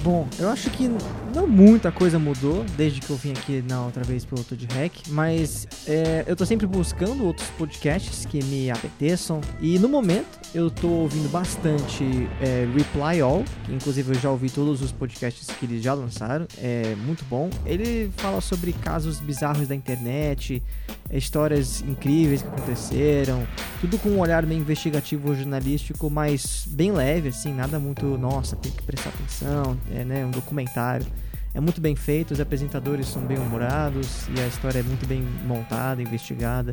Bom, 0.04 0.28
eu 0.38 0.50
acho 0.50 0.68
que 0.68 0.86
não 1.34 1.46
muita 1.46 1.90
coisa 1.90 2.18
mudou 2.18 2.62
desde 2.76 3.00
que 3.00 3.08
eu 3.08 3.16
vim 3.16 3.32
aqui 3.32 3.64
na 3.66 3.86
outra 3.86 4.04
vez 4.04 4.22
pelo 4.22 4.44
Toad 4.44 4.68
Hack, 4.74 4.92
mas 5.08 5.66
é, 5.86 6.24
eu 6.26 6.36
tô 6.36 6.44
sempre 6.44 6.66
buscando 6.66 7.24
outros 7.24 7.48
podcasts 7.52 8.26
que 8.26 8.44
me 8.44 8.70
apeteçam 8.70 9.40
e 9.62 9.78
no 9.78 9.88
momento 9.88 10.38
eu 10.54 10.70
tô 10.70 10.88
ouvindo 10.88 11.30
bastante 11.30 12.04
é, 12.42 12.68
Reply 12.76 13.22
All, 13.22 13.42
que 13.64 13.72
inclusive 13.72 14.14
eu 14.14 14.20
já 14.20 14.30
ouvi 14.30 14.50
todos 14.50 14.82
os 14.82 14.92
podcasts 14.92 15.48
que 15.56 15.64
eles 15.64 15.82
já 15.82 15.94
lançaram, 15.94 16.46
é 16.58 16.94
muito 16.96 17.24
bom. 17.24 17.48
Ele 17.64 18.10
fala 18.18 18.42
sobre 18.42 18.74
casos 18.74 19.20
bizarros 19.20 19.66
da 19.66 19.74
internet, 19.74 20.62
é, 21.08 21.16
histórias 21.16 21.80
incríveis 21.80 22.42
que 22.42 22.48
aconteceram, 22.48 23.46
tudo 23.80 23.98
com 23.98 24.10
um 24.10 24.20
olhar 24.20 24.44
meio 24.44 24.60
investigativo 24.60 25.34
jornalístico, 25.34 26.10
mas 26.10 26.66
bem 26.68 26.92
leve, 26.92 27.28
assim, 27.28 27.54
nada 27.54 27.78
muito, 27.78 28.04
nossa, 28.18 28.54
tem 28.54 28.70
que 28.70 28.82
prestar 28.82 29.10
atenção, 29.10 29.78
é 29.94 30.04
né, 30.04 30.24
um 30.24 30.30
documentário. 30.30 31.06
É 31.54 31.60
muito 31.60 31.80
bem 31.80 31.94
feito, 31.94 32.32
os 32.32 32.40
apresentadores 32.40 33.06
são 33.06 33.22
bem 33.22 33.38
humorados 33.38 34.26
e 34.36 34.40
a 34.40 34.46
história 34.46 34.80
é 34.80 34.82
muito 34.82 35.06
bem 35.06 35.22
montada, 35.46 36.02
investigada. 36.02 36.72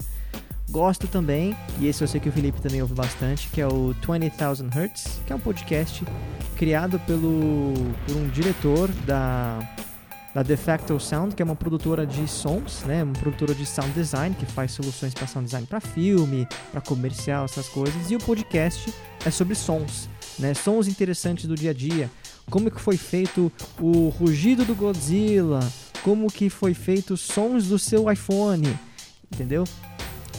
Gosto 0.72 1.06
também, 1.06 1.56
e 1.80 1.88
esse 1.88 2.02
eu 2.02 2.08
sei 2.08 2.20
que 2.22 2.30
o 2.30 2.32
Felipe 2.32 2.62
também 2.62 2.82
ouve 2.82 2.94
bastante, 2.94 3.50
que 3.50 3.60
é 3.60 3.68
o 3.68 3.94
20,000 3.94 4.70
Hertz, 4.70 5.20
que 5.28 5.34
é 5.34 5.36
um 5.36 5.40
podcast 5.40 6.04
criado 6.56 6.98
pelo, 7.02 7.74
por 8.08 8.16
um 8.16 8.30
diretor 8.30 8.88
da, 9.06 9.60
da 10.34 10.42
De 10.42 10.56
Facto 10.56 10.98
Sound, 10.98 11.36
que 11.36 11.42
é 11.42 11.46
uma 11.46 11.58
produtora 11.58 12.06
de 12.06 12.26
sons, 12.26 12.84
né, 12.86 13.04
uma 13.04 13.14
produtora 13.14 13.54
de 13.54 13.66
sound 13.66 13.92
design, 13.92 14.34
que 14.34 14.46
faz 14.46 14.72
soluções 14.72 15.14
para 15.14 15.28
sound 15.28 15.46
design 15.46 15.68
para 15.68 15.82
filme, 15.82 16.48
para 16.72 16.80
comercial, 16.80 17.44
essas 17.44 17.68
coisas. 17.68 18.10
E 18.10 18.16
o 18.16 18.20
podcast 18.20 18.94
é 19.26 19.30
sobre 19.30 19.56
sons, 19.56 20.10
né, 20.40 20.54
sons 20.54 20.88
interessantes 20.88 21.48
do 21.48 21.56
dia 21.56 21.72
a 21.72 21.74
dia. 21.74 22.10
Como 22.52 22.70
que 22.70 22.82
foi 22.82 22.98
feito 22.98 23.52
o 23.80 24.10
rugido 24.10 24.66
do 24.66 24.76
Godzilla, 24.76 25.62
como 26.04 26.28
que 26.28 26.50
foi 26.50 26.74
feito 26.74 27.14
os 27.14 27.22
sons 27.22 27.70
do 27.70 27.80
seu 27.80 28.12
iPhone, 28.12 28.78
entendeu? 29.34 29.64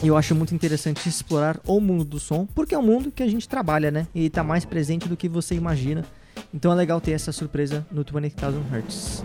E 0.03 0.07
eu 0.07 0.15
acho 0.15 0.35
muito 0.35 0.53
interessante 0.53 1.09
explorar 1.09 1.59
o 1.65 1.79
mundo 1.79 2.05
do 2.05 2.19
som, 2.19 2.45
porque 2.45 2.75
é 2.75 2.77
um 2.77 2.83
mundo 2.83 3.11
que 3.11 3.23
a 3.23 3.27
gente 3.27 3.49
trabalha, 3.49 3.89
né? 3.89 4.07
E 4.13 4.29
tá 4.29 4.43
mais 4.43 4.63
presente 4.63 5.09
do 5.09 5.17
que 5.17 5.27
você 5.27 5.55
imagina. 5.55 6.05
Então 6.53 6.71
é 6.71 6.75
legal 6.75 7.01
ter 7.01 7.13
essa 7.13 7.31
surpresa 7.31 7.85
no 7.91 8.03
20,000 8.03 8.61
Hertz. 8.71 9.23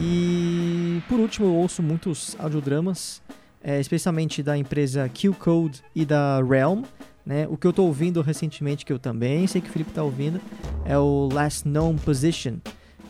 E 0.00 1.02
por 1.10 1.20
último, 1.20 1.48
eu 1.48 1.54
ouço 1.54 1.82
muitos 1.82 2.34
audiodramas, 2.38 3.20
é, 3.62 3.78
especialmente 3.78 4.42
da 4.42 4.56
empresa 4.56 5.06
Q-Code 5.06 5.82
e 5.94 6.06
da 6.06 6.42
Realm. 6.42 6.82
Né? 7.24 7.46
O 7.48 7.56
que 7.56 7.66
eu 7.66 7.72
tô 7.72 7.84
ouvindo 7.84 8.20
recentemente, 8.20 8.84
que 8.84 8.92
eu 8.92 8.98
também 8.98 9.46
sei 9.46 9.60
que 9.60 9.68
o 9.68 9.72
Felipe 9.72 9.92
tá 9.92 10.02
ouvindo, 10.02 10.40
é 10.84 10.98
o 10.98 11.28
Last 11.32 11.68
Known 11.68 11.96
Position, 11.96 12.56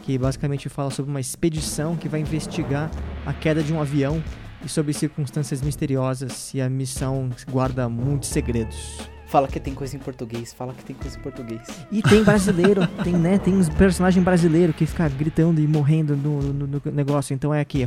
que 0.02 0.18
basicamente 0.18 0.68
fala 0.68 0.90
sobre 0.90 1.10
uma 1.10 1.20
expedição 1.20 1.96
que 1.96 2.08
vai 2.08 2.20
investigar 2.20 2.90
a 3.24 3.32
queda 3.32 3.62
de 3.62 3.72
um 3.72 3.80
avião 3.80 4.22
e 4.64 4.68
sobre 4.68 4.92
circunstâncias 4.92 5.62
misteriosas 5.62 6.52
e 6.54 6.60
a 6.60 6.68
missão 6.68 7.30
guarda 7.50 7.88
muitos 7.88 8.28
segredos. 8.28 8.98
Fala 9.26 9.48
que 9.48 9.58
tem 9.58 9.74
coisa 9.74 9.96
em 9.96 9.98
português, 9.98 10.52
fala 10.52 10.74
que 10.74 10.84
tem 10.84 10.94
coisa 10.94 11.16
em 11.16 11.20
português. 11.22 11.62
E 11.90 12.02
tem 12.02 12.22
brasileiro, 12.22 12.86
tem, 13.02 13.14
né? 13.14 13.38
Tem 13.38 13.54
uns 13.54 13.66
personagem 13.70 14.22
brasileiro 14.22 14.74
que 14.74 14.84
fica 14.84 15.08
gritando 15.08 15.58
e 15.58 15.66
morrendo 15.66 16.14
no, 16.14 16.42
no- 16.52 16.66
no 16.66 16.82
negócio. 16.92 17.32
Então 17.32 17.52
é 17.54 17.60
aqui, 17.60 17.82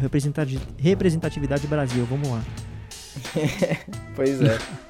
representatividade 0.80 1.67
Brasil, 1.67 2.03
vamos 2.09 2.28
lá. 2.30 2.41
Pois 4.15 4.41
é. 4.41 4.57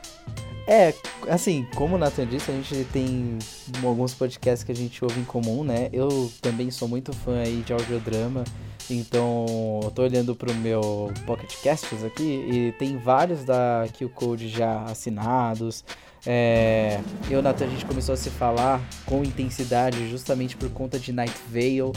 É, 0.67 0.93
assim, 1.29 1.67
como 1.75 1.95
o 1.95 1.97
Nathan 1.97 2.25
disse, 2.25 2.49
a 2.49 2.53
gente 2.53 2.85
tem 2.85 3.37
alguns 3.83 4.15
podcasts 4.15 4.63
que 4.63 4.71
a 4.71 4.75
gente 4.75 5.03
ouve 5.03 5.19
em 5.19 5.23
comum, 5.23 5.63
né? 5.63 5.89
Eu 5.93 6.31
também 6.41 6.71
sou 6.71 6.87
muito 6.87 7.13
fã 7.13 7.39
aí 7.39 7.61
de 7.61 7.71
audiodrama, 7.71 8.43
então 8.89 9.79
eu 9.83 9.91
tô 9.91 10.01
olhando 10.01 10.35
pro 10.35 10.53
meu 10.55 11.11
Pocket 11.25 11.53
aqui 12.03 12.23
e 12.23 12.71
tem 12.79 12.97
vários 12.97 13.43
da 13.43 13.85
Q-Code 13.93 14.49
já 14.49 14.83
assinados. 14.83 15.83
É, 16.27 16.99
eu 17.29 17.33
e 17.33 17.35
o 17.35 17.41
Nathan, 17.43 17.65
a 17.65 17.69
gente 17.69 17.85
começou 17.85 18.13
a 18.13 18.17
se 18.17 18.31
falar 18.31 18.81
com 19.05 19.23
intensidade 19.23 20.09
justamente 20.09 20.57
por 20.57 20.71
conta 20.71 20.97
de 20.97 21.11
Night 21.11 21.35
Vale, 21.47 21.91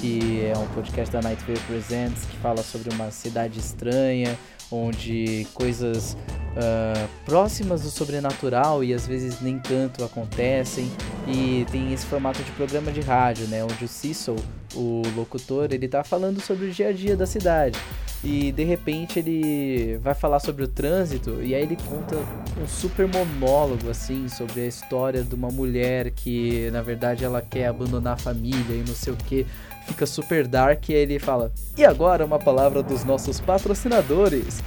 que 0.00 0.46
é 0.46 0.56
um 0.56 0.66
podcast 0.68 1.12
da 1.12 1.20
Night 1.20 1.44
Vale 1.44 1.60
Presents, 1.60 2.24
que 2.24 2.36
fala 2.38 2.62
sobre 2.62 2.94
uma 2.94 3.10
cidade 3.10 3.58
estranha, 3.58 4.38
onde 4.70 5.46
coisas 5.54 6.16
ah, 6.56 7.08
próximas 7.24 7.82
do 7.82 7.90
sobrenatural 7.90 8.84
e 8.84 8.94
às 8.94 9.06
vezes 9.06 9.40
nem 9.40 9.58
tanto 9.58 10.04
acontecem. 10.04 10.90
E 11.26 11.66
tem 11.70 11.92
esse 11.92 12.06
formato 12.06 12.42
de 12.42 12.50
programa 12.52 12.92
de 12.92 13.00
rádio, 13.00 13.46
né, 13.48 13.64
onde 13.64 13.84
o 13.84 13.88
Cecil, 13.88 14.36
o 14.74 15.02
locutor, 15.16 15.72
ele 15.72 15.88
tá 15.88 16.04
falando 16.04 16.40
sobre 16.40 16.66
o 16.66 16.70
dia 16.70 16.88
a 16.88 16.92
dia 16.92 17.16
da 17.16 17.26
cidade 17.26 17.78
e 18.24 18.50
de 18.50 18.64
repente 18.64 19.18
ele 19.18 19.98
vai 19.98 20.14
falar 20.14 20.40
sobre 20.40 20.64
o 20.64 20.68
trânsito 20.68 21.42
e 21.42 21.54
aí 21.54 21.62
ele 21.62 21.76
conta 21.76 22.16
um 22.58 22.66
super 22.66 23.06
monólogo 23.06 23.90
assim 23.90 24.28
sobre 24.28 24.62
a 24.62 24.66
história 24.66 25.22
de 25.22 25.34
uma 25.34 25.50
mulher 25.50 26.10
que 26.10 26.70
na 26.70 26.80
verdade 26.80 27.22
ela 27.22 27.42
quer 27.42 27.66
abandonar 27.66 28.14
a 28.14 28.16
família 28.16 28.74
e 28.74 28.82
não 28.86 28.94
sei 28.94 29.12
o 29.12 29.16
que 29.16 29.46
fica 29.86 30.06
super 30.06 30.46
dark 30.46 30.88
e 30.88 30.94
aí 30.94 31.02
ele 31.02 31.18
fala 31.18 31.52
e 31.76 31.84
agora 31.84 32.24
uma 32.24 32.38
palavra 32.38 32.82
dos 32.82 33.04
nossos 33.04 33.40
patrocinadores? 33.40 34.62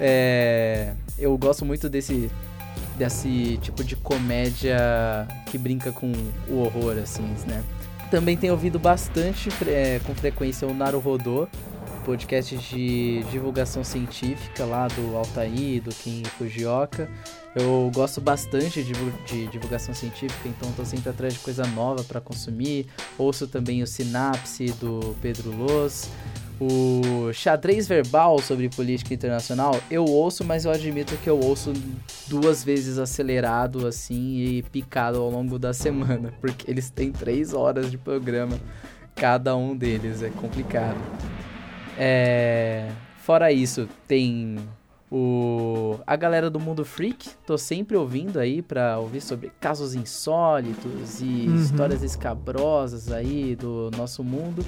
É, 0.00 0.94
eu 1.18 1.36
gosto 1.36 1.64
muito 1.64 1.90
desse 1.90 2.30
desse 2.96 3.58
tipo 3.58 3.84
de 3.84 3.96
comédia 3.96 5.28
que 5.46 5.58
brinca 5.58 5.92
com 5.92 6.10
o 6.48 6.62
horror 6.62 6.96
assim 7.02 7.34
né? 7.46 7.62
Também 8.10 8.36
tenho 8.36 8.54
ouvido 8.54 8.78
bastante 8.78 9.50
é, 9.66 10.00
com 10.06 10.14
frequência 10.14 10.66
o 10.66 10.72
Naruhodô 10.72 11.48
podcast 12.04 12.56
de 12.56 13.22
divulgação 13.30 13.82
científica 13.82 14.64
lá 14.64 14.86
do 14.88 15.16
Altair, 15.16 15.82
do 15.82 15.90
Kim 15.90 16.22
Fujioka. 16.36 17.08
Eu 17.56 17.90
gosto 17.94 18.20
bastante 18.20 18.82
de, 18.82 18.92
de 19.26 19.46
divulgação 19.46 19.94
científica, 19.94 20.48
então 20.48 20.68
estou 20.68 20.84
sempre 20.84 21.08
atrás 21.08 21.34
de 21.34 21.40
coisa 21.40 21.66
nova 21.68 22.04
para 22.04 22.20
consumir. 22.20 22.86
Ouço 23.16 23.48
também 23.48 23.82
o 23.82 23.86
Sinapse 23.86 24.66
do 24.72 25.16
Pedro 25.22 25.50
Loz. 25.56 26.10
O 26.60 27.32
xadrez 27.32 27.88
verbal 27.88 28.38
sobre 28.38 28.68
política 28.68 29.12
internacional, 29.12 29.80
eu 29.90 30.04
ouço, 30.04 30.44
mas 30.44 30.64
eu 30.64 30.70
admito 30.70 31.16
que 31.16 31.28
eu 31.28 31.38
ouço 31.40 31.72
duas 32.28 32.62
vezes 32.62 32.96
acelerado 32.96 33.86
assim 33.88 34.36
e 34.36 34.62
picado 34.62 35.20
ao 35.20 35.28
longo 35.30 35.58
da 35.58 35.72
semana, 35.72 36.32
porque 36.40 36.70
eles 36.70 36.90
têm 36.90 37.10
três 37.10 37.52
horas 37.52 37.90
de 37.90 37.98
programa, 37.98 38.56
cada 39.16 39.56
um 39.56 39.76
deles, 39.76 40.22
é 40.22 40.30
complicado. 40.30 41.33
É... 41.98 42.90
Fora 43.18 43.50
isso, 43.50 43.88
tem 44.06 44.56
o 45.10 45.98
a 46.06 46.16
galera 46.16 46.50
do 46.50 46.60
Mundo 46.60 46.84
Freak, 46.84 47.30
tô 47.46 47.56
sempre 47.56 47.96
ouvindo 47.96 48.38
aí 48.38 48.60
para 48.60 48.98
ouvir 48.98 49.20
sobre 49.20 49.50
casos 49.60 49.94
insólitos 49.94 51.20
e 51.20 51.46
uhum. 51.48 51.56
histórias 51.56 52.02
escabrosas 52.02 53.10
aí 53.10 53.56
do 53.56 53.90
nosso 53.96 54.22
mundo 54.22 54.64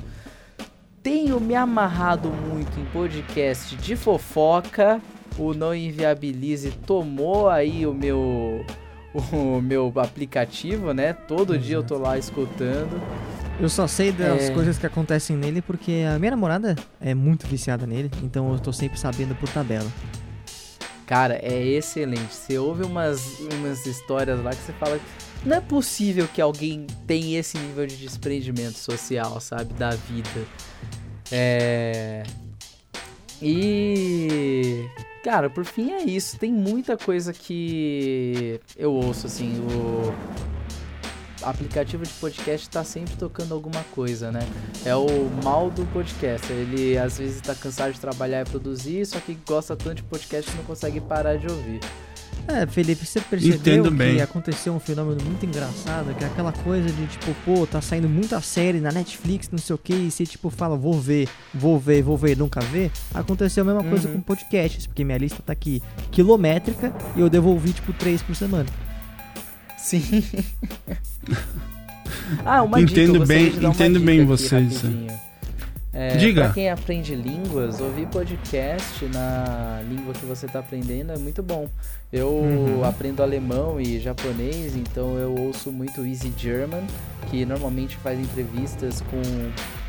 tenho 1.06 1.38
me 1.38 1.54
amarrado 1.54 2.28
muito 2.30 2.80
em 2.80 2.84
podcast 2.86 3.76
de 3.76 3.94
fofoca. 3.94 5.00
O 5.38 5.54
Não 5.54 5.72
Inviabilize 5.72 6.72
tomou 6.84 7.48
aí 7.48 7.86
o 7.86 7.94
meu 7.94 8.66
o 9.32 9.62
meu 9.62 9.92
aplicativo, 9.94 10.92
né? 10.92 11.12
Todo 11.12 11.54
Exato. 11.54 11.64
dia 11.64 11.76
eu 11.76 11.84
tô 11.84 11.96
lá 11.96 12.18
escutando. 12.18 13.00
Eu 13.58 13.70
só 13.70 13.86
sei 13.86 14.12
das 14.12 14.42
é... 14.42 14.50
coisas 14.50 14.76
que 14.76 14.86
acontecem 14.86 15.34
nele 15.34 15.62
porque 15.62 16.04
a 16.14 16.18
minha 16.18 16.32
namorada 16.32 16.76
é 17.00 17.14
muito 17.14 17.46
viciada 17.46 17.86
nele, 17.86 18.10
então 18.22 18.52
eu 18.52 18.58
tô 18.58 18.72
sempre 18.72 18.98
sabendo 18.98 19.34
por 19.34 19.48
tabela. 19.48 19.90
Cara, 21.06 21.38
é 21.40 21.64
excelente. 21.64 22.34
Você 22.34 22.58
ouve 22.58 22.84
umas, 22.84 23.38
umas 23.54 23.86
histórias 23.86 24.42
lá 24.42 24.50
que 24.50 24.56
você 24.56 24.72
fala. 24.72 25.00
Não 25.44 25.56
é 25.56 25.60
possível 25.60 26.26
que 26.26 26.42
alguém 26.42 26.86
tenha 27.06 27.38
esse 27.38 27.56
nível 27.56 27.86
de 27.86 27.96
desprendimento 27.96 28.76
social, 28.76 29.40
sabe? 29.40 29.72
Da 29.74 29.90
vida. 29.90 30.44
É. 31.30 32.24
E. 33.40 34.84
Cara, 35.22 35.48
por 35.48 35.64
fim 35.64 35.92
é 35.92 36.02
isso. 36.02 36.38
Tem 36.38 36.52
muita 36.52 36.96
coisa 36.96 37.32
que 37.32 38.60
eu 38.76 38.92
ouço, 38.92 39.28
assim. 39.28 39.60
O 39.60 40.12
aplicativo 41.46 42.04
de 42.04 42.12
podcast 42.14 42.68
tá 42.68 42.82
sempre 42.82 43.14
tocando 43.16 43.54
alguma 43.54 43.82
coisa, 43.94 44.32
né? 44.32 44.40
É 44.84 44.94
o 44.94 45.06
mal 45.42 45.70
do 45.70 45.84
podcast. 45.92 46.52
Ele 46.52 46.98
às 46.98 47.18
vezes 47.18 47.40
tá 47.40 47.54
cansado 47.54 47.92
de 47.92 48.00
trabalhar 48.00 48.42
e 48.42 48.44
produzir, 48.44 49.06
só 49.06 49.18
que 49.20 49.38
gosta 49.46 49.76
tanto 49.76 49.96
de 49.96 50.02
podcast 50.02 50.50
que 50.50 50.56
não 50.56 50.64
consegue 50.64 51.00
parar 51.00 51.36
de 51.36 51.46
ouvir. 51.46 51.80
É, 52.48 52.64
Felipe, 52.64 53.04
você 53.04 53.20
percebeu 53.20 53.56
Entendo 53.56 53.90
que 53.90 53.96
bem. 53.96 54.20
aconteceu 54.20 54.72
um 54.72 54.78
fenômeno 54.78 55.20
muito 55.24 55.44
engraçado, 55.44 56.14
que 56.14 56.22
é 56.22 56.26
aquela 56.28 56.52
coisa 56.52 56.88
de 56.88 57.06
tipo, 57.06 57.34
pô, 57.44 57.66
tá 57.66 57.80
saindo 57.80 58.08
muita 58.08 58.40
série 58.40 58.80
na 58.80 58.92
Netflix, 58.92 59.50
não 59.50 59.58
sei 59.58 59.74
o 59.74 59.78
que, 59.78 59.92
e 59.92 60.10
você 60.10 60.24
tipo 60.24 60.48
fala, 60.48 60.76
vou 60.76 60.94
ver, 60.94 61.28
vou 61.52 61.78
ver, 61.78 62.02
vou 62.02 62.16
ver, 62.16 62.36
nunca 62.36 62.60
ver. 62.60 62.92
Aconteceu 63.12 63.62
a 63.62 63.66
mesma 63.66 63.82
uhum. 63.82 63.90
coisa 63.90 64.08
com 64.08 64.20
podcasts, 64.20 64.86
porque 64.86 65.02
minha 65.02 65.18
lista 65.18 65.42
tá 65.44 65.52
aqui 65.52 65.82
quilométrica 66.12 66.94
e 67.16 67.20
eu 67.20 67.28
devolvi 67.28 67.72
tipo 67.72 67.92
três 67.92 68.22
por 68.22 68.36
semana. 68.36 68.85
Sim. 69.86 70.02
ah, 72.44 72.64
uma 72.64 72.80
entendo 72.80 73.12
dica, 73.12 73.26
bem, 73.26 73.46
entendo 73.46 74.00
bem 74.00 74.24
vocês. 74.24 74.82
É, 75.92 76.16
Diga. 76.16 76.46
Pra 76.46 76.54
quem 76.54 76.68
aprende 76.68 77.14
línguas, 77.14 77.80
ouvir 77.80 78.08
podcast 78.08 79.04
na 79.06 79.80
língua 79.88 80.12
que 80.12 80.26
você 80.26 80.46
está 80.46 80.58
aprendendo 80.58 81.12
é 81.12 81.18
muito 81.18 81.40
bom. 81.40 81.68
Eu 82.12 82.30
uhum. 82.30 82.84
aprendo 82.84 83.22
alemão 83.22 83.80
e 83.80 84.00
japonês, 84.00 84.74
então 84.74 85.16
eu 85.18 85.32
ouço 85.36 85.70
muito 85.70 86.04
Easy 86.04 86.34
German, 86.36 86.84
que 87.30 87.46
normalmente 87.46 87.96
faz 87.96 88.18
entrevistas 88.18 89.00
com 89.02 89.22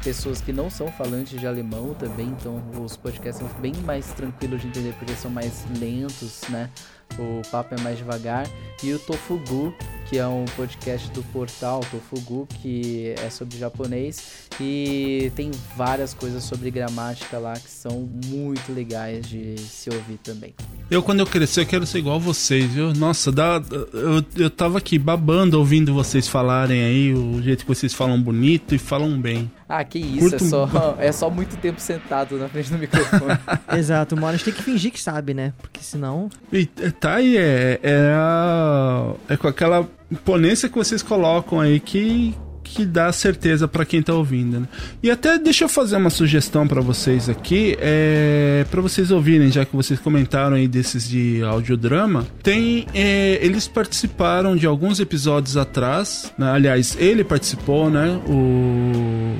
pessoas 0.03 0.39
que 0.39 0.53
não 0.53 0.69
são 0.69 0.91
falantes 0.91 1.39
de 1.39 1.47
alemão 1.47 1.95
também, 1.95 2.27
então 2.27 2.61
os 2.79 2.95
podcasts 2.95 3.45
são 3.45 3.59
bem 3.59 3.73
mais 3.83 4.13
tranquilos 4.13 4.61
de 4.61 4.67
entender 4.67 4.93
porque 4.99 5.15
são 5.15 5.31
mais 5.31 5.65
lentos, 5.79 6.41
né? 6.49 6.69
O 7.17 7.41
papo 7.49 7.75
é 7.75 7.79
mais 7.81 7.97
devagar. 7.97 8.47
E 8.83 8.93
o 8.93 8.99
Tofugu, 8.99 9.73
que 10.09 10.17
é 10.17 10.25
um 10.25 10.45
podcast 10.55 11.11
do 11.11 11.21
portal 11.23 11.81
Tofugu, 11.91 12.47
que 12.61 13.13
é 13.17 13.29
sobre 13.29 13.57
japonês 13.57 14.47
e 14.59 15.31
tem 15.35 15.51
várias 15.75 16.13
coisas 16.13 16.43
sobre 16.43 16.71
gramática 16.71 17.37
lá 17.37 17.53
que 17.53 17.69
são 17.69 18.09
muito 18.25 18.71
legais 18.71 19.27
de 19.27 19.57
se 19.59 19.89
ouvir 19.89 20.17
também. 20.23 20.53
Eu, 20.89 21.03
quando 21.03 21.19
eu 21.19 21.25
crescer, 21.25 21.61
eu 21.61 21.65
quero 21.65 21.85
ser 21.85 21.99
igual 21.99 22.19
vocês, 22.19 22.73
viu? 22.73 22.93
Nossa, 22.93 23.31
dá, 23.31 23.61
eu, 23.93 24.23
eu 24.37 24.49
tava 24.49 24.77
aqui 24.77 24.97
babando 24.97 25.59
ouvindo 25.59 25.93
vocês 25.93 26.27
falarem 26.27 26.81
aí, 26.83 27.13
o 27.13 27.41
jeito 27.41 27.65
que 27.65 27.67
vocês 27.67 27.93
falam 27.93 28.21
bonito 28.21 28.73
e 28.73 28.77
falam 28.77 29.19
bem. 29.19 29.51
Ah, 29.67 29.83
que 29.83 29.99
isso, 29.99 30.35
é 30.35 30.39
só, 30.39 30.69
é 30.97 31.11
só 31.11 31.29
muito 31.29 31.57
tempo 31.57 31.81
sentado 31.81 32.37
na 32.37 32.47
frente 32.47 32.71
do 32.71 32.77
microfone. 32.77 33.37
Exato, 33.77 34.15
uma 34.15 34.27
hora 34.27 34.35
a 34.35 34.37
gente 34.37 34.45
tem 34.45 34.53
que 34.53 34.63
fingir 34.63 34.91
que 34.91 35.01
sabe, 35.01 35.33
né? 35.33 35.53
Porque 35.61 35.81
senão. 35.81 36.29
E, 36.53 36.65
tá 36.65 37.15
aí, 37.15 37.35
é, 37.35 37.79
é, 37.83 38.13
a, 38.15 39.13
é 39.27 39.35
com 39.35 39.47
aquela 39.49 39.87
imponência 40.11 40.69
que 40.69 40.75
vocês 40.75 41.01
colocam 41.01 41.59
aí 41.59 41.79
que, 41.79 42.33
que 42.63 42.85
dá 42.85 43.11
certeza 43.11 43.67
para 43.67 43.85
quem 43.85 44.01
tá 44.01 44.13
ouvindo, 44.13 44.59
né? 44.61 44.67
E 45.01 45.09
até 45.09 45.37
deixa 45.37 45.65
eu 45.65 45.69
fazer 45.69 45.97
uma 45.97 46.09
sugestão 46.09 46.67
para 46.67 46.81
vocês 46.81 47.29
aqui, 47.29 47.77
é, 47.79 48.65
para 48.69 48.81
vocês 48.81 49.11
ouvirem, 49.11 49.51
já 49.51 49.65
que 49.65 49.75
vocês 49.75 49.99
comentaram 49.99 50.55
aí 50.55 50.67
desses 50.67 51.07
de 51.07 51.43
audiodrama, 51.43 52.25
tem 52.43 52.85
é, 52.93 53.39
eles 53.41 53.67
participaram 53.67 54.55
de 54.55 54.65
alguns 54.65 54.99
episódios 54.99 55.57
atrás, 55.57 56.33
né? 56.37 56.51
aliás, 56.51 56.95
ele 56.99 57.23
participou, 57.23 57.89
né? 57.89 58.21
O 58.27 59.35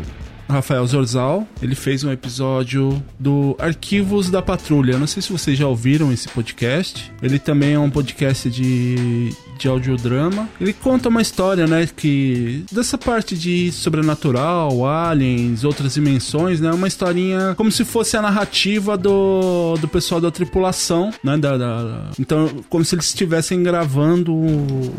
Rafael 0.49 0.86
Zorzal. 0.88 1.47
Ele 1.61 1.76
fez 1.76 2.03
um 2.03 2.11
episódio 2.11 3.03
do 3.20 3.55
Arquivos 3.59 4.30
da 4.30 4.41
Patrulha. 4.41 4.97
Não 4.97 5.07
sei 5.07 5.22
se 5.22 5.32
vocês 5.32 5.57
já 5.57 5.68
ouviram 5.68 6.11
esse 6.11 6.28
podcast. 6.30 7.11
Ele 7.22 7.38
também 7.38 7.74
é 7.74 7.80
um 7.80 7.89
podcast 7.89 8.49
de, 8.49 9.30
de 9.58 9.68
audiodrama. 9.68 10.47
Ele 10.60 10.74
conta 10.74 11.10
uma 11.10 11.22
história, 11.22 11.66
né, 11.68 11.88
que 11.95 12.64
dessa 12.72 12.97
parte 12.97 13.38
de 13.38 13.72
sobrenatural, 13.72 14.86
aliens, 14.86 15.64
outras 15.64 15.95
dimensões, 15.95 16.60
né, 16.60 16.72
uma 16.72 16.88
historinha 16.88 17.55
como 17.55 17.72
se 17.72 17.84
fosse 17.84 18.16
a 18.16 18.22
narrativa 18.22 18.97
do, 18.97 19.76
do 19.80 19.88
pessoal 19.88 20.22
da 20.22 20.32
tripulação, 20.32 21.12
né, 21.24 21.38
da, 21.38 21.58
da 21.58 22.12
então 22.20 22.49
como 22.70 22.84
se 22.86 22.95
eles 22.95 23.05
estivessem 23.05 23.64
gravando 23.64 24.34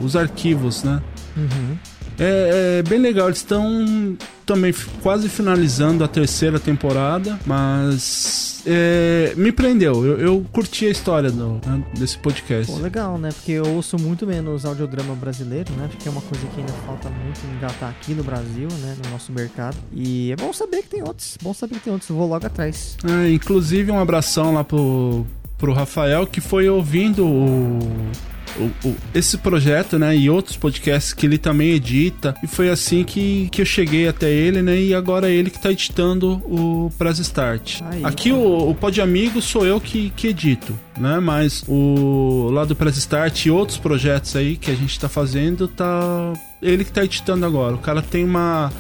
os 0.03 0.17
arquivos, 0.17 0.83
né. 0.83 1.01
Uhum. 1.37 1.77
É, 2.19 2.79
é, 2.79 2.83
bem 2.89 2.99
legal, 2.99 3.29
eles 3.29 3.39
estão 3.39 4.17
também 4.45 4.75
quase 5.03 5.29
finalizando 5.29 6.03
a 6.03 6.09
terceira 6.09 6.59
temporada, 6.59 7.39
mas 7.47 8.63
é, 8.67 9.35
me 9.37 9.53
prendeu. 9.53 10.05
Eu, 10.05 10.19
eu, 10.19 10.47
curti 10.53 10.87
a 10.87 10.91
história 10.91 11.31
do, 11.31 11.61
né, 11.65 11.85
desse 11.97 12.19
podcast. 12.19 12.73
Pô, 12.73 12.79
legal, 12.79 13.19
né? 13.19 13.31
Porque 13.33 13.53
eu 13.53 13.67
ouço 13.75 13.97
muito 13.99 14.27
menos 14.27 14.65
audiodrama 14.65 15.15
brasileiro, 15.15 15.73
né? 15.75 15.87
Acho 15.87 15.97
que 15.97 16.09
é 16.09 16.11
uma 16.11 16.21
coisa 16.21 16.47
que 16.47 16.61
ainda 16.61 16.73
falta 16.87 17.09
muito 17.09 17.41
engatar 17.57 17.91
aqui 17.91 18.15
no 18.15 18.25
Brasil, 18.25 18.69
né? 18.81 18.97
No 19.05 19.11
nosso 19.11 19.33
mercado. 19.33 19.77
E 19.93 20.33
é 20.33 20.37
bom 20.37 20.53
saber 20.53 20.83
que 20.83 20.89
tem 20.89 21.03
outros. 21.03 21.37
Bom 21.41 21.55
saber 21.55 21.77
que 21.77 21.83
tem 21.83 21.93
outros. 21.93 22.11
Eu 22.11 22.17
vou 22.17 22.29
logo 22.29 22.47
atrás. 22.47 22.97
É, 23.05 23.31
inclusive, 23.31 23.93
um 23.93 24.01
abração 24.01 24.55
lá 24.55 24.65
pro, 24.65 25.25
pro 25.57 25.73
Rafael 25.73 26.27
que 26.27 26.41
foi 26.41 26.69
ouvindo 26.69 27.27
o 27.27 27.79
o, 28.57 28.89
o, 28.89 28.97
esse 29.15 29.39
projeto, 29.39 29.99
né, 29.99 30.17
e 30.17 30.31
outros 30.31 30.57
podcasts 30.57 31.13
que 31.13 31.27
ele 31.27 31.39
também 31.39 31.71
edita. 31.71 32.35
E 32.43 32.47
foi 32.47 32.69
assim 32.69 33.05
que, 33.05 33.49
que 33.51 33.61
eu 33.63 33.67
cheguei 33.67 34.09
até 34.09 34.31
ele, 34.31 34.63
né, 34.63 34.81
e 34.81 34.95
agora 34.95 35.29
é 35.29 35.33
ele 35.33 35.51
que 35.51 35.61
tá 35.61 35.71
editando 35.71 36.43
o 36.45 36.91
Press 36.99 37.19
Start. 37.19 37.81
Aí, 37.91 38.05
Aqui 38.05 38.33
o, 38.33 38.71
o 38.71 38.75
Pod 38.75 39.01
Amigo 39.01 39.41
sou 39.41 39.67
eu 39.67 39.81
que, 39.81 40.11
que 40.11 40.29
edito, 40.29 40.79
né, 40.99 41.19
mas 41.21 41.65
o 41.69 42.51
lá 42.53 42.65
do 42.65 42.75
Press 42.75 42.97
Start 42.97 43.47
e 43.47 43.51
outros 43.51 43.79
projetos 43.79 44.35
aí 44.37 44.57
que 44.57 44.71
a 44.71 44.75
gente 44.75 44.99
tá 44.99 45.09
fazendo, 45.09 45.69
tá 45.69 46.33
ele 46.63 46.85
que 46.85 46.93
tá 46.93 47.05
editando 47.05 47.45
agora. 47.47 47.75
O 47.75 47.79
cara 47.79 48.03
tem 48.03 48.25
uma 48.25 48.73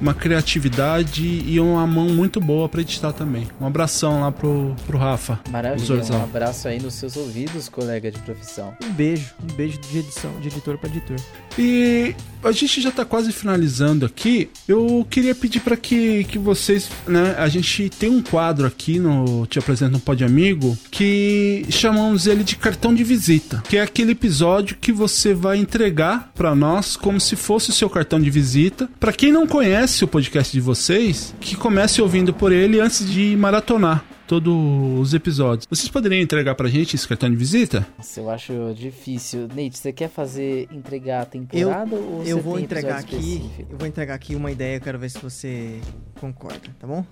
uma 0.00 0.14
criatividade 0.14 1.24
e 1.24 1.58
uma 1.60 1.86
mão 1.86 2.08
muito 2.08 2.40
boa 2.40 2.68
para 2.68 2.80
editar 2.80 3.12
também. 3.12 3.48
Um 3.60 3.66
abração 3.66 4.20
lá 4.20 4.32
pro, 4.32 4.74
pro 4.86 4.98
Rafa. 4.98 5.40
Maravilha, 5.50 6.02
um 6.12 6.22
abraço 6.22 6.68
aí 6.68 6.80
nos 6.80 6.94
seus 6.94 7.16
ouvidos, 7.16 7.68
colega 7.68 8.10
de 8.10 8.18
profissão. 8.20 8.74
Um 8.84 8.92
beijo, 8.92 9.34
um 9.42 9.54
beijo 9.54 9.78
de 9.78 9.98
edição, 9.98 10.30
de 10.40 10.48
editor 10.48 10.78
para 10.78 10.88
editor. 10.90 11.16
E 11.58 12.14
a 12.44 12.52
gente 12.52 12.80
já 12.80 12.90
tá 12.90 13.04
quase 13.04 13.32
finalizando 13.32 14.04
aqui. 14.04 14.50
Eu 14.68 15.06
queria 15.08 15.34
pedir 15.34 15.60
para 15.60 15.76
que, 15.76 16.24
que 16.24 16.38
vocês, 16.38 16.90
né, 17.06 17.34
a 17.38 17.48
gente 17.48 17.88
tem 17.88 18.10
um 18.10 18.22
quadro 18.22 18.66
aqui 18.66 18.98
no 18.98 19.46
Te 19.46 19.58
Apresento 19.58 19.96
um 19.96 20.00
Pode 20.00 20.24
Amigo 20.24 20.76
que 20.90 21.64
chamamos 21.70 22.26
ele 22.26 22.44
de 22.44 22.56
cartão 22.56 22.94
de 22.94 23.02
visita, 23.02 23.62
que 23.68 23.76
é 23.76 23.82
aquele 23.82 24.12
episódio 24.12 24.76
que 24.80 24.92
você 24.92 25.32
vai 25.32 25.56
entregar 25.56 26.30
para 26.34 26.54
nós 26.54 26.96
como 26.96 27.20
se 27.20 27.36
fosse 27.36 27.70
o 27.70 27.72
seu 27.72 27.88
cartão 27.88 28.20
de 28.20 28.30
visita. 28.30 28.88
Para 29.00 29.12
quem 29.12 29.32
não 29.32 29.46
conhece 29.46 29.85
conhece 29.86 30.04
o 30.04 30.08
podcast 30.08 30.52
de 30.52 30.60
vocês, 30.60 31.32
que 31.40 31.54
comece 31.54 32.02
ouvindo 32.02 32.34
por 32.34 32.50
ele 32.50 32.80
antes 32.80 33.08
de 33.08 33.36
maratonar 33.36 34.04
todos 34.26 34.52
os 34.98 35.14
episódios. 35.14 35.64
Vocês 35.70 35.88
poderiam 35.88 36.20
entregar 36.20 36.56
pra 36.56 36.66
gente 36.68 36.96
esse 36.96 37.06
cartão 37.06 37.30
de 37.30 37.36
visita? 37.36 37.86
Nossa, 37.96 38.20
eu 38.20 38.28
acho 38.28 38.74
difícil. 38.74 39.42
Nate, 39.42 39.78
você 39.78 39.92
quer 39.92 40.08
fazer 40.08 40.66
entregar 40.72 41.22
a 41.22 41.24
temporada 41.24 41.94
ou 41.94 42.24
Eu 42.24 42.40
vou 42.40 42.56
tem 42.56 42.64
entregar 42.64 42.98
aqui, 42.98 43.14
específico? 43.14 43.66
eu 43.70 43.78
vou 43.78 43.86
entregar 43.86 44.14
aqui 44.14 44.34
uma 44.34 44.50
ideia, 44.50 44.78
eu 44.78 44.80
quero 44.80 44.98
ver 44.98 45.08
se 45.08 45.18
você 45.20 45.80
concorda, 46.18 46.68
tá 46.80 46.86
bom? 46.88 47.06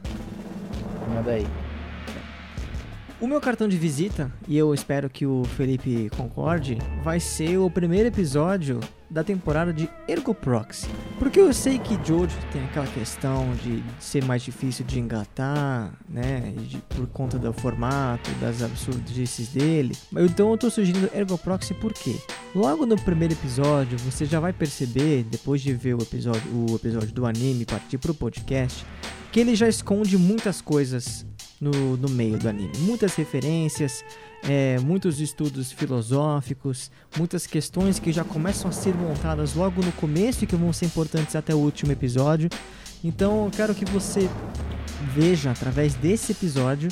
Manda 1.15 1.31
aí. 1.31 1.47
O 3.21 3.29
meu 3.29 3.41
cartão 3.41 3.69
de 3.69 3.79
visita, 3.79 4.33
e 4.49 4.59
eu 4.59 4.75
espero 4.75 5.09
que 5.09 5.25
o 5.25 5.45
Felipe 5.57 6.11
concorde, 6.17 6.77
vai 7.05 7.21
ser 7.21 7.57
o 7.57 7.71
primeiro 7.71 8.09
episódio 8.09 8.81
da 9.15 9.23
temporada 9.23 9.73
de 9.73 9.89
Ergo 10.09 10.35
Proxy. 10.35 10.89
Porque 11.21 11.39
eu 11.39 11.55
sei 11.55 11.79
que 11.79 11.95
Jojo 12.05 12.37
tem 12.53 12.65
aquela 12.65 12.87
questão 12.89 13.55
de 13.63 13.81
ser 14.01 14.25
mais 14.25 14.43
difícil 14.43 14.85
de 14.85 14.99
engatar, 14.99 15.93
né? 16.09 16.53
de- 16.59 16.79
por 16.89 17.07
conta 17.07 17.39
do 17.39 17.53
formato, 17.53 18.29
das 18.41 18.61
absurdices 18.61 19.49
dele. 19.51 19.97
Então 20.17 20.51
eu 20.51 20.59
tô 20.59 20.69
sugerindo 20.69 21.09
Ergo 21.15 21.39
Proxy 21.39 21.75
por 21.75 21.93
quê? 21.93 22.17
Logo 22.57 22.85
no 22.85 22.97
primeiro 22.97 23.35
episódio, 23.35 23.97
você 23.99 24.27
já 24.27 24.41
vai 24.41 24.53
perceber, 24.53 25.23
depois 25.23 25.63
de 25.63 25.73
ver 25.73 25.95
o 25.95 26.03
episódio, 26.03 26.43
o 26.53 26.75
episódio 26.75 27.13
do 27.13 27.25
anime 27.25 27.65
partir 27.65 27.99
pro 27.99 28.13
podcast, 28.15 28.85
que 29.31 29.39
ele 29.39 29.55
já 29.55 29.69
esconde 29.69 30.19
muitas 30.19 30.61
coisas 30.61 31.25
no, 31.61 31.97
no 31.97 32.09
meio 32.09 32.37
do 32.37 32.49
anime. 32.49 32.73
Muitas 32.81 33.15
referências, 33.15 34.05
é, 34.49 34.79
muitos 34.81 35.21
estudos 35.21 35.73
filosóficos, 35.73 36.91
muitas 37.17 37.47
questões 37.47 37.99
que 37.99 38.13
já 38.13 38.25
começam 38.25 38.69
a 38.69 38.73
ser 38.73 38.95
montadas 38.95 39.55
logo 39.55 39.83
no 39.83 39.93
começo 39.93 40.45
e 40.45 40.47
que 40.47 40.57
vão 40.57 40.73
ser 40.73 40.87
importantes 40.87 41.35
até 41.35 41.55
o 41.55 41.59
último 41.59 41.93
episódio. 41.93 42.51
Então 43.03 43.45
eu 43.45 43.51
quero 43.51 43.75
que 43.75 43.85
você 43.85 44.29
veja 45.15 45.51
através 45.51 45.95
desse 45.95 46.33
episódio 46.33 46.89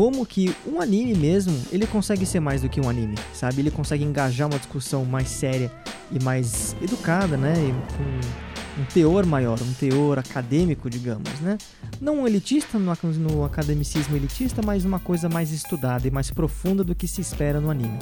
como 0.00 0.24
que 0.24 0.56
um 0.66 0.80
anime 0.80 1.14
mesmo, 1.14 1.54
ele 1.70 1.86
consegue 1.86 2.24
ser 2.24 2.40
mais 2.40 2.62
do 2.62 2.70
que 2.70 2.80
um 2.80 2.88
anime, 2.88 3.16
sabe? 3.34 3.60
Ele 3.60 3.70
consegue 3.70 4.02
engajar 4.02 4.48
uma 4.48 4.58
discussão 4.58 5.04
mais 5.04 5.28
séria 5.28 5.70
e 6.10 6.18
mais 6.24 6.74
educada, 6.80 7.36
né? 7.36 7.52
E 7.52 7.70
com 7.98 8.80
um 8.80 8.84
teor 8.86 9.26
maior, 9.26 9.60
um 9.60 9.74
teor 9.74 10.18
acadêmico, 10.18 10.88
digamos, 10.88 11.28
né? 11.40 11.58
Não 12.00 12.26
elitista, 12.26 12.78
no, 12.78 12.96
no 13.18 13.44
academicismo 13.44 14.16
elitista, 14.16 14.62
mas 14.64 14.86
uma 14.86 15.00
coisa 15.00 15.28
mais 15.28 15.52
estudada 15.52 16.08
e 16.08 16.10
mais 16.10 16.30
profunda 16.30 16.82
do 16.82 16.94
que 16.94 17.06
se 17.06 17.20
espera 17.20 17.60
no 17.60 17.70
anime. 17.70 17.98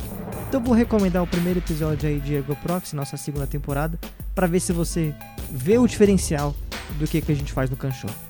Então 0.48 0.62
vou 0.62 0.74
recomendar 0.74 1.24
o 1.24 1.26
primeiro 1.26 1.58
episódio 1.58 2.08
aí 2.08 2.20
de 2.20 2.32
Ergo 2.32 2.54
Proxy, 2.62 2.94
nossa 2.94 3.16
segunda 3.16 3.48
temporada, 3.48 3.98
para 4.36 4.46
ver 4.46 4.60
se 4.60 4.72
você 4.72 5.12
vê 5.50 5.78
o 5.78 5.86
diferencial 5.88 6.54
do 6.96 7.08
que, 7.08 7.20
que 7.20 7.32
a 7.32 7.34
gente 7.34 7.52
faz 7.52 7.68
no 7.68 7.76
Kanshou. 7.76 8.27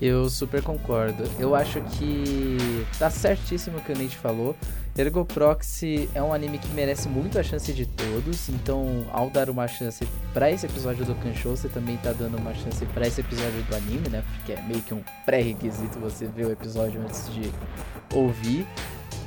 Eu 0.00 0.28
super 0.28 0.62
concordo. 0.62 1.24
Eu 1.38 1.54
acho 1.54 1.80
que 1.82 2.56
tá 2.98 3.08
certíssimo 3.08 3.78
o 3.78 3.80
que 3.80 3.92
o 3.92 3.98
Nate 3.98 4.16
falou. 4.16 4.54
Ergo 4.96 5.24
Proxy 5.26 6.08
é 6.14 6.22
um 6.22 6.32
anime 6.32 6.58
que 6.58 6.68
merece 6.68 7.08
muito 7.08 7.38
a 7.38 7.42
chance 7.42 7.70
de 7.72 7.84
todos. 7.84 8.48
Então, 8.48 9.06
ao 9.12 9.28
dar 9.28 9.50
uma 9.50 9.68
chance 9.68 10.06
pra 10.32 10.50
esse 10.50 10.64
episódio 10.64 11.04
do 11.04 11.14
Kanshou, 11.16 11.56
você 11.56 11.68
também 11.68 11.96
tá 11.98 12.12
dando 12.12 12.38
uma 12.38 12.54
chance 12.54 12.84
pra 12.86 13.06
esse 13.06 13.20
episódio 13.20 13.62
do 13.64 13.76
anime, 13.76 14.08
né? 14.08 14.24
Porque 14.36 14.52
é 14.52 14.62
meio 14.62 14.80
que 14.80 14.94
um 14.94 15.02
pré-requisito 15.24 15.98
você 15.98 16.26
ver 16.26 16.46
o 16.46 16.52
episódio 16.52 17.00
antes 17.00 17.32
de 17.32 17.50
ouvir. 18.14 18.66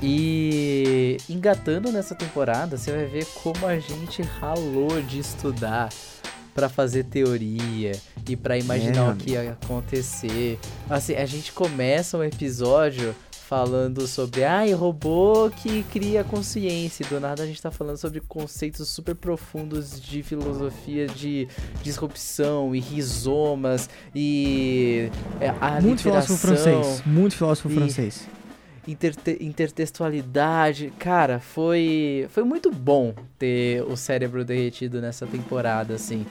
E 0.01 1.17
engatando 1.29 1.91
nessa 1.91 2.15
temporada, 2.15 2.77
você 2.77 2.91
vai 2.91 3.05
ver 3.05 3.25
como 3.43 3.67
a 3.67 3.77
gente 3.77 4.21
ralou 4.21 5.01
de 5.01 5.19
estudar 5.19 5.89
pra 6.53 6.69
fazer 6.69 7.03
teoria 7.05 7.91
e 8.27 8.35
pra 8.35 8.57
imaginar 8.57 9.05
meu 9.05 9.13
o 9.13 9.15
que 9.15 9.31
ia 9.31 9.51
acontecer. 9.51 10.59
Assim, 10.89 11.15
a 11.15 11.25
gente 11.25 11.51
começa 11.51 12.17
um 12.17 12.23
episódio 12.23 13.15
falando 13.31 14.05
sobre, 14.05 14.43
ai, 14.43 14.71
robô 14.73 15.49
que 15.49 15.81
cria 15.91 16.23
consciência. 16.23 17.03
Do 17.07 17.19
nada 17.19 17.41
a 17.41 17.47
gente 17.47 17.59
tá 17.59 17.71
falando 17.71 17.97
sobre 17.97 18.19
conceitos 18.21 18.87
super 18.89 19.15
profundos 19.15 19.99
de 19.99 20.21
filosofia 20.21 21.07
de 21.07 21.47
disrupção 21.81 22.75
e 22.75 22.79
rizomas 22.79 23.89
e 24.13 25.09
é, 25.39 25.81
Muito 25.81 26.03
filósofo 26.03 26.37
francês, 26.37 27.01
muito 27.05 27.35
filósofo 27.35 27.71
E- 27.71 27.75
francês. 27.75 28.27
Interte- 28.87 29.37
intertextualidade. 29.41 30.93
Cara, 30.97 31.39
foi, 31.39 32.27
foi 32.29 32.43
muito 32.43 32.71
bom 32.71 33.13
ter 33.37 33.83
o 33.83 33.95
cérebro 33.95 34.43
derretido 34.45 35.01
nessa 35.01 35.25
temporada, 35.25 35.93
assim. 35.93 36.25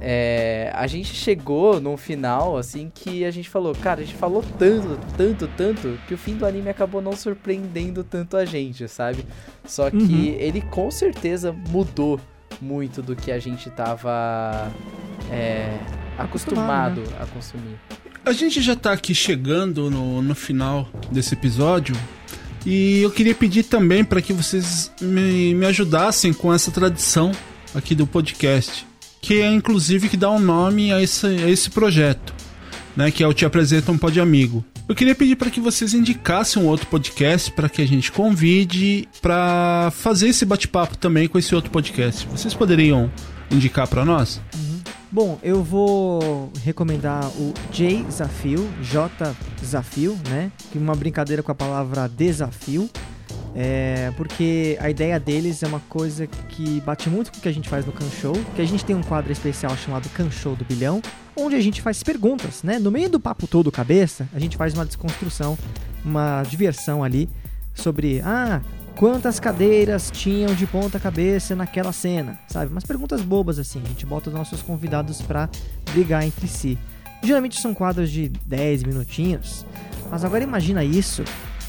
É, 0.00 0.70
a 0.74 0.86
gente 0.86 1.12
chegou 1.12 1.80
num 1.80 1.96
final, 1.96 2.56
assim, 2.56 2.90
que 2.94 3.24
a 3.24 3.30
gente 3.32 3.48
falou, 3.48 3.74
cara, 3.74 4.00
a 4.00 4.04
gente 4.04 4.16
falou 4.16 4.44
tanto, 4.58 4.96
tanto, 5.16 5.48
tanto, 5.56 5.98
que 6.06 6.14
o 6.14 6.18
fim 6.18 6.36
do 6.36 6.46
anime 6.46 6.68
acabou 6.70 7.02
não 7.02 7.16
surpreendendo 7.16 8.04
tanto 8.04 8.36
a 8.36 8.44
gente, 8.44 8.86
sabe? 8.86 9.24
Só 9.64 9.90
que 9.90 9.96
Uhum. 9.96 10.36
ele 10.38 10.60
com 10.60 10.88
certeza 10.90 11.52
mudou 11.52 12.20
muito 12.60 13.02
do 13.02 13.16
que 13.16 13.32
a 13.32 13.38
gente 13.40 13.68
tava 13.70 14.70
é, 15.32 15.76
acostumado 16.16 17.00
Acostumado, 17.02 17.02
a 17.20 17.26
consumir. 17.26 17.78
A 18.28 18.32
gente 18.34 18.60
já 18.60 18.76
tá 18.76 18.92
aqui 18.92 19.14
chegando 19.14 19.90
no, 19.90 20.20
no 20.20 20.34
final 20.34 20.86
desse 21.10 21.32
episódio 21.32 21.96
e 22.66 23.00
eu 23.00 23.10
queria 23.10 23.34
pedir 23.34 23.62
também 23.62 24.04
para 24.04 24.20
que 24.20 24.34
vocês 24.34 24.92
me, 25.00 25.54
me 25.54 25.64
ajudassem 25.64 26.34
com 26.34 26.52
essa 26.52 26.70
tradição 26.70 27.32
aqui 27.74 27.94
do 27.94 28.06
podcast, 28.06 28.86
que 29.22 29.40
é 29.40 29.46
inclusive 29.46 30.10
que 30.10 30.16
dá 30.18 30.30
um 30.30 30.38
nome 30.38 30.92
a 30.92 31.00
esse, 31.00 31.26
a 31.26 31.48
esse 31.48 31.70
projeto, 31.70 32.34
né? 32.94 33.10
Que 33.10 33.24
é 33.24 33.26
o 33.26 33.32
Te 33.32 33.46
Apresenta 33.46 33.90
um 33.90 33.96
Pod 33.96 34.20
Amigo. 34.20 34.62
Eu 34.86 34.94
queria 34.94 35.14
pedir 35.14 35.36
para 35.36 35.48
que 35.48 35.58
vocês 35.58 35.94
indicassem 35.94 36.62
um 36.62 36.66
outro 36.66 36.86
podcast 36.88 37.50
para 37.52 37.70
que 37.70 37.80
a 37.80 37.88
gente 37.88 38.12
convide 38.12 39.08
para 39.22 39.90
fazer 39.90 40.28
esse 40.28 40.44
bate-papo 40.44 40.98
também 40.98 41.28
com 41.28 41.38
esse 41.38 41.54
outro 41.54 41.70
podcast. 41.70 42.26
Vocês 42.26 42.52
poderiam 42.52 43.10
indicar 43.50 43.88
para 43.88 44.04
nós? 44.04 44.38
Bom, 45.10 45.38
eu 45.42 45.62
vou 45.62 46.52
recomendar 46.62 47.26
o 47.28 47.54
J 47.72 48.02
Desafio, 48.02 48.68
J 48.82 49.34
Desafio, 49.58 50.18
né? 50.28 50.52
Que 50.70 50.76
uma 50.76 50.94
brincadeira 50.94 51.42
com 51.42 51.50
a 51.50 51.54
palavra 51.54 52.06
desafio. 52.06 52.90
É, 53.54 54.12
porque 54.18 54.76
a 54.80 54.90
ideia 54.90 55.18
deles 55.18 55.62
é 55.62 55.66
uma 55.66 55.80
coisa 55.88 56.26
que 56.26 56.80
bate 56.82 57.08
muito 57.08 57.32
com 57.32 57.38
o 57.38 57.40
que 57.40 57.48
a 57.48 57.52
gente 57.52 57.68
faz 57.68 57.86
no 57.86 57.92
Can 57.92 58.10
Show, 58.20 58.34
que 58.54 58.60
a 58.60 58.64
gente 58.66 58.84
tem 58.84 58.94
um 58.94 59.02
quadro 59.02 59.32
especial 59.32 59.74
chamado 59.78 60.08
Can 60.10 60.30
Show 60.30 60.54
do 60.54 60.64
Bilhão, 60.64 61.00
onde 61.34 61.56
a 61.56 61.60
gente 61.60 61.80
faz 61.80 62.02
perguntas, 62.02 62.62
né? 62.62 62.78
No 62.78 62.90
meio 62.90 63.08
do 63.08 63.18
papo 63.18 63.46
todo 63.46 63.72
cabeça, 63.72 64.28
a 64.34 64.38
gente 64.38 64.58
faz 64.58 64.74
uma 64.74 64.84
desconstrução, 64.84 65.56
uma 66.04 66.42
diversão 66.42 67.02
ali 67.02 67.30
sobre, 67.74 68.20
ah, 68.20 68.60
quantas 68.98 69.38
cadeiras 69.38 70.10
tinham 70.10 70.54
de 70.54 70.66
ponta 70.66 70.98
cabeça 70.98 71.54
naquela 71.54 71.92
cena, 71.92 72.36
sabe? 72.48 72.72
Umas 72.72 72.84
perguntas 72.84 73.22
bobas 73.22 73.58
assim, 73.58 73.80
a 73.84 73.88
gente 73.88 74.04
bota 74.04 74.28
os 74.28 74.34
nossos 74.34 74.60
convidados 74.60 75.22
pra 75.22 75.48
brigar 75.92 76.24
entre 76.24 76.48
si. 76.48 76.76
Geralmente 77.22 77.60
são 77.60 77.72
quadros 77.72 78.10
de 78.10 78.28
10 78.44 78.82
minutinhos, 78.82 79.64
mas 80.10 80.24
agora 80.24 80.42
imagina 80.42 80.82
isso 80.82 81.22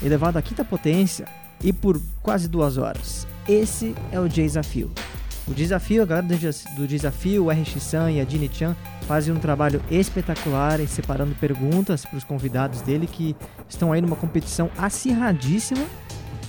elevado 0.04 0.38
à 0.38 0.42
quinta 0.42 0.66
potência 0.66 1.26
e 1.64 1.72
por 1.72 2.02
quase 2.24 2.48
duas 2.48 2.78
horas. 2.78 3.28
Esse 3.48 3.94
é 4.12 4.20
o 4.20 4.28
desafio. 4.28 4.92
O 5.48 5.54
desafio, 5.54 6.04
a 6.04 6.06
galera 6.06 6.28
do 6.28 6.36
des- 6.38 6.64
do 6.76 6.88
desafio, 6.88 7.46
o 7.46 7.50
RX-san 7.50 8.12
e 8.12 8.20
a 8.22 8.24
Dini-chan 8.24 8.76
fazem 9.08 9.34
um 9.34 9.40
trabalho 9.40 9.82
espetacular 9.90 10.80
em 10.80 10.86
separando 10.88 11.34
perguntas 11.36 12.06
para 12.06 12.18
os 12.18 12.24
convidados 12.24 12.82
dele 12.82 13.08
que 13.08 13.36
estão 13.68 13.92
aí 13.92 14.00
numa 14.02 14.16
competição 14.16 14.70
acirradíssima, 14.78 15.84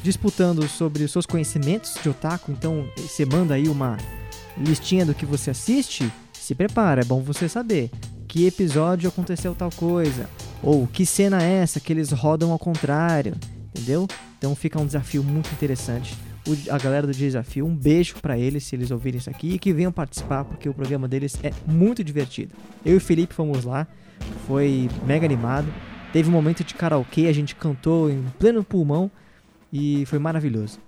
disputando 0.03 0.67
sobre 0.69 1.05
os 1.05 1.11
seus 1.13 1.27
conhecimentos 1.27 1.95
de 2.03 2.09
otaku. 2.09 2.51
Então, 2.53 2.87
você 2.97 3.25
manda 3.25 3.55
aí 3.55 3.69
uma 3.69 3.97
listinha 4.57 5.05
do 5.07 5.15
que 5.15 5.25
você 5.27 5.51
assiste, 5.51 6.11
se 6.33 6.55
prepara, 6.55 7.03
é 7.03 7.05
bom 7.05 7.21
você 7.23 7.49
saber 7.49 7.91
que 8.27 8.47
episódio 8.47 9.09
aconteceu 9.09 9.55
tal 9.55 9.71
coisa, 9.71 10.29
ou 10.63 10.87
que 10.87 11.05
cena 11.05 11.43
é 11.43 11.55
essa 11.63 11.81
que 11.81 11.93
eles 11.93 12.11
rodam 12.13 12.53
ao 12.53 12.59
contrário, 12.59 13.35
entendeu? 13.75 14.07
Então 14.39 14.55
fica 14.55 14.81
um 14.81 14.87
desafio 14.87 15.23
muito 15.23 15.51
interessante. 15.53 16.17
O- 16.47 16.73
a 16.73 16.79
galera 16.79 17.07
do 17.07 17.13
desafio, 17.13 17.67
um 17.67 17.75
beijo 17.75 18.15
pra 18.23 18.39
eles 18.39 18.65
se 18.65 18.77
eles 18.77 18.91
ouvirem 18.91 19.19
isso 19.19 19.29
aqui 19.29 19.55
e 19.55 19.59
que 19.59 19.73
venham 19.73 19.93
participar 19.93 20.45
porque 20.45 20.69
o 20.69 20.75
programa 20.75 21.07
deles 21.09 21.37
é 21.43 21.53
muito 21.67 22.03
divertido. 22.05 22.55
Eu 22.85 22.95
e 22.95 22.97
o 22.97 23.01
Felipe 23.01 23.35
fomos 23.35 23.65
lá, 23.65 23.87
foi 24.47 24.89
mega 25.07 25.27
animado. 25.27 25.67
Teve 26.13 26.29
um 26.29 26.33
momento 26.33 26.65
de 26.65 26.75
karaokê, 26.75 27.27
a 27.27 27.33
gente 27.33 27.55
cantou 27.55 28.11
em 28.11 28.25
pleno 28.39 28.65
pulmão 28.65 29.11
e 29.73 30.05
foi 30.07 30.19
maravilhoso. 30.19 30.79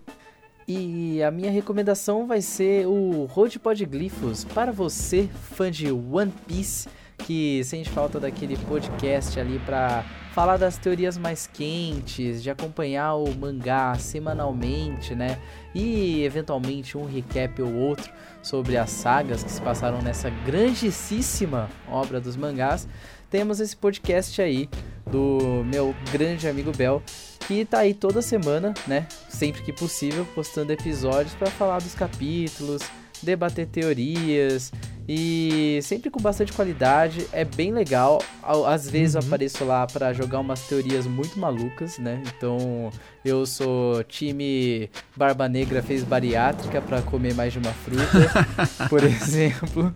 E 0.66 1.22
a 1.22 1.30
minha 1.30 1.50
recomendação 1.50 2.26
vai 2.26 2.40
ser 2.40 2.86
o 2.86 3.24
Road 3.24 3.58
Podglifos 3.58 4.44
para 4.44 4.70
você, 4.70 5.28
fã 5.54 5.70
de 5.70 5.90
One 5.90 6.32
Piece, 6.46 6.88
que 7.18 7.62
sente 7.64 7.90
falta 7.90 8.20
daquele 8.20 8.56
podcast 8.56 9.38
ali 9.38 9.58
pra 9.60 10.04
falar 10.32 10.56
das 10.56 10.78
teorias 10.78 11.18
mais 11.18 11.46
quentes, 11.46 12.42
de 12.42 12.50
acompanhar 12.50 13.14
o 13.14 13.34
mangá 13.34 13.94
semanalmente, 13.96 15.14
né? 15.14 15.38
E 15.74 16.22
eventualmente 16.24 16.96
um 16.96 17.04
recap 17.04 17.60
ou 17.60 17.74
outro 17.74 18.10
sobre 18.42 18.76
as 18.76 18.90
sagas 18.90 19.44
que 19.44 19.50
se 19.50 19.60
passaram 19.60 20.00
nessa 20.00 20.30
grandíssima 20.30 21.68
obra 21.90 22.20
dos 22.20 22.34
mangás, 22.34 22.88
temos 23.30 23.60
esse 23.60 23.76
podcast 23.76 24.40
aí 24.40 24.68
do 25.12 25.62
meu 25.66 25.94
grande 26.10 26.48
amigo 26.48 26.72
Bel, 26.74 27.02
que 27.46 27.64
tá 27.64 27.80
aí 27.80 27.92
toda 27.92 28.22
semana, 28.22 28.72
né? 28.86 29.06
Sempre 29.28 29.62
que 29.62 29.72
possível, 29.72 30.26
postando 30.34 30.72
episódios 30.72 31.34
para 31.34 31.50
falar 31.50 31.78
dos 31.80 31.94
capítulos, 31.94 32.82
debater 33.22 33.66
teorias 33.66 34.72
e 35.08 35.80
sempre 35.82 36.10
com 36.10 36.20
bastante 36.20 36.52
qualidade, 36.52 37.26
é 37.32 37.44
bem 37.44 37.72
legal. 37.72 38.22
Às 38.66 38.88
vezes 38.88 39.14
uhum. 39.14 39.20
eu 39.20 39.26
apareço 39.26 39.64
lá 39.64 39.86
para 39.86 40.12
jogar 40.12 40.40
umas 40.40 40.62
teorias 40.62 41.06
muito 41.06 41.38
malucas, 41.38 41.98
né? 41.98 42.22
Então 42.26 42.90
eu 43.24 43.44
sou 43.44 44.02
time 44.04 44.88
Barba 45.16 45.48
Negra 45.48 45.82
fez 45.82 46.04
bariátrica 46.04 46.80
para 46.80 47.02
comer 47.02 47.34
mais 47.34 47.52
de 47.52 47.58
uma 47.58 47.72
fruta, 47.72 48.46
por 48.88 49.02
exemplo, 49.04 49.92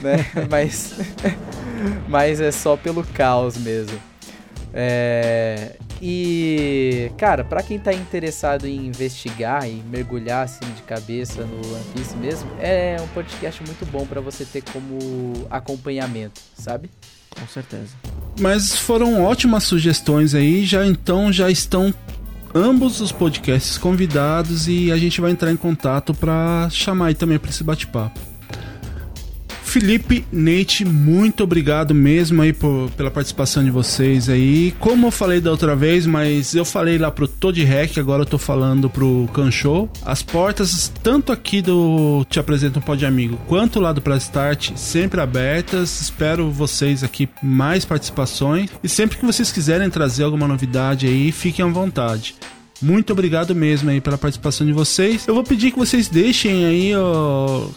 né? 0.00 0.18
Mas 0.48 0.94
mas 2.08 2.40
é 2.40 2.52
só 2.52 2.76
pelo 2.76 3.02
caos 3.04 3.56
mesmo. 3.56 4.11
É, 4.74 5.76
e, 6.00 7.10
cara, 7.18 7.44
para 7.44 7.62
quem 7.62 7.78
tá 7.78 7.92
interessado 7.92 8.66
em 8.66 8.86
investigar 8.86 9.68
e 9.68 9.82
mergulhar 9.90 10.44
assim 10.44 10.64
de 10.74 10.82
cabeça 10.82 11.44
no 11.44 11.56
One 11.56 11.84
Piece 11.94 12.16
mesmo, 12.16 12.50
é 12.58 12.96
um 13.00 13.08
podcast 13.08 13.62
muito 13.62 13.84
bom 13.86 14.06
para 14.06 14.20
você 14.20 14.44
ter 14.44 14.62
como 14.62 15.46
acompanhamento, 15.50 16.40
sabe? 16.56 16.90
Com 17.38 17.46
certeza. 17.46 17.94
Mas 18.40 18.76
foram 18.76 19.22
ótimas 19.22 19.64
sugestões 19.64 20.34
aí, 20.34 20.64
já 20.64 20.86
então 20.86 21.32
já 21.32 21.50
estão 21.50 21.94
ambos 22.54 23.00
os 23.00 23.12
podcasts 23.12 23.78
convidados 23.78 24.68
e 24.68 24.90
a 24.90 24.96
gente 24.96 25.20
vai 25.20 25.30
entrar 25.30 25.50
em 25.50 25.56
contato 25.56 26.12
para 26.14 26.68
chamar 26.70 27.06
aí 27.06 27.14
também 27.14 27.38
para 27.38 27.50
esse 27.50 27.64
bate-papo. 27.64 28.31
Felipe, 29.72 30.22
Nate, 30.30 30.84
muito 30.84 31.42
obrigado 31.42 31.94
mesmo 31.94 32.42
aí 32.42 32.52
por, 32.52 32.90
pela 32.90 33.10
participação 33.10 33.64
de 33.64 33.70
vocês 33.70 34.28
aí. 34.28 34.70
Como 34.78 35.06
eu 35.06 35.10
falei 35.10 35.40
da 35.40 35.50
outra 35.50 35.74
vez, 35.74 36.04
mas 36.04 36.54
eu 36.54 36.62
falei 36.62 36.98
lá 36.98 37.10
pro 37.10 37.26
Todd 37.26 37.64
Rec, 37.64 37.96
agora 37.96 38.20
eu 38.20 38.26
tô 38.26 38.36
falando 38.36 38.90
pro 38.90 39.26
Show. 39.50 39.88
As 40.04 40.22
portas, 40.22 40.92
tanto 41.02 41.32
aqui 41.32 41.62
do 41.62 42.22
Te 42.28 42.38
Apresento 42.38 42.80
um 42.80 42.82
Pode 42.82 43.06
Amigo, 43.06 43.38
quanto 43.46 43.80
lá 43.80 43.94
do 43.94 44.02
Press 44.02 44.24
Start, 44.24 44.72
sempre 44.76 45.22
abertas. 45.22 46.02
Espero 46.02 46.50
vocês 46.50 47.02
aqui 47.02 47.26
mais 47.42 47.86
participações. 47.86 48.68
E 48.84 48.88
sempre 48.90 49.16
que 49.16 49.24
vocês 49.24 49.50
quiserem 49.50 49.88
trazer 49.88 50.24
alguma 50.24 50.46
novidade 50.46 51.06
aí, 51.06 51.32
fiquem 51.32 51.64
à 51.64 51.68
vontade. 51.68 52.34
Muito 52.82 53.12
obrigado 53.12 53.54
mesmo 53.54 53.90
aí 53.90 54.00
pela 54.00 54.18
participação 54.18 54.66
de 54.66 54.72
vocês. 54.72 55.26
Eu 55.28 55.34
vou 55.34 55.44
pedir 55.44 55.70
que 55.70 55.78
vocês 55.78 56.08
deixem 56.08 56.64
aí, 56.64 56.90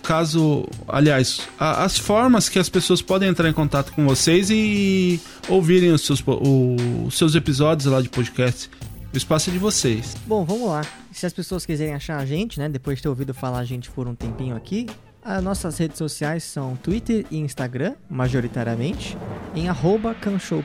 caso, 0.01 0.67
aliás, 0.87 1.41
a, 1.59 1.83
as 1.83 1.97
formas 1.97 2.49
que 2.49 2.57
as 2.57 2.67
pessoas 2.69 3.03
podem 3.03 3.29
entrar 3.29 3.47
em 3.47 3.53
contato 3.53 3.93
com 3.93 4.03
vocês 4.05 4.49
e 4.49 5.21
ouvirem 5.47 5.91
os 5.91 6.01
seus, 6.01 6.23
o, 6.25 6.75
os 7.05 7.15
seus 7.15 7.35
episódios 7.35 7.85
lá 7.85 8.01
de 8.01 8.09
podcast. 8.09 8.69
O 9.13 9.17
espaço 9.17 9.49
é 9.51 9.53
de 9.53 9.59
vocês. 9.59 10.15
Bom, 10.25 10.43
vamos 10.43 10.67
lá. 10.67 10.81
Se 11.11 11.25
as 11.25 11.31
pessoas 11.31 11.65
quiserem 11.65 11.93
achar 11.93 12.17
a 12.17 12.25
gente, 12.25 12.59
né, 12.59 12.67
depois 12.67 12.97
de 12.97 13.03
ter 13.03 13.09
ouvido 13.09 13.33
falar 13.33 13.59
a 13.59 13.63
gente 13.63 13.89
por 13.91 14.07
um 14.07 14.15
tempinho 14.15 14.55
aqui, 14.55 14.87
as 15.23 15.43
nossas 15.43 15.77
redes 15.77 15.97
sociais 15.97 16.43
são 16.43 16.75
Twitter 16.75 17.25
e 17.31 17.37
Instagram, 17.37 17.93
majoritariamente, 18.09 19.17
em 19.55 19.69
arroba 19.69 20.15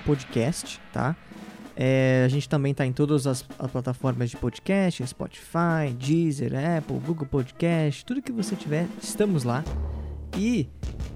Podcast, 0.04 0.80
tá? 0.92 1.14
É, 1.82 2.24
a 2.26 2.28
gente 2.28 2.46
também 2.46 2.72
está 2.72 2.84
em 2.84 2.92
todas 2.92 3.26
as, 3.26 3.42
as, 3.58 3.70
plataformas 3.70 4.28
de 4.28 4.36
podcast, 4.36 5.06
Spotify, 5.06 5.94
Deezer, 5.98 6.52
Apple, 6.76 6.98
Google 6.98 7.26
Podcast, 7.26 8.04
tudo 8.04 8.20
que 8.20 8.30
você 8.30 8.54
tiver, 8.54 8.86
estamos 9.00 9.44
lá. 9.44 9.64
E 10.36 10.68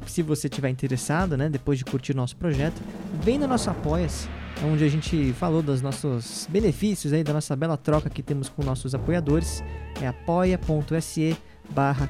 se 0.07 0.23
você 0.23 0.49
tiver 0.49 0.71
interessado, 0.71 1.37
né, 1.37 1.51
depois 1.51 1.79
de 1.79 1.85
curtir 1.85 2.15
nosso 2.15 2.35
projeto, 2.39 2.81
vem 3.23 3.39
no 3.39 3.47
nosso 3.47 3.69
Apoia-se, 3.69 4.27
onde 4.65 4.83
a 4.83 4.89
gente 4.89 5.35
falou 5.35 5.61
dos 5.61 5.83
nossos 5.83 6.49
benefícios 6.51 7.13
aí, 7.13 7.23
da 7.23 7.35
nossa 7.35 7.55
bela 7.55 7.77
troca 7.77 8.09
que 8.09 8.23
temos 8.23 8.49
com 8.49 8.65
nossos 8.65 8.95
apoiadores. 8.95 9.63
É 10.01 10.07
apoia.se 10.07 11.37
barra 11.69 12.09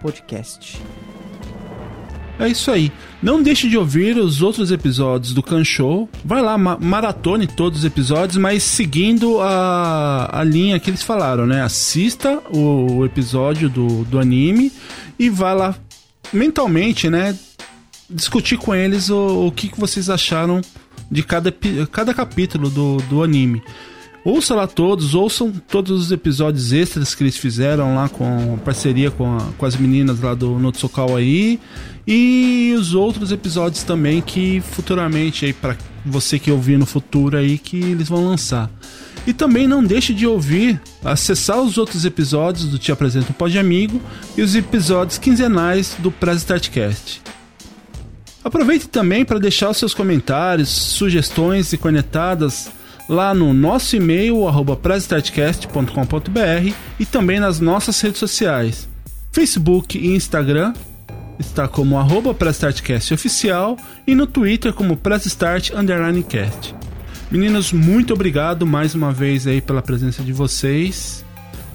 Podcast. 0.00 0.80
É 2.38 2.48
isso 2.48 2.70
aí. 2.70 2.92
Não 3.22 3.42
deixe 3.42 3.68
de 3.68 3.78
ouvir 3.78 4.18
os 4.18 4.42
outros 4.42 4.70
episódios 4.70 5.32
do 5.32 5.42
Can 5.42 5.64
Show. 5.64 6.08
Vai 6.24 6.42
lá, 6.42 6.58
ma 6.58 6.76
maratone 6.78 7.46
todos 7.46 7.80
os 7.80 7.84
episódios, 7.84 8.36
mas 8.36 8.62
seguindo 8.62 9.40
a, 9.40 10.40
a 10.40 10.44
linha 10.44 10.78
que 10.78 10.90
eles 10.90 11.02
falaram, 11.02 11.46
né? 11.46 11.62
Assista 11.62 12.38
o, 12.50 12.98
o 12.98 13.04
episódio 13.06 13.70
do, 13.70 14.04
do 14.04 14.18
anime 14.18 14.70
e 15.18 15.30
vá 15.30 15.54
lá 15.54 15.74
mentalmente, 16.32 17.08
né? 17.08 17.36
Discutir 18.08 18.58
com 18.58 18.74
eles 18.74 19.08
o, 19.08 19.46
o 19.46 19.52
que, 19.52 19.68
que 19.68 19.80
vocês 19.80 20.10
acharam 20.10 20.60
de 21.10 21.22
cada, 21.22 21.54
cada 21.90 22.12
capítulo 22.12 22.68
do, 22.68 22.98
do 23.08 23.22
anime. 23.22 23.62
Ouça 24.26 24.56
lá 24.56 24.66
todos, 24.66 25.14
ouçam 25.14 25.52
todos 25.52 26.06
os 26.06 26.10
episódios 26.10 26.72
extras 26.72 27.14
que 27.14 27.22
eles 27.22 27.36
fizeram 27.36 27.94
lá 27.94 28.08
com 28.08 28.58
parceria 28.64 29.08
com, 29.08 29.36
a, 29.36 29.40
com 29.56 29.64
as 29.64 29.76
meninas 29.76 30.20
lá 30.20 30.34
do 30.34 30.58
Notsokal 30.58 31.14
aí. 31.14 31.60
E 32.04 32.74
os 32.76 32.92
outros 32.92 33.30
episódios 33.30 33.84
também 33.84 34.20
que 34.20 34.60
futuramente 34.60 35.44
aí 35.44 35.52
para 35.52 35.76
você 36.04 36.40
que 36.40 36.50
ouvir 36.50 36.76
no 36.76 36.84
futuro 36.84 37.36
aí 37.36 37.56
que 37.56 37.76
eles 37.76 38.08
vão 38.08 38.24
lançar. 38.26 38.68
E 39.28 39.32
também 39.32 39.68
não 39.68 39.80
deixe 39.80 40.12
de 40.12 40.26
ouvir, 40.26 40.80
acessar 41.04 41.60
os 41.60 41.78
outros 41.78 42.04
episódios 42.04 42.66
do 42.66 42.80
Te 42.80 42.90
Apresento 42.90 43.32
Pode 43.32 43.56
Amigo 43.56 44.02
e 44.36 44.42
os 44.42 44.56
episódios 44.56 45.18
quinzenais 45.18 45.94
do 46.00 46.10
Press 46.10 46.38
Startcast. 46.38 47.22
Aproveite 48.42 48.88
também 48.88 49.24
para 49.24 49.38
deixar 49.38 49.70
os 49.70 49.76
seus 49.76 49.94
comentários, 49.94 50.68
sugestões 50.68 51.72
e 51.72 51.78
conectadas 51.78 52.74
lá 53.08 53.34
no 53.34 53.52
nosso 53.52 53.96
e-mail 53.96 54.46
arroba 54.48 54.78
e 56.98 57.06
também 57.06 57.38
nas 57.38 57.60
nossas 57.60 58.00
redes 58.00 58.18
sociais, 58.18 58.88
Facebook 59.32 59.98
e 59.98 60.14
Instagram 60.14 60.72
está 61.38 61.68
como 61.68 61.98
arroba 61.98 62.34
oficial 63.12 63.76
e 64.06 64.14
no 64.14 64.26
Twitter 64.26 64.72
como 64.72 64.96
PressStart_Cast. 64.96 66.74
Meninos, 67.30 67.72
muito 67.72 68.14
obrigado 68.14 68.66
mais 68.66 68.94
uma 68.94 69.12
vez 69.12 69.46
aí 69.46 69.60
pela 69.60 69.82
presença 69.82 70.22
de 70.22 70.32
vocês 70.32 71.24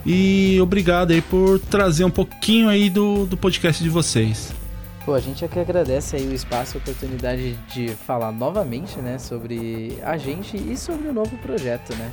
e 0.05 0.57
obrigado 0.61 1.11
aí 1.11 1.21
por 1.21 1.59
trazer 1.59 2.03
um 2.03 2.09
pouquinho 2.09 2.69
aí 2.69 2.89
do, 2.89 3.25
do 3.25 3.37
podcast 3.37 3.83
de 3.83 3.89
vocês. 3.89 4.60
Pô, 5.05 5.15
a 5.15 5.19
gente 5.19 5.43
é 5.43 5.47
que 5.47 5.59
agradece 5.59 6.15
aí 6.15 6.27
o 6.27 6.33
espaço 6.33 6.75
e 6.75 6.77
a 6.77 6.81
oportunidade 6.81 7.53
de 7.73 7.89
falar 7.89 8.31
novamente, 8.31 8.99
né, 8.99 9.17
sobre 9.17 9.97
a 10.03 10.15
gente 10.15 10.55
e 10.55 10.77
sobre 10.77 11.07
o 11.07 11.13
novo 11.13 11.35
projeto, 11.39 11.95
né? 11.95 12.11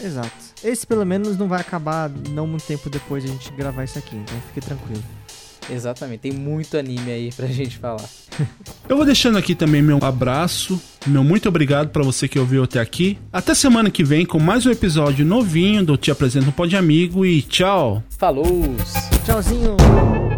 Exato. 0.00 0.30
Esse 0.62 0.86
pelo 0.86 1.04
menos 1.04 1.36
não 1.36 1.48
vai 1.48 1.60
acabar 1.60 2.08
não 2.30 2.46
muito 2.46 2.64
tempo 2.64 2.88
depois 2.88 3.24
de 3.24 3.30
a 3.30 3.32
gente 3.32 3.52
gravar 3.52 3.82
isso 3.82 3.98
aqui, 3.98 4.14
então 4.14 4.36
fique 4.48 4.64
tranquilo. 4.64 5.02
Exatamente, 5.70 6.20
tem 6.20 6.32
muito 6.32 6.78
anime 6.78 7.10
aí 7.10 7.32
pra 7.32 7.46
gente 7.46 7.76
falar. 7.76 8.04
Eu 8.88 8.96
vou 8.96 9.04
deixando 9.04 9.36
aqui 9.36 9.54
também 9.54 9.82
meu 9.82 9.98
abraço, 10.00 10.80
meu 11.06 11.24
muito 11.24 11.48
obrigado 11.48 11.90
para 11.90 12.02
você 12.02 12.28
que 12.28 12.38
ouviu 12.38 12.62
até 12.62 12.80
aqui. 12.80 13.18
Até 13.32 13.54
semana 13.54 13.90
que 13.90 14.04
vem 14.04 14.24
com 14.24 14.38
mais 14.38 14.64
um 14.64 14.70
episódio 14.70 15.26
novinho 15.26 15.84
do 15.84 15.96
Te 15.96 16.10
Apresento 16.12 16.48
um 16.48 16.52
Pode 16.52 16.76
Amigo 16.76 17.26
e 17.26 17.42
tchau. 17.42 18.02
Falou! 18.08 18.46
Tchauzinho! 19.26 20.37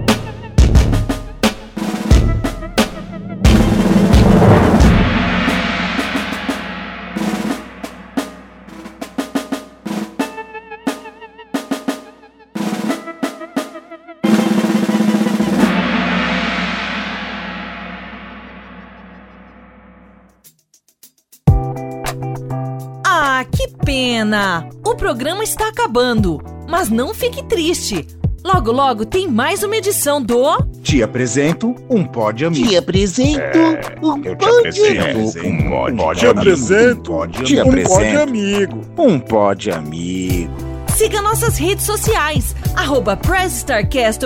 O 24.84 24.94
programa 24.94 25.42
está 25.42 25.68
acabando, 25.68 26.40
mas 26.68 26.88
não 26.88 27.14
fique 27.14 27.42
triste. 27.44 28.06
Logo, 28.42 28.72
logo 28.72 29.04
tem 29.04 29.28
mais 29.28 29.62
uma 29.62 29.76
edição 29.76 30.22
do. 30.22 30.42
Te 30.82 31.02
apresento 31.02 31.74
um 31.90 32.04
pódio 32.04 32.48
amigo. 32.48 32.68
Te 32.68 32.76
apresento 32.76 33.58
é, 33.58 33.92
um 34.02 34.22
pódio 34.36 34.70
amigo. 34.70 35.20
Um 35.44 35.96
pódio 35.96 36.14
Te 36.14 36.26
apresento 36.26 37.12
um 37.12 37.84
pódio 37.84 38.22
amigo. 38.22 38.80
Um 38.96 39.18
pódio 39.20 39.74
amigo. 39.74 40.70
Siga 40.96 41.22
nossas 41.22 41.56
redes 41.56 41.84
sociais, 41.84 42.54
arroba 42.76 43.18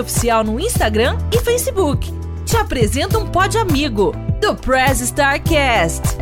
Oficial 0.01 0.43
no 0.43 0.59
Instagram 0.59 1.17
e 1.31 1.39
Facebook. 1.39 2.13
Te 2.45 2.57
apresento 2.57 3.17
um 3.17 3.25
pódio 3.27 3.61
amigo 3.61 4.13
do 4.41 4.55
Press 4.55 4.99
Starcast. 5.01 6.17